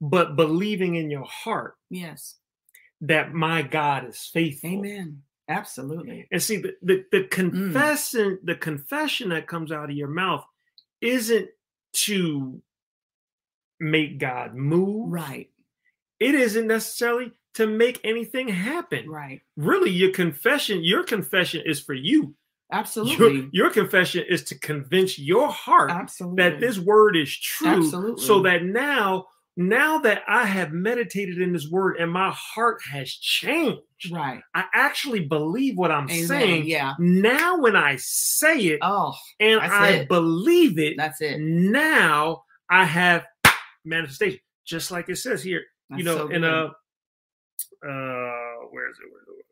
but 0.00 0.36
believing 0.36 0.96
in 0.96 1.10
your 1.10 1.24
heart 1.24 1.74
Yes. 1.90 2.36
that 3.00 3.32
my 3.32 3.62
God 3.62 4.08
is 4.08 4.18
faithful. 4.32 4.70
Amen. 4.70 5.22
Absolutely. 5.48 6.28
And 6.30 6.42
see 6.42 6.56
the 6.58 6.76
the, 6.82 7.04
the 7.10 7.20
Mm. 7.24 7.30
confession, 7.30 8.38
the 8.44 8.54
confession 8.54 9.30
that 9.30 9.46
comes 9.48 9.72
out 9.72 9.90
of 9.90 9.96
your 9.96 10.08
mouth 10.08 10.44
isn't 11.00 11.48
to 11.92 12.62
make 13.78 14.18
God 14.18 14.54
move. 14.54 15.10
Right. 15.10 15.50
It 16.18 16.34
isn't 16.34 16.66
necessarily 16.66 17.32
to 17.54 17.66
make 17.66 18.00
anything 18.04 18.48
happen. 18.48 19.08
Right. 19.08 19.40
Really, 19.56 19.90
your 19.90 20.12
confession, 20.12 20.84
your 20.84 21.02
confession 21.02 21.62
is 21.64 21.80
for 21.80 21.94
you. 21.94 22.34
Absolutely. 22.72 23.34
Your, 23.34 23.48
your 23.52 23.70
confession 23.70 24.24
is 24.28 24.44
to 24.44 24.58
convince 24.58 25.18
your 25.18 25.48
heart 25.48 25.90
Absolutely. 25.90 26.42
that 26.42 26.60
this 26.60 26.78
word 26.78 27.16
is 27.16 27.36
true. 27.36 27.84
Absolutely. 27.84 28.24
So 28.24 28.42
that 28.42 28.62
now, 28.62 29.26
now 29.56 29.98
that 29.98 30.22
I 30.28 30.44
have 30.46 30.72
meditated 30.72 31.40
in 31.40 31.52
this 31.52 31.68
word 31.68 31.96
and 31.98 32.10
my 32.10 32.30
heart 32.30 32.80
has 32.90 33.10
changed, 33.10 33.80
right. 34.10 34.40
I 34.54 34.64
actually 34.74 35.26
believe 35.26 35.76
what 35.76 35.90
I'm 35.90 36.04
Amen. 36.08 36.26
saying. 36.26 36.64
Yeah. 36.66 36.94
Now, 36.98 37.58
when 37.58 37.76
I 37.76 37.96
say 37.96 38.58
it 38.58 38.78
Oh, 38.82 39.14
and 39.38 39.60
I 39.60 39.90
it. 39.90 40.08
believe 40.08 40.78
it, 40.78 40.94
that's 40.96 41.20
it. 41.20 41.40
now 41.40 42.44
I 42.70 42.84
have 42.84 43.24
manifestation, 43.84 44.40
just 44.64 44.90
like 44.90 45.08
it 45.08 45.16
says 45.16 45.42
here. 45.42 45.62
That's 45.88 45.98
you 45.98 46.04
know, 46.04 46.16
so 46.16 46.28
in 46.28 46.44
a 46.44 46.70
uh, 47.86 48.56
where 48.70 48.88
is 48.88 48.96
it? 48.98 49.10
Where 49.10 49.22
is 49.22 49.28
it? 49.38 49.46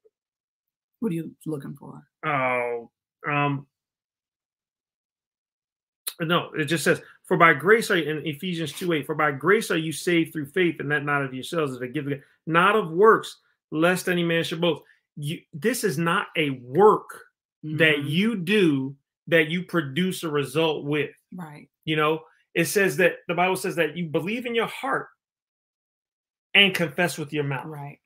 what 1.01 1.12
are 1.12 1.14
you 1.14 1.34
looking 1.46 1.76
for? 1.76 2.03
Oh, 2.24 2.90
um, 3.28 3.66
no, 6.20 6.51
it 6.57 6.64
just 6.64 6.84
says, 6.84 7.01
"For 7.28 7.36
by 7.36 7.54
grace 7.54 7.90
are 7.90 7.96
you, 7.96 8.10
in 8.10 8.26
Ephesians 8.26 8.72
two 8.72 8.92
eight. 8.92 9.06
For 9.06 9.14
by 9.14 9.32
grace 9.32 9.70
are 9.70 9.76
you 9.76 9.92
saved 9.92 10.32
through 10.32 10.46
faith, 10.46 10.80
and 10.80 10.90
that 10.90 11.04
not 11.04 11.22
of 11.24 11.34
yourselves 11.34 11.72
is 11.72 11.80
a 11.80 11.86
gift, 11.88 12.08
not 12.46 12.74
of 12.74 12.90
works, 12.90 13.40
lest 13.70 14.08
any 14.08 14.24
man 14.24 14.42
should 14.44 14.60
boast." 14.60 14.82
You, 15.16 15.40
this 15.52 15.84
is 15.84 15.98
not 15.98 16.28
a 16.36 16.50
work 16.50 17.26
that 17.62 17.96
Mhm. 17.98 18.08
you 18.08 18.36
do 18.36 18.96
that 19.26 19.48
you 19.48 19.62
produce 19.64 20.22
a 20.24 20.30
result 20.30 20.84
with. 20.84 21.14
right. 21.34 21.68
You 21.84 21.96
know, 21.96 22.24
it 22.54 22.64
says 22.64 22.96
that 22.96 23.18
the 23.28 23.34
Bible 23.34 23.56
says 23.56 23.76
that 23.76 23.96
you 23.96 24.06
believe 24.06 24.46
in 24.46 24.54
your 24.54 24.66
heart 24.66 25.08
and 26.54 26.74
confess 26.74 27.18
with 27.18 27.32
your 27.32 27.44
mouth. 27.44 27.66
Right. 27.66 28.00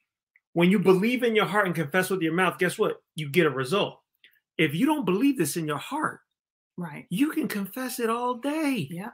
When 0.54 0.70
you 0.70 0.78
believe 0.78 1.22
in 1.22 1.36
your 1.36 1.46
heart 1.46 1.66
and 1.66 1.74
confess 1.74 2.10
with 2.10 2.22
your 2.22 2.32
mouth, 2.34 2.58
guess 2.58 2.78
what? 2.78 3.02
You 3.14 3.28
get 3.28 3.46
a 3.46 3.50
result. 3.50 4.02
If 4.58 4.74
you 4.74 4.84
don't 4.86 5.04
believe 5.04 5.38
this 5.38 5.56
in 5.56 5.66
your 5.66 5.78
heart, 5.78 6.20
Right. 6.76 7.06
you 7.10 7.30
can 7.30 7.48
confess 7.48 8.00
it 8.00 8.08
all 8.10 8.34
day. 8.34 8.88
Yeah. 8.90 9.10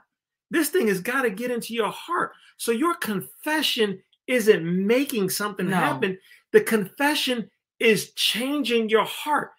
This 0.51 0.69
thing 0.69 0.87
has 0.87 1.01
got 1.01 1.23
to 1.23 1.29
get 1.29 1.51
into 1.51 1.73
your 1.73 1.91
heart. 1.91 2.31
So 2.57 2.71
your 2.71 2.95
confession 2.95 4.01
isn't 4.27 4.63
making 4.87 5.29
something 5.29 5.69
No. 5.69 5.75
happen. 5.75 6.17
The 6.53 6.61
confession 6.61 7.49
is 7.79 8.11
changing 8.13 8.89
your 8.89 9.05
heart. 9.05 9.51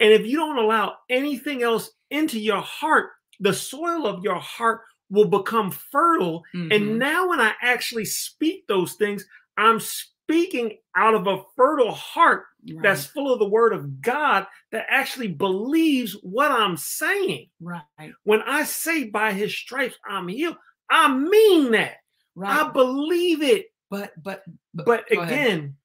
And 0.00 0.12
if 0.12 0.24
you 0.26 0.36
don't 0.36 0.58
allow 0.58 0.96
anything 1.10 1.62
else 1.62 1.90
into 2.10 2.38
your 2.38 2.60
heart, 2.62 3.10
the 3.40 3.52
soil 3.52 4.06
of 4.06 4.22
your 4.24 4.38
heart 4.38 4.82
will 5.10 5.26
become 5.28 5.70
fertile. 5.70 6.44
Mhm. 6.54 6.74
And 6.74 6.98
now, 6.98 7.28
when 7.28 7.40
I 7.40 7.54
actually 7.62 8.04
speak 8.04 8.66
those 8.68 8.94
things, 8.94 9.26
I'm 9.56 9.80
speaking 10.28 10.76
out 10.94 11.14
of 11.14 11.26
a 11.26 11.42
fertile 11.56 11.92
heart 11.92 12.44
right. 12.70 12.82
that's 12.82 13.06
full 13.06 13.32
of 13.32 13.38
the 13.38 13.48
word 13.48 13.72
of 13.72 14.00
God 14.02 14.46
that 14.72 14.86
actually 14.90 15.28
believes 15.28 16.12
what 16.22 16.50
I'm 16.50 16.76
saying. 16.76 17.48
right. 17.60 17.82
When 18.24 18.42
I 18.42 18.64
say 18.64 19.04
by 19.04 19.32
his 19.32 19.56
stripes 19.56 19.96
I'm 20.06 20.28
healed, 20.28 20.56
I 20.90 21.12
mean 21.12 21.72
that. 21.72 21.96
Right. 22.34 22.66
I 22.66 22.70
believe 22.72 23.42
it. 23.42 23.66
but 23.90 24.12
but 24.22 24.42
But 24.74 25.10
ahead. 25.10 25.28
again, 25.28 25.76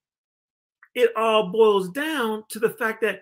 it 0.93 1.11
all 1.15 1.51
boils 1.51 1.89
down 1.89 2.43
to 2.49 2.59
the 2.59 2.69
fact 2.69 3.01
that 3.01 3.21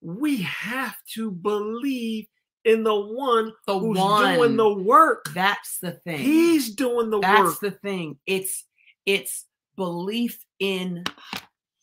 we 0.00 0.38
have 0.38 0.96
to 1.14 1.30
believe 1.30 2.26
in 2.64 2.82
the 2.82 2.94
one 2.94 3.52
the 3.66 3.78
who's 3.78 3.98
one 3.98 4.36
doing 4.36 4.56
the 4.56 4.72
work. 4.72 5.28
that's 5.34 5.78
the 5.78 5.92
thing. 5.92 6.18
He's 6.18 6.74
doing 6.74 7.10
the 7.10 7.20
that's 7.20 7.38
work. 7.38 7.46
That's 7.60 7.60
the 7.60 7.70
thing. 7.80 8.18
It's 8.26 8.64
it's 9.04 9.45
belief 9.76 10.38
in 10.58 11.04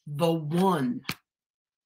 the 0.07 0.31
one. 0.31 1.01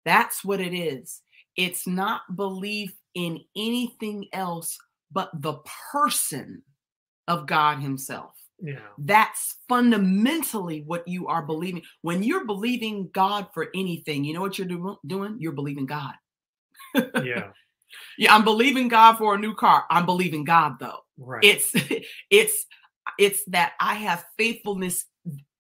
That's 0.06 0.44
what 0.44 0.60
it 0.62 0.74
is. 0.76 1.22
It's 1.56 1.86
not 1.88 2.22
belief 2.36 2.94
in 3.14 3.40
anything 3.56 4.26
else 4.34 4.78
but 5.12 5.30
the 5.42 5.56
person 5.92 6.62
of 7.28 7.46
God 7.48 7.80
Himself. 7.80 8.34
yeah. 8.62 8.80
That's 8.98 9.56
fundamentally 9.70 10.84
what 10.86 11.08
you 11.08 11.28
are 11.28 11.42
believing. 11.42 11.82
When 12.02 12.24
you're 12.24 12.46
believing 12.46 13.10
God 13.14 13.48
for 13.54 13.68
anything, 13.76 14.24
you 14.24 14.34
know 14.34 14.42
what 14.42 14.58
you're 14.58 14.68
do- 14.68 14.98
doing? 15.06 15.38
You're 15.40 15.52
believing 15.54 15.86
God. 15.86 16.14
Yeah. 17.24 17.50
Yeah, 18.18 18.36
I'm 18.36 18.44
believing 18.44 18.90
God 18.90 19.18
for 19.18 19.36
a 19.36 19.40
new 19.40 19.56
car. 19.56 19.86
I'm 19.90 20.06
believing 20.06 20.44
God 20.44 20.74
though. 20.80 21.00
Right. 21.18 21.44
It's 21.44 21.72
it's 22.30 22.66
it's 23.18 23.44
that 23.46 23.74
I 23.80 23.94
have 23.96 24.26
faithfulness 24.38 25.06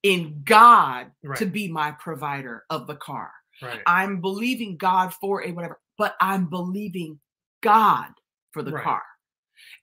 in 0.03 0.41
God 0.43 1.11
right. 1.23 1.37
to 1.39 1.45
be 1.45 1.67
my 1.67 1.91
provider 1.91 2.63
of 2.69 2.87
the 2.87 2.95
car. 2.95 3.31
right. 3.61 3.81
I'm 3.85 4.21
believing 4.21 4.77
God 4.77 5.13
for 5.13 5.43
a 5.43 5.51
whatever, 5.51 5.79
but 5.97 6.15
I'm 6.21 6.49
believing 6.49 7.19
God 7.61 8.09
for 8.51 8.63
the 8.63 8.71
Right. 8.71 8.83
car. 8.83 9.03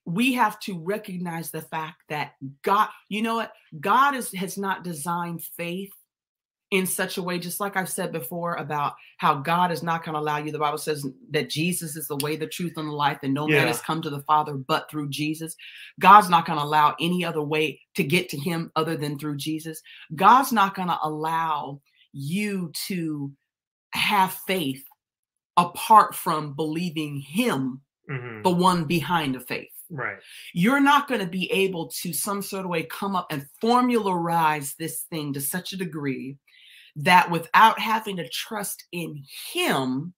We 0.07 0.33
have 0.35 0.61
to 0.61 0.79
recognize 0.79 1.51
the 1.51 1.63
fact 1.63 2.03
that 2.09 2.35
God, 2.63 2.89
you 3.09 3.23
know 3.23 3.35
what? 3.37 3.53
God 3.81 4.15
is, 4.15 4.33
has 4.33 4.57
not 4.57 4.85
designed 4.85 5.43
faith 5.43 5.93
in 6.75 6.87
such 6.87 7.19
a 7.19 7.23
way, 7.23 7.39
just 7.39 7.61
like 7.61 7.77
I've 7.77 7.89
said 7.89 8.11
before 8.11 8.57
about 8.57 8.95
how 9.19 9.37
God 9.37 9.71
is 9.71 9.85
not 9.85 10.05
going 10.05 10.15
to 10.15 10.21
allow 10.21 10.39
you. 10.39 10.51
The 10.51 10.59
Bible 10.59 10.77
says 10.77 11.07
that 11.31 11.49
Jesus 11.49 11.95
is 11.95 12.09
the 12.09 12.17
way, 12.17 12.35
the 12.35 12.49
truth, 12.49 12.73
and 12.77 12.89
the 12.89 12.93
life, 12.93 13.21
and 13.23 13.33
no 13.33 13.47
man 13.47 13.69
has 13.69 13.81
come 13.81 14.03
to 14.03 14.11
the 14.11 14.23
Father 14.23 14.55
but 14.55 14.91
through 14.91 15.09
Jesus. 15.11 15.55
God's 16.01 16.29
not 16.29 16.47
going 16.47 16.59
to 16.59 16.65
allow 16.65 16.97
any 17.01 17.25
other 17.25 17.43
way 17.43 17.81
to 17.95 18.03
get 18.03 18.29
to 18.31 18.37
Him 18.37 18.73
other 18.75 18.97
than 18.97 19.17
through 19.21 19.37
Jesus. 19.37 19.81
God's 20.17 20.51
not 20.53 20.75
going 20.75 20.89
to 20.89 20.99
allow 21.01 21.81
you 22.13 22.73
to 22.89 23.31
have 23.93 24.33
faith 24.45 24.85
apart 25.57 26.17
from 26.17 26.55
believing 26.55 27.21
Him, 27.21 27.81
Mhm. 28.11 28.43
the 28.43 28.51
one 28.51 28.85
behind 28.85 29.37
the 29.37 29.41
faith. 29.41 29.71
Right. 29.91 30.19
You're 30.55 30.81
not 30.81 31.07
going 31.07 31.21
to 31.21 31.27
be 31.27 31.49
able 31.53 31.89
to, 32.03 32.13
some 32.13 32.43
sort 32.43 32.65
of 32.65 32.71
way, 32.71 32.83
come 32.83 33.15
up 33.15 33.29
and 33.31 33.47
formularize 33.63 34.75
this 34.77 35.03
thing 35.03 35.33
to 35.35 35.41
such 35.41 35.73
a 35.73 35.77
degree 35.77 36.37
that 36.97 37.31
without 37.31 37.79
having 37.79 38.17
to 38.17 38.29
trust 38.29 38.85
in 38.93 39.23
Him, 39.53 40.15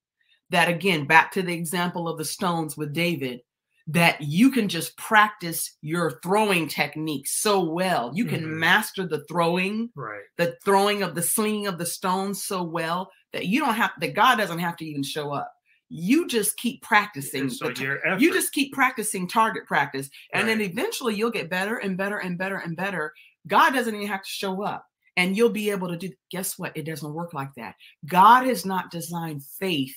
that 0.51 0.68
again, 0.68 1.07
back 1.07 1.33
to 1.33 1.43
the 1.43 1.55
example 1.55 2.09
of 2.09 2.18
the 2.18 2.24
stones 2.24 2.77
with 2.77 2.93
David, 2.93 3.41
that 3.89 4.20
you 4.20 4.51
can 4.51 4.68
just 4.68 4.97
practice 4.97 5.77
your 5.81 6.18
throwing 6.22 6.66
technique 6.68 7.27
so 7.27 7.61
well. 7.61 8.11
You 8.14 8.24
can 8.24 8.43
Mhm. 8.43 8.59
master 8.59 9.07
the 9.07 9.24
throwing 9.29 9.91
Right. 9.95 10.22
the 10.37 10.57
throwing 10.64 11.03
of 11.03 11.14
the 11.14 11.22
slinging 11.22 11.66
of 11.66 11.79
the 11.79 11.87
stones 11.87 12.45
so 12.45 12.62
well 12.62 13.11
that 13.33 13.47
you 13.47 13.61
don't 13.61 13.74
have 13.74 13.93
that 14.01 14.14
God 14.14 14.37
doesn't 14.37 14.59
have 14.59 14.77
to 14.79 14.85
even 14.85 15.03
show 15.03 15.33
up. 15.33 15.53
You 15.89 16.27
just 16.27 16.57
keep 16.57 16.83
practicing. 16.83 17.49
So 17.49 17.68
the 17.70 18.16
you 18.18 18.33
just 18.33 18.53
keep 18.53 18.72
practicing 18.72 19.29
target 19.29 19.66
practice, 19.66 20.11
and 20.33 20.49
then 20.49 20.61
eventually 20.61 21.14
you'll 21.14 21.31
get 21.31 21.49
better 21.49 21.77
and 21.77 21.97
better 21.97 22.18
and 22.18 22.37
better 22.37 22.57
and 22.57 22.77
better. 22.77 23.14
God 23.47 23.70
doesn't 23.70 23.95
even 23.95 24.09
have 24.09 24.22
to 24.22 24.29
show 24.29 24.62
up, 24.64 24.85
and 25.17 25.37
you'll 25.37 25.51
be 25.51 25.71
able 25.71 25.89
to 25.89 25.97
do. 25.97 26.11
Guess 26.31 26.59
what? 26.59 26.77
It 26.77 26.85
doesn't 26.85 27.12
work 27.14 27.33
like 27.33 27.55
that. 27.57 27.75
God 28.07 28.47
has 28.47 28.64
not 28.67 28.91
designed 28.91 29.43
faith 29.45 29.97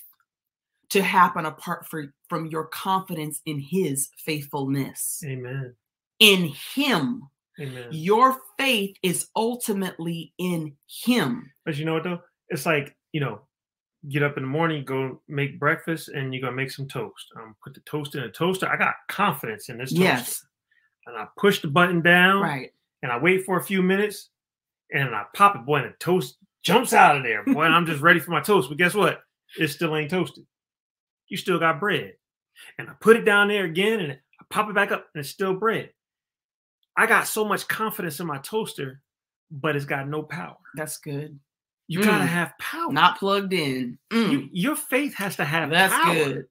to 0.89 1.01
happen 1.03 1.45
apart 1.45 1.85
for, 1.87 2.13
from 2.29 2.47
your 2.47 2.65
confidence 2.67 3.41
in 3.45 3.59
His 3.59 4.09
faithfulness. 4.17 5.21
Amen. 5.25 5.75
In 6.19 6.51
Him, 6.75 7.29
Amen. 7.59 7.87
your 7.91 8.37
faith 8.57 8.95
is 9.03 9.27
ultimately 9.35 10.33
in 10.37 10.75
Him. 11.05 11.51
But 11.65 11.77
you 11.77 11.85
know 11.85 11.93
what 11.93 12.03
though? 12.03 12.21
It's 12.49 12.65
like, 12.65 12.95
you 13.11 13.19
know, 13.21 13.41
get 14.09 14.23
up 14.23 14.37
in 14.37 14.43
the 14.43 14.49
morning, 14.49 14.85
go 14.85 15.21
make 15.27 15.59
breakfast, 15.59 16.09
and 16.09 16.33
you're 16.33 16.41
gonna 16.41 16.55
make 16.55 16.71
some 16.71 16.87
toast. 16.87 17.27
Um, 17.35 17.55
put 17.63 17.73
the 17.73 17.81
toast 17.81 18.15
in 18.15 18.23
a 18.23 18.31
toaster. 18.31 18.67
I 18.67 18.77
got 18.77 18.95
confidence 19.09 19.69
in 19.69 19.77
this 19.77 19.91
toaster. 19.91 20.03
Yes, 20.03 20.45
And 21.05 21.17
I 21.17 21.27
push 21.37 21.61
the 21.61 21.67
button 21.67 22.01
down 22.01 22.41
right. 22.41 22.71
and 23.03 23.11
I 23.11 23.19
wait 23.19 23.45
for 23.45 23.59
a 23.59 23.63
few 23.63 23.83
minutes 23.83 24.29
and 24.91 25.13
I 25.15 25.25
pop 25.35 25.55
it, 25.55 25.65
boy, 25.65 25.77
and 25.77 25.93
the 25.93 25.97
toast 25.99 26.37
jumps 26.63 26.93
out 26.93 27.17
of 27.17 27.23
there. 27.23 27.43
Boy, 27.43 27.63
and 27.63 27.73
I'm 27.73 27.85
just 27.85 28.01
ready 28.01 28.19
for 28.19 28.31
my 28.31 28.41
toast. 28.41 28.69
But 28.69 28.77
guess 28.77 28.93
what? 28.93 29.21
It 29.57 29.67
still 29.69 29.95
ain't 29.95 30.11
toasted. 30.11 30.45
You 31.27 31.37
still 31.37 31.59
got 31.59 31.79
bread. 31.79 32.13
And 32.77 32.89
I 32.89 32.93
put 32.99 33.15
it 33.15 33.23
down 33.25 33.47
there 33.47 33.65
again 33.65 33.99
and 33.99 34.11
I 34.13 34.17
pop 34.49 34.69
it 34.69 34.75
back 34.75 34.91
up 34.91 35.07
and 35.13 35.21
it's 35.21 35.29
still 35.29 35.53
bread. 35.53 35.91
I 36.97 37.05
got 37.05 37.27
so 37.27 37.45
much 37.45 37.67
confidence 37.67 38.19
in 38.19 38.27
my 38.27 38.39
toaster, 38.39 39.01
but 39.49 39.75
it's 39.75 39.85
got 39.85 40.07
no 40.09 40.23
power. 40.23 40.57
That's 40.75 40.97
good. 40.97 41.39
You 41.87 42.03
gotta 42.03 42.25
Mm. 42.25 42.27
have 42.27 42.53
power. 42.59 42.91
Not 42.91 43.17
plugged 43.17 43.53
in. 43.53 43.97
Mm, 44.11 44.31
You- 44.31 44.49
your 44.51 44.75
faith 44.75 45.15
has 45.15 45.37
to 45.37 45.45
have 45.45 45.69
that's 45.69 45.93
power. 45.93 46.13
good. 46.13 46.45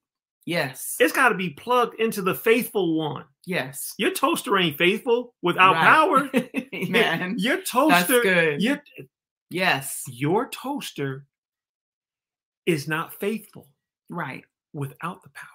Yes. 0.48 0.96
It's 0.98 1.12
got 1.12 1.28
to 1.28 1.34
be 1.34 1.50
plugged 1.50 2.00
into 2.00 2.22
the 2.22 2.34
faithful 2.34 2.96
one. 2.96 3.26
yes. 3.44 3.92
Your 3.98 4.12
toaster 4.12 4.56
ain't 4.56 4.78
faithful 4.78 5.34
without 5.42 5.74
Right. 5.74 5.84
power. 5.84 6.30
Man. 6.88 7.34
Your 7.38 7.56
That's 7.58 7.70
toaster, 7.70 8.22
good. 8.22 8.62
your, 8.62 8.82
Yes. 9.50 10.04
your 10.08 10.48
toaster 10.48 11.26
is 12.64 12.88
not 12.88 13.12
faithful 13.20 13.68
Right. 14.08 14.44
without 14.72 15.22
the 15.22 15.28
power. 15.30 15.48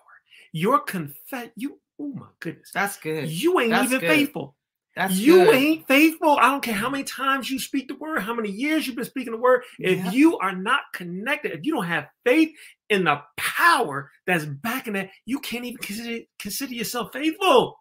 Your 0.51 0.79
confess, 0.79 1.49
you, 1.55 1.79
oh 1.99 2.13
my 2.13 2.27
goodness, 2.39 2.69
That's 2.71 2.97
good. 2.99 3.27
you 3.29 3.59
ain't 3.59 3.71
That's 3.71 3.85
even 3.85 3.99
good. 3.99 4.07
faithful. 4.09 4.55
That's 4.95 5.15
you 5.17 5.45
good. 5.45 5.55
ain't 5.55 5.87
faithful. 5.87 6.37
I 6.39 6.51
don't 6.51 6.61
care 6.61 6.75
how 6.75 6.89
many 6.89 7.03
times 7.03 7.49
you 7.49 7.57
speak 7.59 7.87
the 7.87 7.95
word, 7.95 8.19
how 8.21 8.33
many 8.33 8.51
years 8.51 8.85
you've 8.85 8.95
been 8.95 9.05
speaking 9.05 9.31
the 9.31 9.39
word. 9.39 9.63
If 9.79 10.03
Yep. 10.05 10.13
you 10.13 10.37
are 10.37 10.55
not 10.55 10.81
connected, 10.93 11.51
if 11.53 11.65
you 11.65 11.73
don't 11.73 11.85
have 11.87 12.09
faith 12.25 12.51
in 12.89 13.03
the 13.05 13.21
power 13.35 14.11
that's 14.27 14.45
backing 14.45 14.93
that, 14.93 15.09
you 15.25 15.39
can't 15.39 15.65
even 15.65 15.77
consider, 15.77 16.23
consider 16.37 16.73
yourself 16.75 17.11
faithful. 17.11 17.79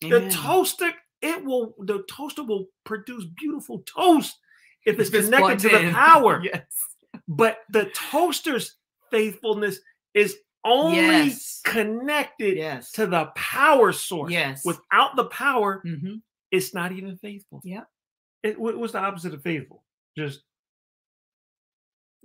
The 0.00 0.28
toaster, 0.30 0.92
it 1.22 1.44
will 1.44 1.74
the 1.78 2.04
toaster 2.08 2.44
will 2.44 2.66
produce 2.84 3.24
beautiful 3.36 3.80
toast 3.80 4.36
if 4.86 5.00
it's 5.00 5.10
it's 5.12 5.26
connected 5.28 5.58
to 5.60 5.68
the 5.70 5.90
power. 5.92 6.40
yes. 6.44 6.62
But 7.26 7.58
the 7.70 7.86
toaster's 7.86 8.76
faithfulness 9.10 9.80
is 10.14 10.36
only 10.64 10.94
Yes. 10.94 11.60
connected 11.64 12.56
Yes. 12.56 12.92
to 12.92 13.06
the 13.06 13.26
power 13.34 13.92
source. 13.92 14.30
Yes. 14.30 14.64
Without 14.64 15.16
the 15.16 15.24
power, 15.24 15.82
hmm 15.84 16.16
it's 16.50 16.74
not 16.74 16.92
even 16.92 17.16
faithful. 17.18 17.60
Yeah. 17.64 17.82
It, 18.42 18.58
what- 18.58 18.76
what's 18.78 18.92
the 18.92 19.00
opposite 19.00 19.34
of 19.34 19.42
faithful? 19.42 19.84
Just 20.16 20.40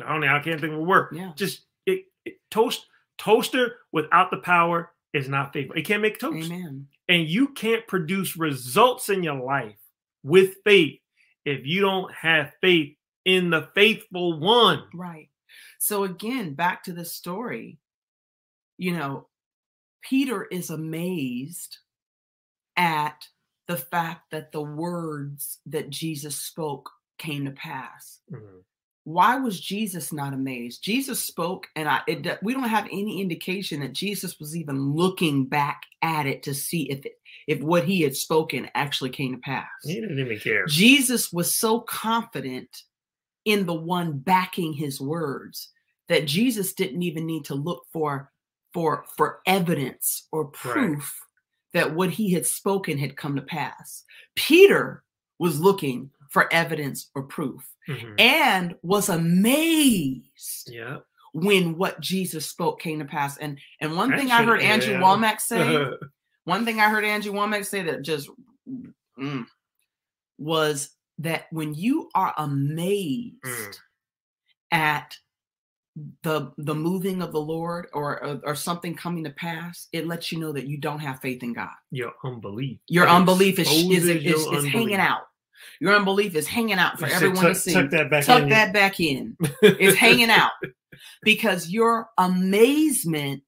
I 0.03 0.09
don't 0.11 0.21
know. 0.21 0.27
I 0.35 0.39
can't 0.39 0.59
think 0.59 0.73
of 0.73 0.79
a 0.79 0.83
word. 0.83 1.09
Yeah. 1.15 1.31
Just 1.35 1.65
it, 1.85 2.05
it- 2.25 2.37
toast 2.51 2.85
toaster 3.17 3.77
without 3.91 4.31
the 4.31 4.37
power 4.37 4.91
is 5.13 5.29
not 5.29 5.53
faithful. 5.53 5.75
It 5.77 5.85
can't 5.85 6.01
make 6.01 6.19
toast, 6.19 6.49
Amen. 6.51 6.87
and 7.07 7.27
you 7.27 7.49
can't 7.49 7.85
produce 7.87 8.35
results 8.35 9.09
in 9.09 9.21
your 9.23 9.39
life 9.39 9.75
with 10.23 10.55
faith 10.63 10.99
if 11.45 11.65
you 11.65 11.81
don't 11.81 12.11
have 12.13 12.53
faith 12.61 12.95
in 13.25 13.49
the 13.51 13.69
faithful 13.75 14.39
one. 14.39 14.83
Right. 14.93 15.29
So 15.79 16.03
again, 16.05 16.55
back 16.55 16.83
to 16.85 16.93
the 16.93 17.05
story. 17.05 17.77
You 18.77 18.93
know, 18.97 19.27
Peter 20.01 20.43
is 20.45 20.71
amazed 20.71 21.77
at 22.75 23.27
the 23.67 23.77
fact 23.77 24.31
that 24.31 24.51
the 24.51 24.61
words 24.61 25.59
that 25.65 25.89
Jesus 25.89 26.35
spoke 26.35 26.89
came 27.17 27.45
to 27.45 27.51
pass. 27.51 28.19
Mm-hmm. 28.31 28.59
Why 29.05 29.35
was 29.35 29.59
Jesus 29.59 30.13
not 30.13 30.33
amazed? 30.33 30.81
Jesus 30.81 31.19
spoke, 31.19 31.67
and 31.75 31.89
I, 31.89 32.01
it, 32.07 32.39
we 32.41 32.53
don't 32.53 32.63
have 32.63 32.85
any 32.85 33.19
indication 33.21 33.81
that 33.81 33.91
Jesus 33.91 34.39
was 34.39 34.55
even 34.55 34.93
looking 34.93 35.45
back 35.45 35.81
at 36.01 36.25
it 36.25 36.43
to 36.43 36.53
see 36.53 36.89
if 36.89 37.05
it, 37.05 37.13
if 37.45 37.61
what 37.61 37.83
he 37.83 38.01
had 38.01 38.15
spoken 38.15 38.69
actually 38.75 39.09
came 39.09 39.33
to 39.33 39.39
pass. 39.39 39.67
He 39.83 39.99
didn't 39.99 40.19
even 40.19 40.39
care. 40.39 40.65
Jesus 40.67 41.33
was 41.33 41.53
so 41.53 41.81
confident 41.81 42.69
in 43.43 43.65
the 43.65 43.73
one 43.73 44.19
backing 44.19 44.71
his 44.71 45.01
words 45.01 45.69
that 46.07 46.25
Jesus 46.25 46.73
didn't 46.73 47.03
even 47.03 47.25
need 47.25 47.45
to 47.45 47.55
look 47.55 47.83
for 47.91 48.31
for 48.73 49.05
for 49.15 49.39
evidence 49.45 50.27
or 50.31 50.45
proof 50.45 51.19
that 51.73 51.93
what 51.95 52.09
he 52.11 52.31
had 52.31 52.45
spoken 52.45 52.97
had 52.97 53.17
come 53.17 53.35
to 53.35 53.41
pass. 53.41 54.03
Peter 54.35 55.03
was 55.39 55.59
looking 55.59 56.09
for 56.29 56.51
evidence 56.53 57.09
or 57.15 57.23
proof 57.23 57.67
Mhm. 57.87 58.19
and 58.19 58.75
was 58.81 59.09
amazed 59.09 60.69
Yeah. 60.71 60.99
when 61.33 61.77
what 61.77 61.99
Jesus 61.99 62.45
spoke 62.47 62.79
came 62.81 62.99
to 62.99 63.05
pass. 63.05 63.37
And 63.37 63.59
and 63.79 63.95
one 63.95 64.11
thing 64.15 64.31
I 64.31 64.43
heard 64.43 64.61
Andrew 64.61 64.93
yeah. 64.93 65.01
Wommack 65.01 65.39
say 65.41 65.87
one 66.45 66.65
thing 66.65 66.79
I 66.79 66.89
heard 66.89 67.05
Andrew 67.05 67.33
Wommack 67.33 67.65
say 67.65 67.83
that 67.83 68.01
just 68.03 68.29
mm, 69.17 69.45
was 70.37 70.89
that 71.19 71.45
when 71.51 71.73
you 71.73 72.09
are 72.15 72.33
amazed 72.37 73.35
Mm. 73.45 73.77
at 74.71 75.17
the 76.23 76.51
the 76.57 76.73
moving 76.73 77.21
of 77.21 77.31
the 77.31 77.41
Lord 77.41 77.87
or, 77.93 78.23
or 78.23 78.41
or 78.43 78.55
something 78.55 78.95
coming 78.95 79.23
to 79.25 79.29
pass, 79.29 79.87
it 79.91 80.07
lets 80.07 80.31
you 80.31 80.39
know 80.39 80.51
that 80.51 80.67
you 80.67 80.77
don't 80.77 80.99
have 80.99 81.19
faith 81.21 81.43
in 81.43 81.53
God. 81.53 81.69
Your 81.91 82.13
unbelief. 82.23 82.79
Your 82.87 83.07
unbelief 83.07 83.59
is 83.59 83.69
is, 83.69 84.07
is, 84.07 84.45
is, 84.45 84.65
hanging 84.65 84.95
out. 84.95 85.21
Your 85.79 85.95
unbelief 85.95 86.35
is 86.35 86.47
hanging 86.47 86.79
out 86.79 86.99
for 86.99 87.07
You 87.07 87.13
everyone 87.13 87.43
tuck, 87.43 87.53
to 87.53 87.59
see. 87.59 87.73
Tuck 87.73 87.91
that 87.91 88.09
back 88.09 88.25
Tuck 88.25 88.43
in. 88.43 88.49
that 88.49 88.73
back 88.73 88.99
in. 88.99 89.37
It's 89.61 89.97
hanging 89.97 90.29
out 90.29 90.51
because 91.21 91.69
your 91.69 92.09
amazement 92.17 93.43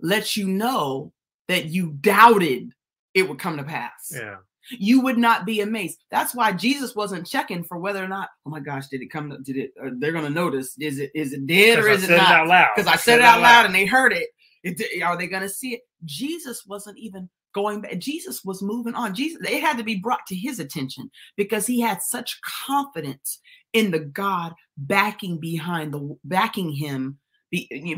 lets 0.00 0.36
you 0.36 0.48
know 0.48 1.12
that 1.48 1.66
you 1.66 1.92
doubted 2.00 2.72
it 3.14 3.28
would 3.28 3.38
come 3.38 3.58
to 3.58 3.64
pass. 3.64 4.12
Yeah. 4.14 4.36
You 4.70 5.00
would 5.02 5.18
not 5.18 5.44
be 5.44 5.60
amazed. 5.60 5.98
That's 6.10 6.34
why 6.34 6.52
Jesus 6.52 6.94
wasn't 6.94 7.26
checking 7.26 7.64
for 7.64 7.78
whether 7.78 8.02
or 8.02 8.08
not, 8.08 8.28
oh 8.46 8.50
my 8.50 8.60
gosh, 8.60 8.86
did 8.88 9.02
it 9.02 9.08
come 9.10 9.36
did 9.42 9.56
it, 9.56 9.72
or 9.80 9.90
they're 9.98 10.12
going 10.12 10.24
to 10.24 10.30
notice, 10.30 10.76
is 10.78 10.98
it, 10.98 11.10
is 11.14 11.32
it 11.32 11.46
dead 11.46 11.78
or 11.78 11.82
'Cause 11.82 11.90
I 11.90 11.94
is 11.94 12.04
it 12.04 12.16
not? 12.16 12.46
Because 12.76 12.92
I 12.92 12.96
said 12.96 13.18
it 13.18 13.24
out 13.24 13.40
loud 13.40 13.66
and 13.66 13.74
they 13.74 13.86
heard 13.86 14.12
it. 14.12 14.28
It- 14.62 15.02
Are 15.02 15.16
they 15.16 15.26
going 15.26 15.42
to 15.42 15.48
see 15.48 15.74
it? 15.74 15.80
Jesus 16.04 16.64
wasn't 16.66 16.98
even 16.98 17.28
going 17.54 17.80
back. 17.80 17.98
Jesus 17.98 18.44
was 18.44 18.62
moving 18.62 18.94
on. 18.94 19.14
Jesus, 19.14 19.40
it 19.42 19.60
had 19.60 19.76
to 19.76 19.84
be 19.84 19.96
brought 19.96 20.24
to 20.28 20.34
his 20.34 20.58
attention 20.58 21.10
because 21.36 21.66
he 21.66 21.80
had 21.80 22.00
such 22.00 22.40
confidence 22.42 23.40
in 23.72 23.90
the 23.90 23.98
God 23.98 24.54
backing 24.76 25.38
behind 25.38 25.92
the 25.92 26.16
backing 26.24 26.70
him, 26.72 27.18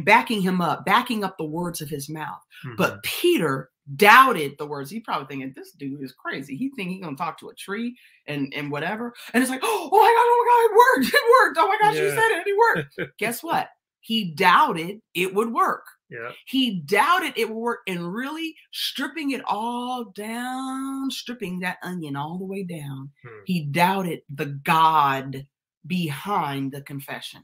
backing 0.02 0.42
him 0.42 0.60
up, 0.60 0.84
backing 0.84 1.22
up 1.22 1.36
the 1.38 1.44
words 1.44 1.80
of 1.80 1.88
his 1.88 2.08
mouth. 2.08 2.40
Mhm. 2.66 2.76
But 2.76 3.02
Peter 3.04 3.70
doubted 3.97 4.55
the 4.59 4.66
words. 4.66 4.91
He 4.91 5.01
probably 5.01 5.26
thinking 5.26 5.53
this 5.55 5.72
dude 5.72 6.03
is 6.03 6.12
crazy. 6.12 6.57
He 6.57 6.70
think 6.70 6.91
he 6.91 7.01
gonna 7.01 7.16
talk 7.16 7.39
to 7.41 7.49
a 7.49 7.55
tree 7.55 7.97
and 8.26 8.53
and 8.57 8.70
whatever. 8.70 9.12
And 9.32 9.43
it's 9.43 9.51
like, 9.51 9.61
oh, 9.62 9.89
oh 9.93 9.99
my 9.99 10.07
god, 10.07 10.26
oh 10.26 10.39
my 10.41 10.51
god, 10.51 10.64
it 10.64 10.76
worked, 10.78 11.14
it 11.14 11.30
worked. 11.41 11.59
Oh 11.61 11.68
my 11.68 11.78
gosh, 11.80 11.97
you 11.97 12.11
said 12.11 12.39
it, 12.39 12.47
it 12.47 12.59
worked. 12.99 13.16
Guess 13.18 13.43
what? 13.43 13.68
He 14.01 14.32
doubted 14.32 15.01
it 15.14 15.35
would 15.35 15.53
work. 15.53 15.85
yeah. 16.11 16.32
He 16.47 16.80
doubted 16.80 17.32
it 17.37 17.49
would 17.49 17.57
work 17.57 17.80
and 17.87 18.12
really 18.12 18.55
stripping 18.72 19.30
it 19.30 19.41
all 19.47 20.05
down, 20.14 21.11
stripping 21.11 21.61
that 21.61 21.78
onion 21.82 22.14
all 22.16 22.39
the 22.39 22.45
way 22.45 22.64
down. 22.64 23.11
Hmm. 23.22 23.41
He 23.47 23.64
doubted 23.64 24.20
the 24.28 24.47
God 24.47 25.47
behind 25.87 26.72
the 26.72 26.82
confession. 26.82 27.43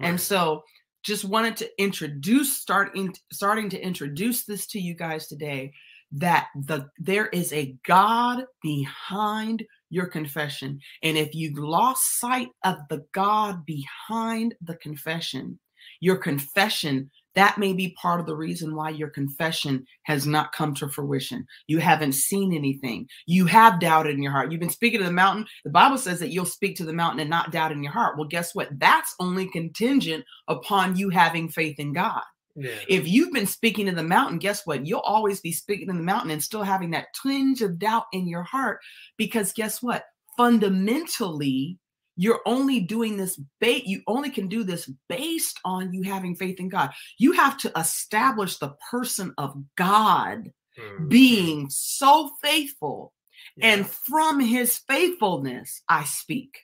And 0.00 0.20
so 0.20 0.64
just 1.06 1.24
wanted 1.24 1.56
to 1.56 1.70
introduce 1.80 2.58
starting 2.58 3.14
starting 3.32 3.70
to 3.70 3.80
introduce 3.80 4.44
this 4.44 4.66
to 4.66 4.80
you 4.80 4.92
guys 4.92 5.28
today 5.28 5.72
that 6.10 6.48
the 6.64 6.88
there 6.98 7.28
is 7.28 7.52
a 7.52 7.76
God 7.86 8.44
behind 8.60 9.64
your 9.88 10.06
confession. 10.06 10.80
And 11.04 11.16
if 11.16 11.32
you've 11.32 11.58
lost 11.58 12.18
sight 12.18 12.48
of 12.64 12.78
the 12.90 13.04
God 13.12 13.64
behind 13.64 14.56
the 14.60 14.74
confession, 14.76 15.60
your 16.00 16.16
confession 16.16 17.12
that 17.36 17.58
may 17.58 17.72
be 17.72 17.90
part 18.00 18.18
of 18.18 18.26
the 18.26 18.34
reason 18.34 18.74
why 18.74 18.90
your 18.90 19.10
confession 19.10 19.86
has 20.02 20.26
not 20.26 20.52
come 20.52 20.74
to 20.74 20.88
fruition. 20.88 21.46
You 21.68 21.78
haven't 21.78 22.12
seen 22.12 22.52
anything. 22.52 23.06
You 23.26 23.46
have 23.46 23.78
doubted 23.78 24.16
in 24.16 24.22
your 24.22 24.32
heart. 24.32 24.50
You've 24.50 24.60
been 24.60 24.70
speaking 24.70 24.98
to 25.00 25.06
the 25.06 25.12
mountain. 25.12 25.46
The 25.64 25.70
Bible 25.70 25.98
says 25.98 26.18
that 26.20 26.30
you'll 26.30 26.46
speak 26.46 26.76
to 26.76 26.84
the 26.84 26.92
mountain 26.92 27.20
and 27.20 27.30
not 27.30 27.52
doubt 27.52 27.72
in 27.72 27.82
your 27.82 27.92
heart. 27.92 28.18
Well, 28.18 28.26
guess 28.26 28.54
what? 28.54 28.70
That's 28.78 29.14
only 29.20 29.48
contingent 29.50 30.24
upon 30.48 30.96
you 30.96 31.10
having 31.10 31.48
faith 31.48 31.78
in 31.78 31.92
God. 31.92 32.22
yeah. 32.56 32.70
If 32.88 33.06
you've 33.06 33.32
been 33.32 33.46
speaking 33.46 33.86
to 33.86 33.92
the 33.92 34.02
mountain, 34.02 34.38
guess 34.38 34.66
what? 34.66 34.86
You'll 34.86 35.00
always 35.00 35.40
be 35.40 35.52
speaking 35.52 35.88
to 35.88 35.92
the 35.92 36.02
mountain 36.02 36.30
and 36.30 36.42
still 36.42 36.62
having 36.62 36.90
that 36.92 37.14
twinge 37.14 37.60
of 37.60 37.78
doubt 37.78 38.06
in 38.12 38.26
your 38.26 38.42
heart 38.44 38.80
because 39.18 39.52
guess 39.52 39.82
what? 39.82 40.04
Fundamentally, 40.38 41.78
you're 42.16 42.40
only 42.46 42.80
doing 42.80 43.16
this 43.16 43.38
bait 43.60 43.84
you 43.86 44.02
only 44.06 44.30
can 44.30 44.48
do 44.48 44.64
this 44.64 44.90
based 45.08 45.60
on 45.64 45.92
you 45.92 46.02
having 46.02 46.34
faith 46.34 46.58
in 46.60 46.68
God. 46.68 46.90
You 47.18 47.32
have 47.32 47.56
to 47.58 47.72
establish 47.76 48.56
the 48.58 48.74
person 48.90 49.32
of 49.38 49.56
God 49.76 50.52
Mhm. 50.78 51.08
being 51.08 51.70
so 51.70 52.30
faithful 52.42 53.12
Yeah. 53.56 53.68
and 53.72 53.86
from 53.88 54.40
his 54.40 54.78
faithfulness 54.78 55.82
I 55.88 56.04
speak. 56.04 56.58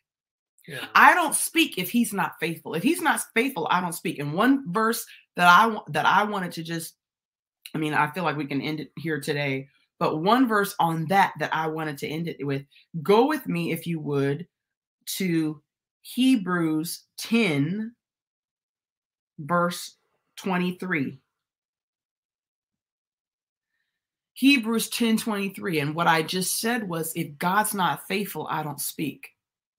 yeah. 0.69 0.87
I 0.95 1.15
don't 1.15 1.35
speak 1.35 1.77
if 1.79 1.91
he's 1.91 2.13
not 2.13 2.35
faithful. 2.41 2.75
If 2.75 2.83
he's 2.83 3.01
not 3.03 3.21
faithful, 3.35 3.67
I 3.71 3.81
don't 3.81 3.93
speak. 3.95 4.19
And 4.21 4.33
one 4.35 4.71
verse 4.73 5.05
that 5.37 5.49
I 5.49 5.77
that 5.89 6.07
I 6.07 6.25
wanted 6.25 6.53
to 6.53 6.63
just 6.63 6.95
I 7.75 7.79
mean, 7.79 7.95
I 7.95 8.11
feel 8.13 8.23
like 8.25 8.37
we 8.37 8.47
can 8.47 8.61
end 8.61 8.81
it 8.81 8.93
here 8.99 9.19
today, 9.21 9.69
but 9.99 10.19
one 10.23 10.47
verse 10.47 10.75
on 10.79 11.07
that 11.07 11.33
that 11.39 11.55
I 11.55 11.67
wanted 11.69 11.97
to 11.99 12.07
end 12.09 12.29
it 12.29 12.45
with. 12.47 12.65
Go 13.03 13.27
with 13.27 13.47
me 13.47 13.73
if 13.73 13.87
you 13.87 13.99
would 14.01 14.47
to 15.07 15.61
Hebrews 16.03 17.05
10 17.19 17.95
verse 19.39 19.97
23. 20.37 21.19
Hebrews 24.35 24.89
10 24.91 25.19
23. 25.19 25.81
And 25.81 25.95
what 25.95 26.07
I 26.07 26.23
just 26.23 26.59
said 26.59 26.89
was 26.89 27.13
if 27.15 27.39
God's 27.39 27.75
not 27.75 28.07
faithful, 28.09 28.47
I 28.51 28.63
don't 28.63 28.81
speak 28.81 29.29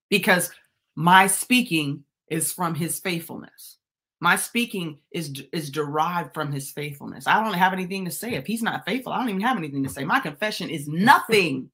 because 0.08 0.50
my 0.96 1.26
speaking 1.26 2.04
is 2.28 2.52
from 2.52 2.74
his 2.74 2.98
faithfulness. 2.98 3.78
My 4.20 4.36
speaking 4.36 4.98
is 5.10 5.42
is 5.52 5.70
derived 5.70 6.32
from 6.32 6.50
his 6.50 6.70
faithfulness. 6.70 7.26
I 7.26 7.42
don't 7.42 7.52
have 7.52 7.74
anything 7.74 8.06
to 8.06 8.10
say. 8.10 8.34
If 8.34 8.46
he's 8.46 8.62
not 8.62 8.86
faithful, 8.86 9.12
I 9.12 9.18
don't 9.18 9.28
even 9.28 9.42
have 9.42 9.58
anything 9.58 9.82
to 9.82 9.90
say. 9.90 10.04
My 10.04 10.20
confession 10.20 10.70
is 10.70 10.88
nothing. 10.88 11.68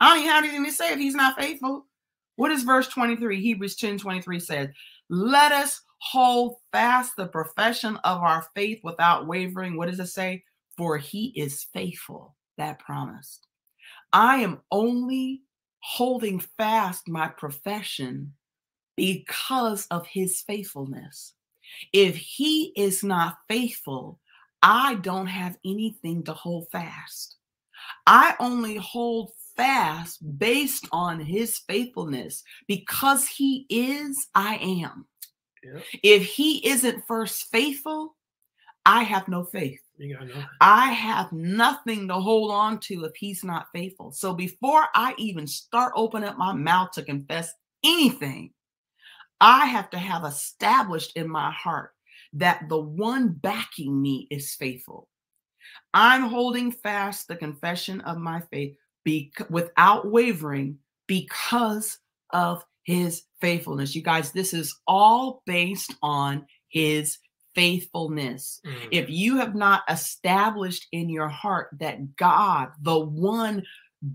I 0.00 0.10
don't 0.10 0.18
even 0.18 0.30
have 0.30 0.44
anything 0.44 0.64
to 0.66 0.72
say 0.72 0.92
if 0.92 0.98
he's 0.98 1.14
not 1.14 1.38
faithful. 1.38 1.86
What 2.38 2.50
does 2.50 2.62
verse 2.62 2.86
23, 2.86 3.40
Hebrews 3.40 3.74
10 3.74 3.98
23 3.98 4.38
says? 4.38 4.68
Let 5.10 5.50
us 5.50 5.82
hold 5.98 6.58
fast 6.70 7.16
the 7.16 7.26
profession 7.26 7.96
of 8.04 8.22
our 8.22 8.46
faith 8.54 8.78
without 8.84 9.26
wavering. 9.26 9.76
What 9.76 9.88
does 9.88 9.98
it 9.98 10.06
say? 10.06 10.44
For 10.76 10.98
he 10.98 11.32
is 11.34 11.66
faithful, 11.74 12.36
that 12.56 12.78
promised. 12.78 13.48
I 14.12 14.36
am 14.36 14.60
only 14.70 15.42
holding 15.80 16.38
fast 16.38 17.08
my 17.08 17.26
profession 17.26 18.34
because 18.96 19.88
of 19.88 20.06
his 20.06 20.40
faithfulness. 20.42 21.32
If 21.92 22.14
he 22.14 22.72
is 22.76 23.02
not 23.02 23.38
faithful, 23.48 24.20
I 24.62 24.94
don't 24.94 25.26
have 25.26 25.58
anything 25.64 26.22
to 26.22 26.34
hold 26.34 26.68
fast. 26.70 27.34
I 28.06 28.36
only 28.38 28.76
hold 28.76 29.32
fast 29.58 30.38
based 30.38 30.88
on 30.92 31.20
his 31.20 31.58
faithfulness 31.68 32.42
because 32.66 33.28
he 33.28 33.66
is, 33.68 34.16
I 34.34 34.56
am. 34.56 35.06
Yep. 35.62 35.82
If 36.02 36.24
he 36.24 36.66
isn't 36.66 37.06
first 37.06 37.48
faithful, 37.50 38.16
I 38.86 39.02
have 39.02 39.28
no 39.28 39.44
faith. 39.44 39.80
I 40.60 40.92
have 40.92 41.32
nothing 41.32 42.08
to 42.08 42.14
hold 42.14 42.52
on 42.52 42.78
to 42.80 43.04
if 43.04 43.12
he's 43.16 43.44
not 43.44 43.66
faithful. 43.74 44.12
So 44.12 44.32
before 44.32 44.86
I 44.94 45.14
even 45.18 45.46
start 45.46 45.92
opening 45.96 46.28
up 46.28 46.38
my 46.38 46.52
mouth 46.52 46.92
to 46.92 47.02
confess 47.02 47.52
anything, 47.84 48.52
I 49.40 49.66
have 49.66 49.90
to 49.90 49.98
have 49.98 50.24
established 50.24 51.16
in 51.16 51.28
my 51.28 51.50
heart 51.50 51.90
that 52.34 52.68
the 52.68 52.78
one 52.78 53.32
backing 53.32 54.00
me 54.00 54.28
is 54.30 54.54
faithful. 54.54 55.08
I'm 55.92 56.22
holding 56.22 56.70
fast 56.70 57.28
the 57.28 57.36
confession 57.36 58.00
of 58.02 58.18
my 58.18 58.40
faith 58.52 58.76
be- 59.08 59.32
without 59.48 60.10
wavering 60.10 60.78
because 61.06 61.98
of 62.28 62.62
his 62.82 63.22
faithfulness. 63.40 63.94
You 63.94 64.02
guys, 64.02 64.32
this 64.32 64.52
is 64.52 64.78
all 64.86 65.42
based 65.46 65.94
on 66.02 66.44
his 66.68 67.16
faithfulness. 67.54 68.60
Mm. 68.66 68.88
If 68.92 69.08
you 69.08 69.38
have 69.38 69.54
not 69.54 69.82
established 69.88 70.88
in 70.92 71.08
your 71.08 71.28
heart 71.28 71.70
that 71.80 72.16
God, 72.16 72.68
the 72.82 72.98
one 72.98 73.62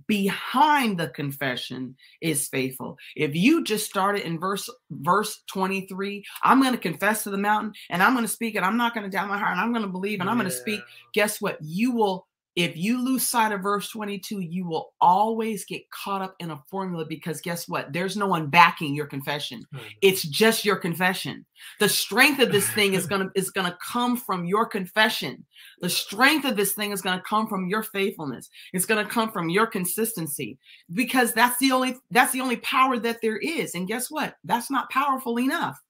behind 0.08 1.00
the 1.00 1.10
confession 1.10 1.96
is 2.22 2.48
faithful. 2.48 2.98
If 3.16 3.36
you 3.36 3.64
just 3.64 3.88
started 3.88 4.28
in 4.28 4.40
verse 4.40 4.70
verse 4.92 5.42
23, 5.48 6.24
I'm 6.44 6.62
going 6.62 6.74
to 6.74 6.78
confess 6.78 7.24
to 7.24 7.32
the 7.32 7.38
mountain 7.38 7.74
and 7.90 8.04
I'm 8.04 8.14
going 8.14 8.26
to 8.26 8.32
speak 8.32 8.54
and 8.56 8.64
I'm 8.64 8.78
not 8.78 8.94
going 8.94 9.06
to 9.06 9.10
doubt 9.10 9.28
my 9.28 9.40
heart 9.40 9.54
and 9.54 9.60
I'm 9.60 9.74
going 9.74 9.86
to 9.86 9.92
believe 9.92 10.22
and 10.22 10.30
I'm 10.30 10.38
going 10.38 10.50
to 10.50 10.56
speak. 10.56 10.82
Guess 11.14 11.42
what? 11.42 11.58
You 11.62 11.92
will 11.94 12.28
if 12.56 12.78
you 12.78 13.04
lose 13.04 13.28
sight 13.28 13.52
of 13.52 13.62
verse 13.62 13.90
22, 13.90 14.40
you 14.42 14.68
will 14.68 14.94
always 15.02 15.66
get 15.66 15.90
caught 15.90 16.22
up 16.22 16.36
in 16.40 16.52
a 16.52 16.62
formula 16.70 17.04
because 17.04 17.42
guess 17.42 17.68
what? 17.68 17.92
There's 17.92 18.16
no 18.16 18.28
one 18.28 18.48
backing 18.48 18.94
your 18.94 19.08
confession. 19.08 19.66
Mm-hmm. 19.74 19.86
It's 20.04 20.22
just 20.24 20.64
your 20.64 20.76
confession. 20.76 21.46
The 21.80 21.90
strength 21.90 22.40
of 22.40 22.52
this 22.52 22.70
thing 22.70 22.94
is 22.94 23.08
gonna 23.08 23.32
is 23.36 23.50
gonna 23.50 23.78
come 23.82 24.16
from 24.18 24.46
your 24.46 24.68
confession. 24.68 25.44
The 25.82 25.90
strength 25.90 26.46
of 26.46 26.56
this 26.56 26.74
thing 26.74 26.92
is 26.92 27.02
gonna 27.02 27.24
come 27.28 27.48
from 27.48 27.68
your 27.68 27.82
faithfulness. 27.82 28.50
It's 28.72 28.86
gonna 28.86 29.06
come 29.06 29.32
from 29.32 29.50
your 29.50 29.66
consistency 29.66 30.60
because 30.94 31.34
that's 31.34 31.58
the 31.58 31.72
only 31.72 31.96
that's 32.12 32.34
the 32.34 32.42
only 32.42 32.58
power 32.58 33.00
that 33.00 33.20
there 33.24 33.38
is. 33.38 33.74
And 33.74 33.88
guess 33.88 34.12
what? 34.12 34.36
That's 34.44 34.70
not 34.70 34.92
powerful 34.92 35.40
enough. 35.40 35.82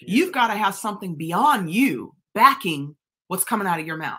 You've 0.00 0.32
got 0.32 0.48
to 0.48 0.54
have 0.54 0.74
something 0.74 1.14
beyond 1.14 1.72
you 1.72 2.14
backing 2.34 2.94
what's 3.28 3.44
coming 3.44 3.66
out 3.66 3.80
of 3.80 3.86
your 3.86 3.96
mouth 3.96 4.18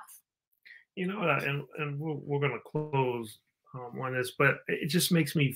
you 0.98 1.06
know, 1.06 1.22
and 1.22 1.64
and 1.78 2.00
we're, 2.00 2.16
we're 2.16 2.40
going 2.40 2.60
to 2.60 2.70
close 2.70 3.38
um, 3.76 4.02
on 4.02 4.14
this, 4.14 4.32
but 4.38 4.58
it 4.68 4.88
just 4.88 5.12
makes 5.12 5.36
me 5.36 5.56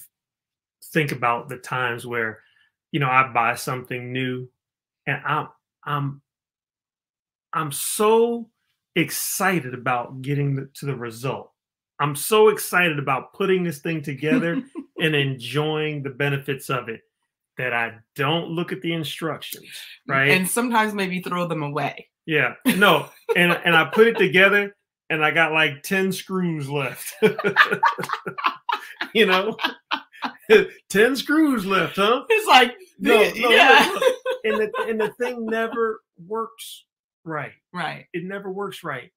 think 0.94 1.12
about 1.12 1.50
the 1.50 1.58
times 1.58 2.06
where, 2.06 2.40
you 2.92 3.00
know, 3.00 3.10
I 3.10 3.32
buy 3.34 3.56
something 3.56 4.14
new, 4.14 4.48
and 5.08 5.20
I'm 5.26 5.48
I'm 5.84 6.22
I'm 7.54 7.72
so 7.72 8.50
excited 8.96 9.74
about 9.74 10.22
getting 10.22 10.56
the, 10.56 10.70
to 10.76 10.86
the 10.86 10.96
result. 10.96 11.52
I'm 12.00 12.16
so 12.16 12.50
excited 12.50 13.00
about 13.00 13.34
putting 13.34 13.64
this 13.64 13.80
thing 13.80 14.04
together 14.04 14.62
and 15.00 15.16
enjoying 15.16 16.04
the 16.04 16.10
benefits 16.12 16.70
of 16.70 16.88
it 16.88 17.02
that 17.58 17.74
I 17.74 17.96
don't 18.16 18.50
look 18.50 18.72
at 18.72 18.82
the 18.82 18.94
instructions, 18.94 19.70
right? 20.08 20.30
And 20.30 20.48
sometimes 20.48 20.94
maybe 20.94 21.20
throw 21.20 21.48
them 21.48 21.64
away. 21.64 22.10
Yeah, 22.28 22.54
no, 22.78 23.10
and 23.36 23.54
and 23.66 23.76
I 23.76 23.86
put 23.86 24.06
it 24.06 24.20
together 24.20 24.76
and 25.12 25.24
I 25.26 25.32
got 25.32 25.52
like 25.52 25.84
10 25.84 26.14
screws 26.14 26.70
left. 26.70 27.14
you 29.14 29.26
know, 29.26 29.58
10 30.90 31.16
screws 31.18 31.66
left, 31.66 31.98
huh? 31.98 32.24
It's 32.30 32.48
like, 32.48 32.74
no, 32.98 33.18
no 33.18 33.50
yeah. 33.52 34.00
and, 34.46 34.58
the, 34.58 34.72
and 34.88 35.02
the 35.02 35.10
thing 35.20 35.46
never 35.46 36.00
works 36.26 36.86
right. 37.26 37.52
Right. 37.74 38.06
It 38.14 38.24
never 38.24 38.50
works 38.50 38.86
right. 38.86 39.12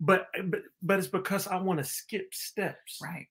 but, 0.00 0.28
but, 0.44 0.60
but 0.82 0.98
it's 0.98 1.08
because 1.08 1.46
I 1.46 1.56
want 1.56 1.78
to 1.78 1.84
skip 1.84 2.34
steps. 2.34 2.98
Right. 3.02 3.26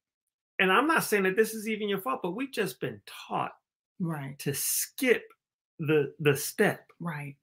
And 0.57 0.71
I'm 0.71 0.87
not 0.87 1.03
saying 1.03 1.23
that 1.23 1.35
this 1.35 1.53
is 1.53 1.69
even 1.69 1.87
your 1.87 2.01
fault, 2.01 2.21
but 2.23 2.31
we've 2.31 2.51
just 2.51 2.79
been 2.79 2.99
taught 3.05 3.51
right 3.99 4.37
to 4.39 4.53
skip 4.55 5.23
the 5.79 6.13
the 6.19 6.35
step. 6.35 6.85
Right 6.99 7.35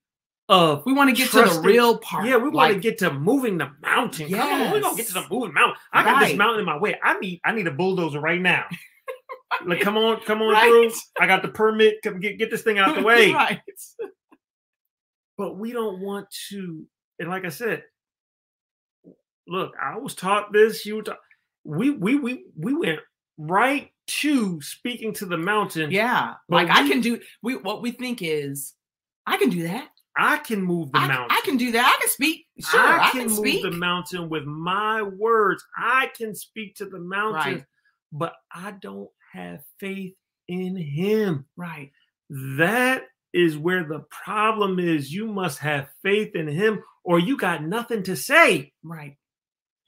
of 0.51 0.85
we 0.85 0.93
want 0.93 1.09
to 1.09 1.17
get 1.17 1.31
trusting. 1.31 1.63
to 1.63 1.63
the 1.63 1.69
real 1.69 1.97
part. 1.99 2.27
Yeah, 2.27 2.37
we 2.37 2.51
want 2.51 2.75
to 2.75 2.81
get 2.81 2.99
to 2.99 3.13
moving 3.13 3.57
the 3.57 3.71
mountain. 3.81 4.29
Yes. 4.29 4.41
Come 4.41 4.63
on, 4.63 4.73
we're 4.73 4.81
gonna 4.81 4.97
get 4.97 5.07
to 5.07 5.15
the 5.15 5.27
moving 5.31 5.55
mountain. 5.55 5.77
I 5.93 6.03
got 6.03 6.21
this 6.21 6.37
mountain 6.37 6.61
in 6.61 6.67
my 6.67 6.77
way. 6.77 6.97
I 7.03 7.19
need 7.21 7.41
I 7.45 7.53
need 7.53 7.69
a 7.69 7.71
bulldozer 7.71 8.21
right 8.21 8.41
now. 8.41 8.65
like, 9.67 9.81
come 9.81 9.97
on, 9.97 10.21
come 10.23 10.43
on 10.43 10.53
right. 10.53 10.65
through. 10.69 10.91
I 11.21 11.29
got 11.29 11.43
the 11.43 11.49
permit. 11.49 12.03
Come 12.03 12.19
get 12.19 12.37
get 12.37 12.51
this 12.51 12.63
thing 12.63 12.79
out 12.79 12.91
of 12.91 12.97
the 12.97 13.03
way. 13.03 13.33
right. 13.33 13.61
But 15.39 15.57
we 15.57 15.73
don't 15.73 16.01
want 16.01 16.27
to, 16.51 16.85
and 17.19 17.31
like 17.31 17.45
I 17.45 17.49
said, 17.49 17.85
look, 19.47 19.73
I 19.81 19.99
was 19.99 20.17
taught 20.17 20.53
this. 20.53 20.85
You 20.85 20.97
were 20.97 21.03
taught. 21.03 21.19
We 21.63 21.91
we 21.91 22.17
we 22.17 22.45
we 22.59 22.75
went 22.75 22.99
right 23.39 23.91
to 24.09 24.61
speaking 24.61 25.13
to 25.15 25.27
the 25.27 25.39
mountain. 25.39 25.93
Yeah, 25.93 26.35
like 26.49 26.67
we, 26.67 26.75
I 26.75 26.89
can 26.89 27.01
do. 27.01 27.21
We 27.41 27.57
what 27.57 27.83
we 27.83 27.93
think 27.93 28.21
is 28.21 28.75
I 29.27 29.37
can 29.37 29.51
do 29.51 29.63
that. 29.63 29.89
I 30.17 30.39
can 30.39 30.63
move 30.63 30.93
the 30.93 30.99
I, 30.99 31.09
mountain. 31.09 31.29
I 31.31 31.41
can 31.45 31.57
do 31.57 31.73
that. 31.73 31.97
I 31.97 32.01
can 32.01 32.11
speak. 32.11 32.47
Sure, 32.59 32.81
I, 32.81 32.85
can, 32.85 33.01
I 33.01 33.11
can, 33.11 33.27
move 33.29 33.39
speak. 33.39 33.63
the 33.63 33.71
mountain 33.71 34.29
with 34.29 34.45
my 34.45 35.03
words. 35.03 35.65
I 35.77 36.11
can 36.17 36.35
speak 36.35 36.77
to 36.77 36.87
the 36.87 36.99
mountain, 36.99 37.55
right. 37.55 37.65
but 38.13 38.35
I 38.53 38.73
don't 38.73 39.09
have 39.33 39.61
faith 39.79 40.15
in 40.49 40.77
him. 40.77 41.47
Right. 41.57 41.93
That 42.29 43.05
is 43.33 43.57
where 43.57 43.85
the 43.85 44.05
problem 44.25 44.79
is. 44.79 45.13
You 45.13 45.27
must 45.27 45.59
have 45.61 45.89
faith 46.03 46.35
in 46.35 46.49
him 46.49 46.83
or 47.05 47.19
you 47.19 47.37
got 47.37 47.63
nothing 47.63 48.03
to 48.05 48.17
say. 48.17 48.73
Right. 48.83 49.17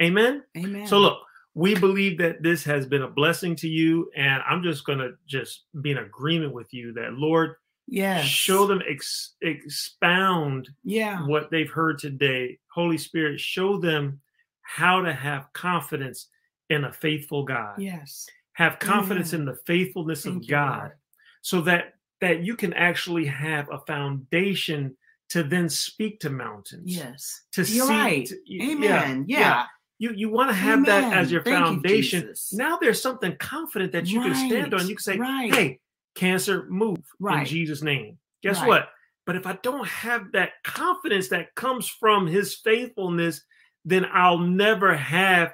Amen. 0.00 0.42
Amen. 0.56 0.86
So 0.86 0.98
look, 0.98 1.18
we 1.54 1.74
believe 1.74 2.18
that 2.18 2.42
this 2.42 2.64
has 2.64 2.86
been 2.86 3.02
a 3.02 3.08
blessing 3.08 3.56
to 3.56 3.68
you 3.68 4.10
and 4.16 4.42
I'm 4.48 4.62
just 4.62 4.84
going 4.84 4.98
to 4.98 5.12
just 5.26 5.64
be 5.80 5.90
in 5.90 5.98
agreement 5.98 6.54
with 6.54 6.72
you 6.72 6.92
that 6.94 7.12
Lord 7.14 7.56
yeah 7.86 8.22
show 8.22 8.66
them 8.66 8.82
ex- 8.88 9.34
expound 9.42 10.68
yeah 10.84 11.26
what 11.26 11.50
they've 11.50 11.70
heard 11.70 11.98
today 11.98 12.58
holy 12.72 12.98
spirit 12.98 13.40
show 13.40 13.76
them 13.78 14.20
how 14.62 15.00
to 15.00 15.12
have 15.12 15.52
confidence 15.52 16.28
in 16.70 16.84
a 16.84 16.92
faithful 16.92 17.44
god 17.44 17.74
yes 17.78 18.28
have 18.54 18.78
confidence 18.78 19.32
in 19.32 19.44
the 19.44 19.56
faithfulness 19.66 20.24
Thank 20.24 20.44
of 20.44 20.48
god 20.48 20.86
you, 20.86 20.98
so 21.42 21.60
that 21.62 21.94
that 22.20 22.44
you 22.44 22.54
can 22.56 22.72
actually 22.74 23.26
have 23.26 23.68
a 23.72 23.80
foundation 23.80 24.96
to 25.30 25.42
then 25.42 25.68
speak 25.68 26.20
to 26.20 26.30
mountains 26.30 26.96
yes 26.96 27.42
to 27.52 27.62
You're 27.62 27.86
see 27.86 27.92
right. 27.92 28.26
to, 28.26 28.36
amen 28.62 29.24
yeah. 29.26 29.38
yeah. 29.40 29.64
You, 29.98 30.12
you 30.16 30.30
want 30.30 30.50
to 30.50 30.54
have 30.54 30.80
Amen. 30.80 31.10
that 31.10 31.16
as 31.16 31.30
your 31.30 31.44
Thank 31.44 31.64
foundation. 31.64 32.34
You, 32.50 32.58
now 32.58 32.76
there's 32.76 33.00
something 33.00 33.36
confident 33.36 33.92
that 33.92 34.08
you 34.08 34.18
right. 34.18 34.32
can 34.32 34.48
stand 34.48 34.74
on. 34.74 34.88
You 34.88 34.96
can 34.96 35.02
say, 35.04 35.16
right. 35.16 35.54
"Hey, 35.54 35.78
cancer 36.14 36.66
move 36.68 36.98
right. 37.20 37.40
in 37.40 37.46
Jesus' 37.46 37.82
name. 37.82 38.18
Guess 38.42 38.60
right. 38.60 38.68
what? 38.68 38.88
But 39.24 39.36
if 39.36 39.46
I 39.46 39.58
don't 39.62 39.86
have 39.86 40.32
that 40.32 40.50
confidence 40.64 41.28
that 41.28 41.54
comes 41.54 41.88
from 41.88 42.26
his 42.26 42.54
faithfulness, 42.54 43.42
then 43.84 44.06
I'll 44.12 44.38
never 44.38 44.94
have 44.96 45.52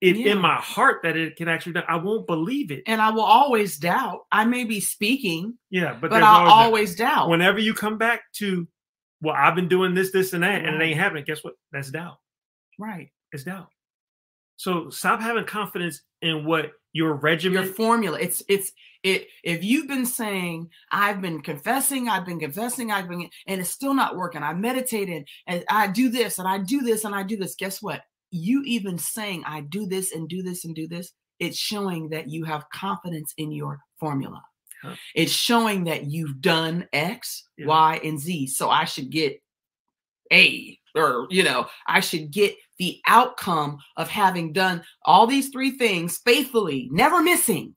it 0.00 0.16
yeah. 0.16 0.32
in 0.32 0.38
my 0.38 0.54
heart 0.54 1.00
that 1.02 1.16
it 1.16 1.36
can 1.36 1.48
actually 1.48 1.74
I 1.86 1.96
won't 1.96 2.26
believe 2.26 2.70
it. 2.70 2.82
And 2.86 3.02
I 3.02 3.10
will 3.10 3.22
always 3.22 3.76
doubt. 3.78 4.20
I 4.32 4.44
may 4.44 4.64
be 4.64 4.80
speaking. 4.80 5.58
Yeah, 5.70 5.96
but, 6.00 6.10
but 6.10 6.22
I'll 6.22 6.48
always 6.48 6.94
doubt. 6.94 7.16
doubt. 7.16 7.28
Whenever 7.28 7.58
you 7.58 7.74
come 7.74 7.98
back 7.98 8.22
to, 8.36 8.66
well, 9.20 9.34
I've 9.36 9.54
been 9.54 9.68
doing 9.68 9.94
this, 9.94 10.12
this, 10.12 10.32
and 10.32 10.42
that, 10.42 10.48
right. 10.48 10.64
and 10.64 10.80
it 10.80 10.84
ain't 10.84 10.98
happening. 10.98 11.24
Guess 11.26 11.44
what? 11.44 11.54
That's 11.72 11.90
doubt. 11.90 12.18
Right. 12.78 13.10
It's 13.32 13.44
doubt. 13.44 13.68
So 14.56 14.90
stop 14.90 15.20
having 15.20 15.44
confidence 15.44 16.02
in 16.22 16.44
what 16.44 16.72
your 16.92 17.14
regimen 17.14 17.62
your 17.62 17.72
formula 17.72 18.18
it's 18.20 18.42
it's 18.48 18.72
it 19.02 19.28
if 19.44 19.64
you've 19.64 19.88
been 19.88 20.06
saying 20.06 20.68
i've 20.92 21.20
been 21.20 21.40
confessing 21.40 22.08
i've 22.08 22.26
been 22.26 22.40
confessing 22.40 22.90
i've 22.90 23.08
been 23.08 23.28
and 23.46 23.60
it's 23.60 23.70
still 23.70 23.94
not 23.94 24.16
working 24.16 24.42
i 24.42 24.52
meditated 24.52 25.26
and 25.46 25.64
i 25.70 25.86
do 25.86 26.08
this 26.08 26.38
and 26.38 26.46
i 26.46 26.58
do 26.58 26.80
this 26.80 27.04
and 27.04 27.14
i 27.14 27.22
do 27.22 27.36
this 27.36 27.54
guess 27.54 27.80
what 27.80 28.02
you 28.30 28.62
even 28.64 28.98
saying 28.98 29.42
i 29.46 29.60
do 29.60 29.86
this 29.86 30.12
and 30.12 30.28
do 30.28 30.42
this 30.42 30.64
and 30.64 30.74
do 30.74 30.86
this 30.86 31.12
it's 31.38 31.56
showing 31.56 32.10
that 32.10 32.28
you 32.28 32.44
have 32.44 32.68
confidence 32.72 33.32
in 33.38 33.50
your 33.50 33.80
formula 33.98 34.42
huh. 34.82 34.94
it's 35.14 35.32
showing 35.32 35.84
that 35.84 36.04
you've 36.04 36.40
done 36.40 36.86
x 36.92 37.44
yeah. 37.56 37.66
y 37.66 38.00
and 38.04 38.20
z 38.20 38.46
so 38.46 38.68
i 38.68 38.84
should 38.84 39.10
get 39.10 39.40
a 40.32 40.78
or 40.94 41.26
you 41.30 41.42
know 41.42 41.66
i 41.86 42.00
should 42.00 42.30
get 42.30 42.54
the 42.78 43.00
outcome 43.06 43.78
of 43.96 44.08
having 44.08 44.52
done 44.52 44.82
all 45.04 45.26
these 45.26 45.48
three 45.48 45.72
things 45.72 46.18
faithfully 46.24 46.88
never 46.92 47.22
missing 47.22 47.74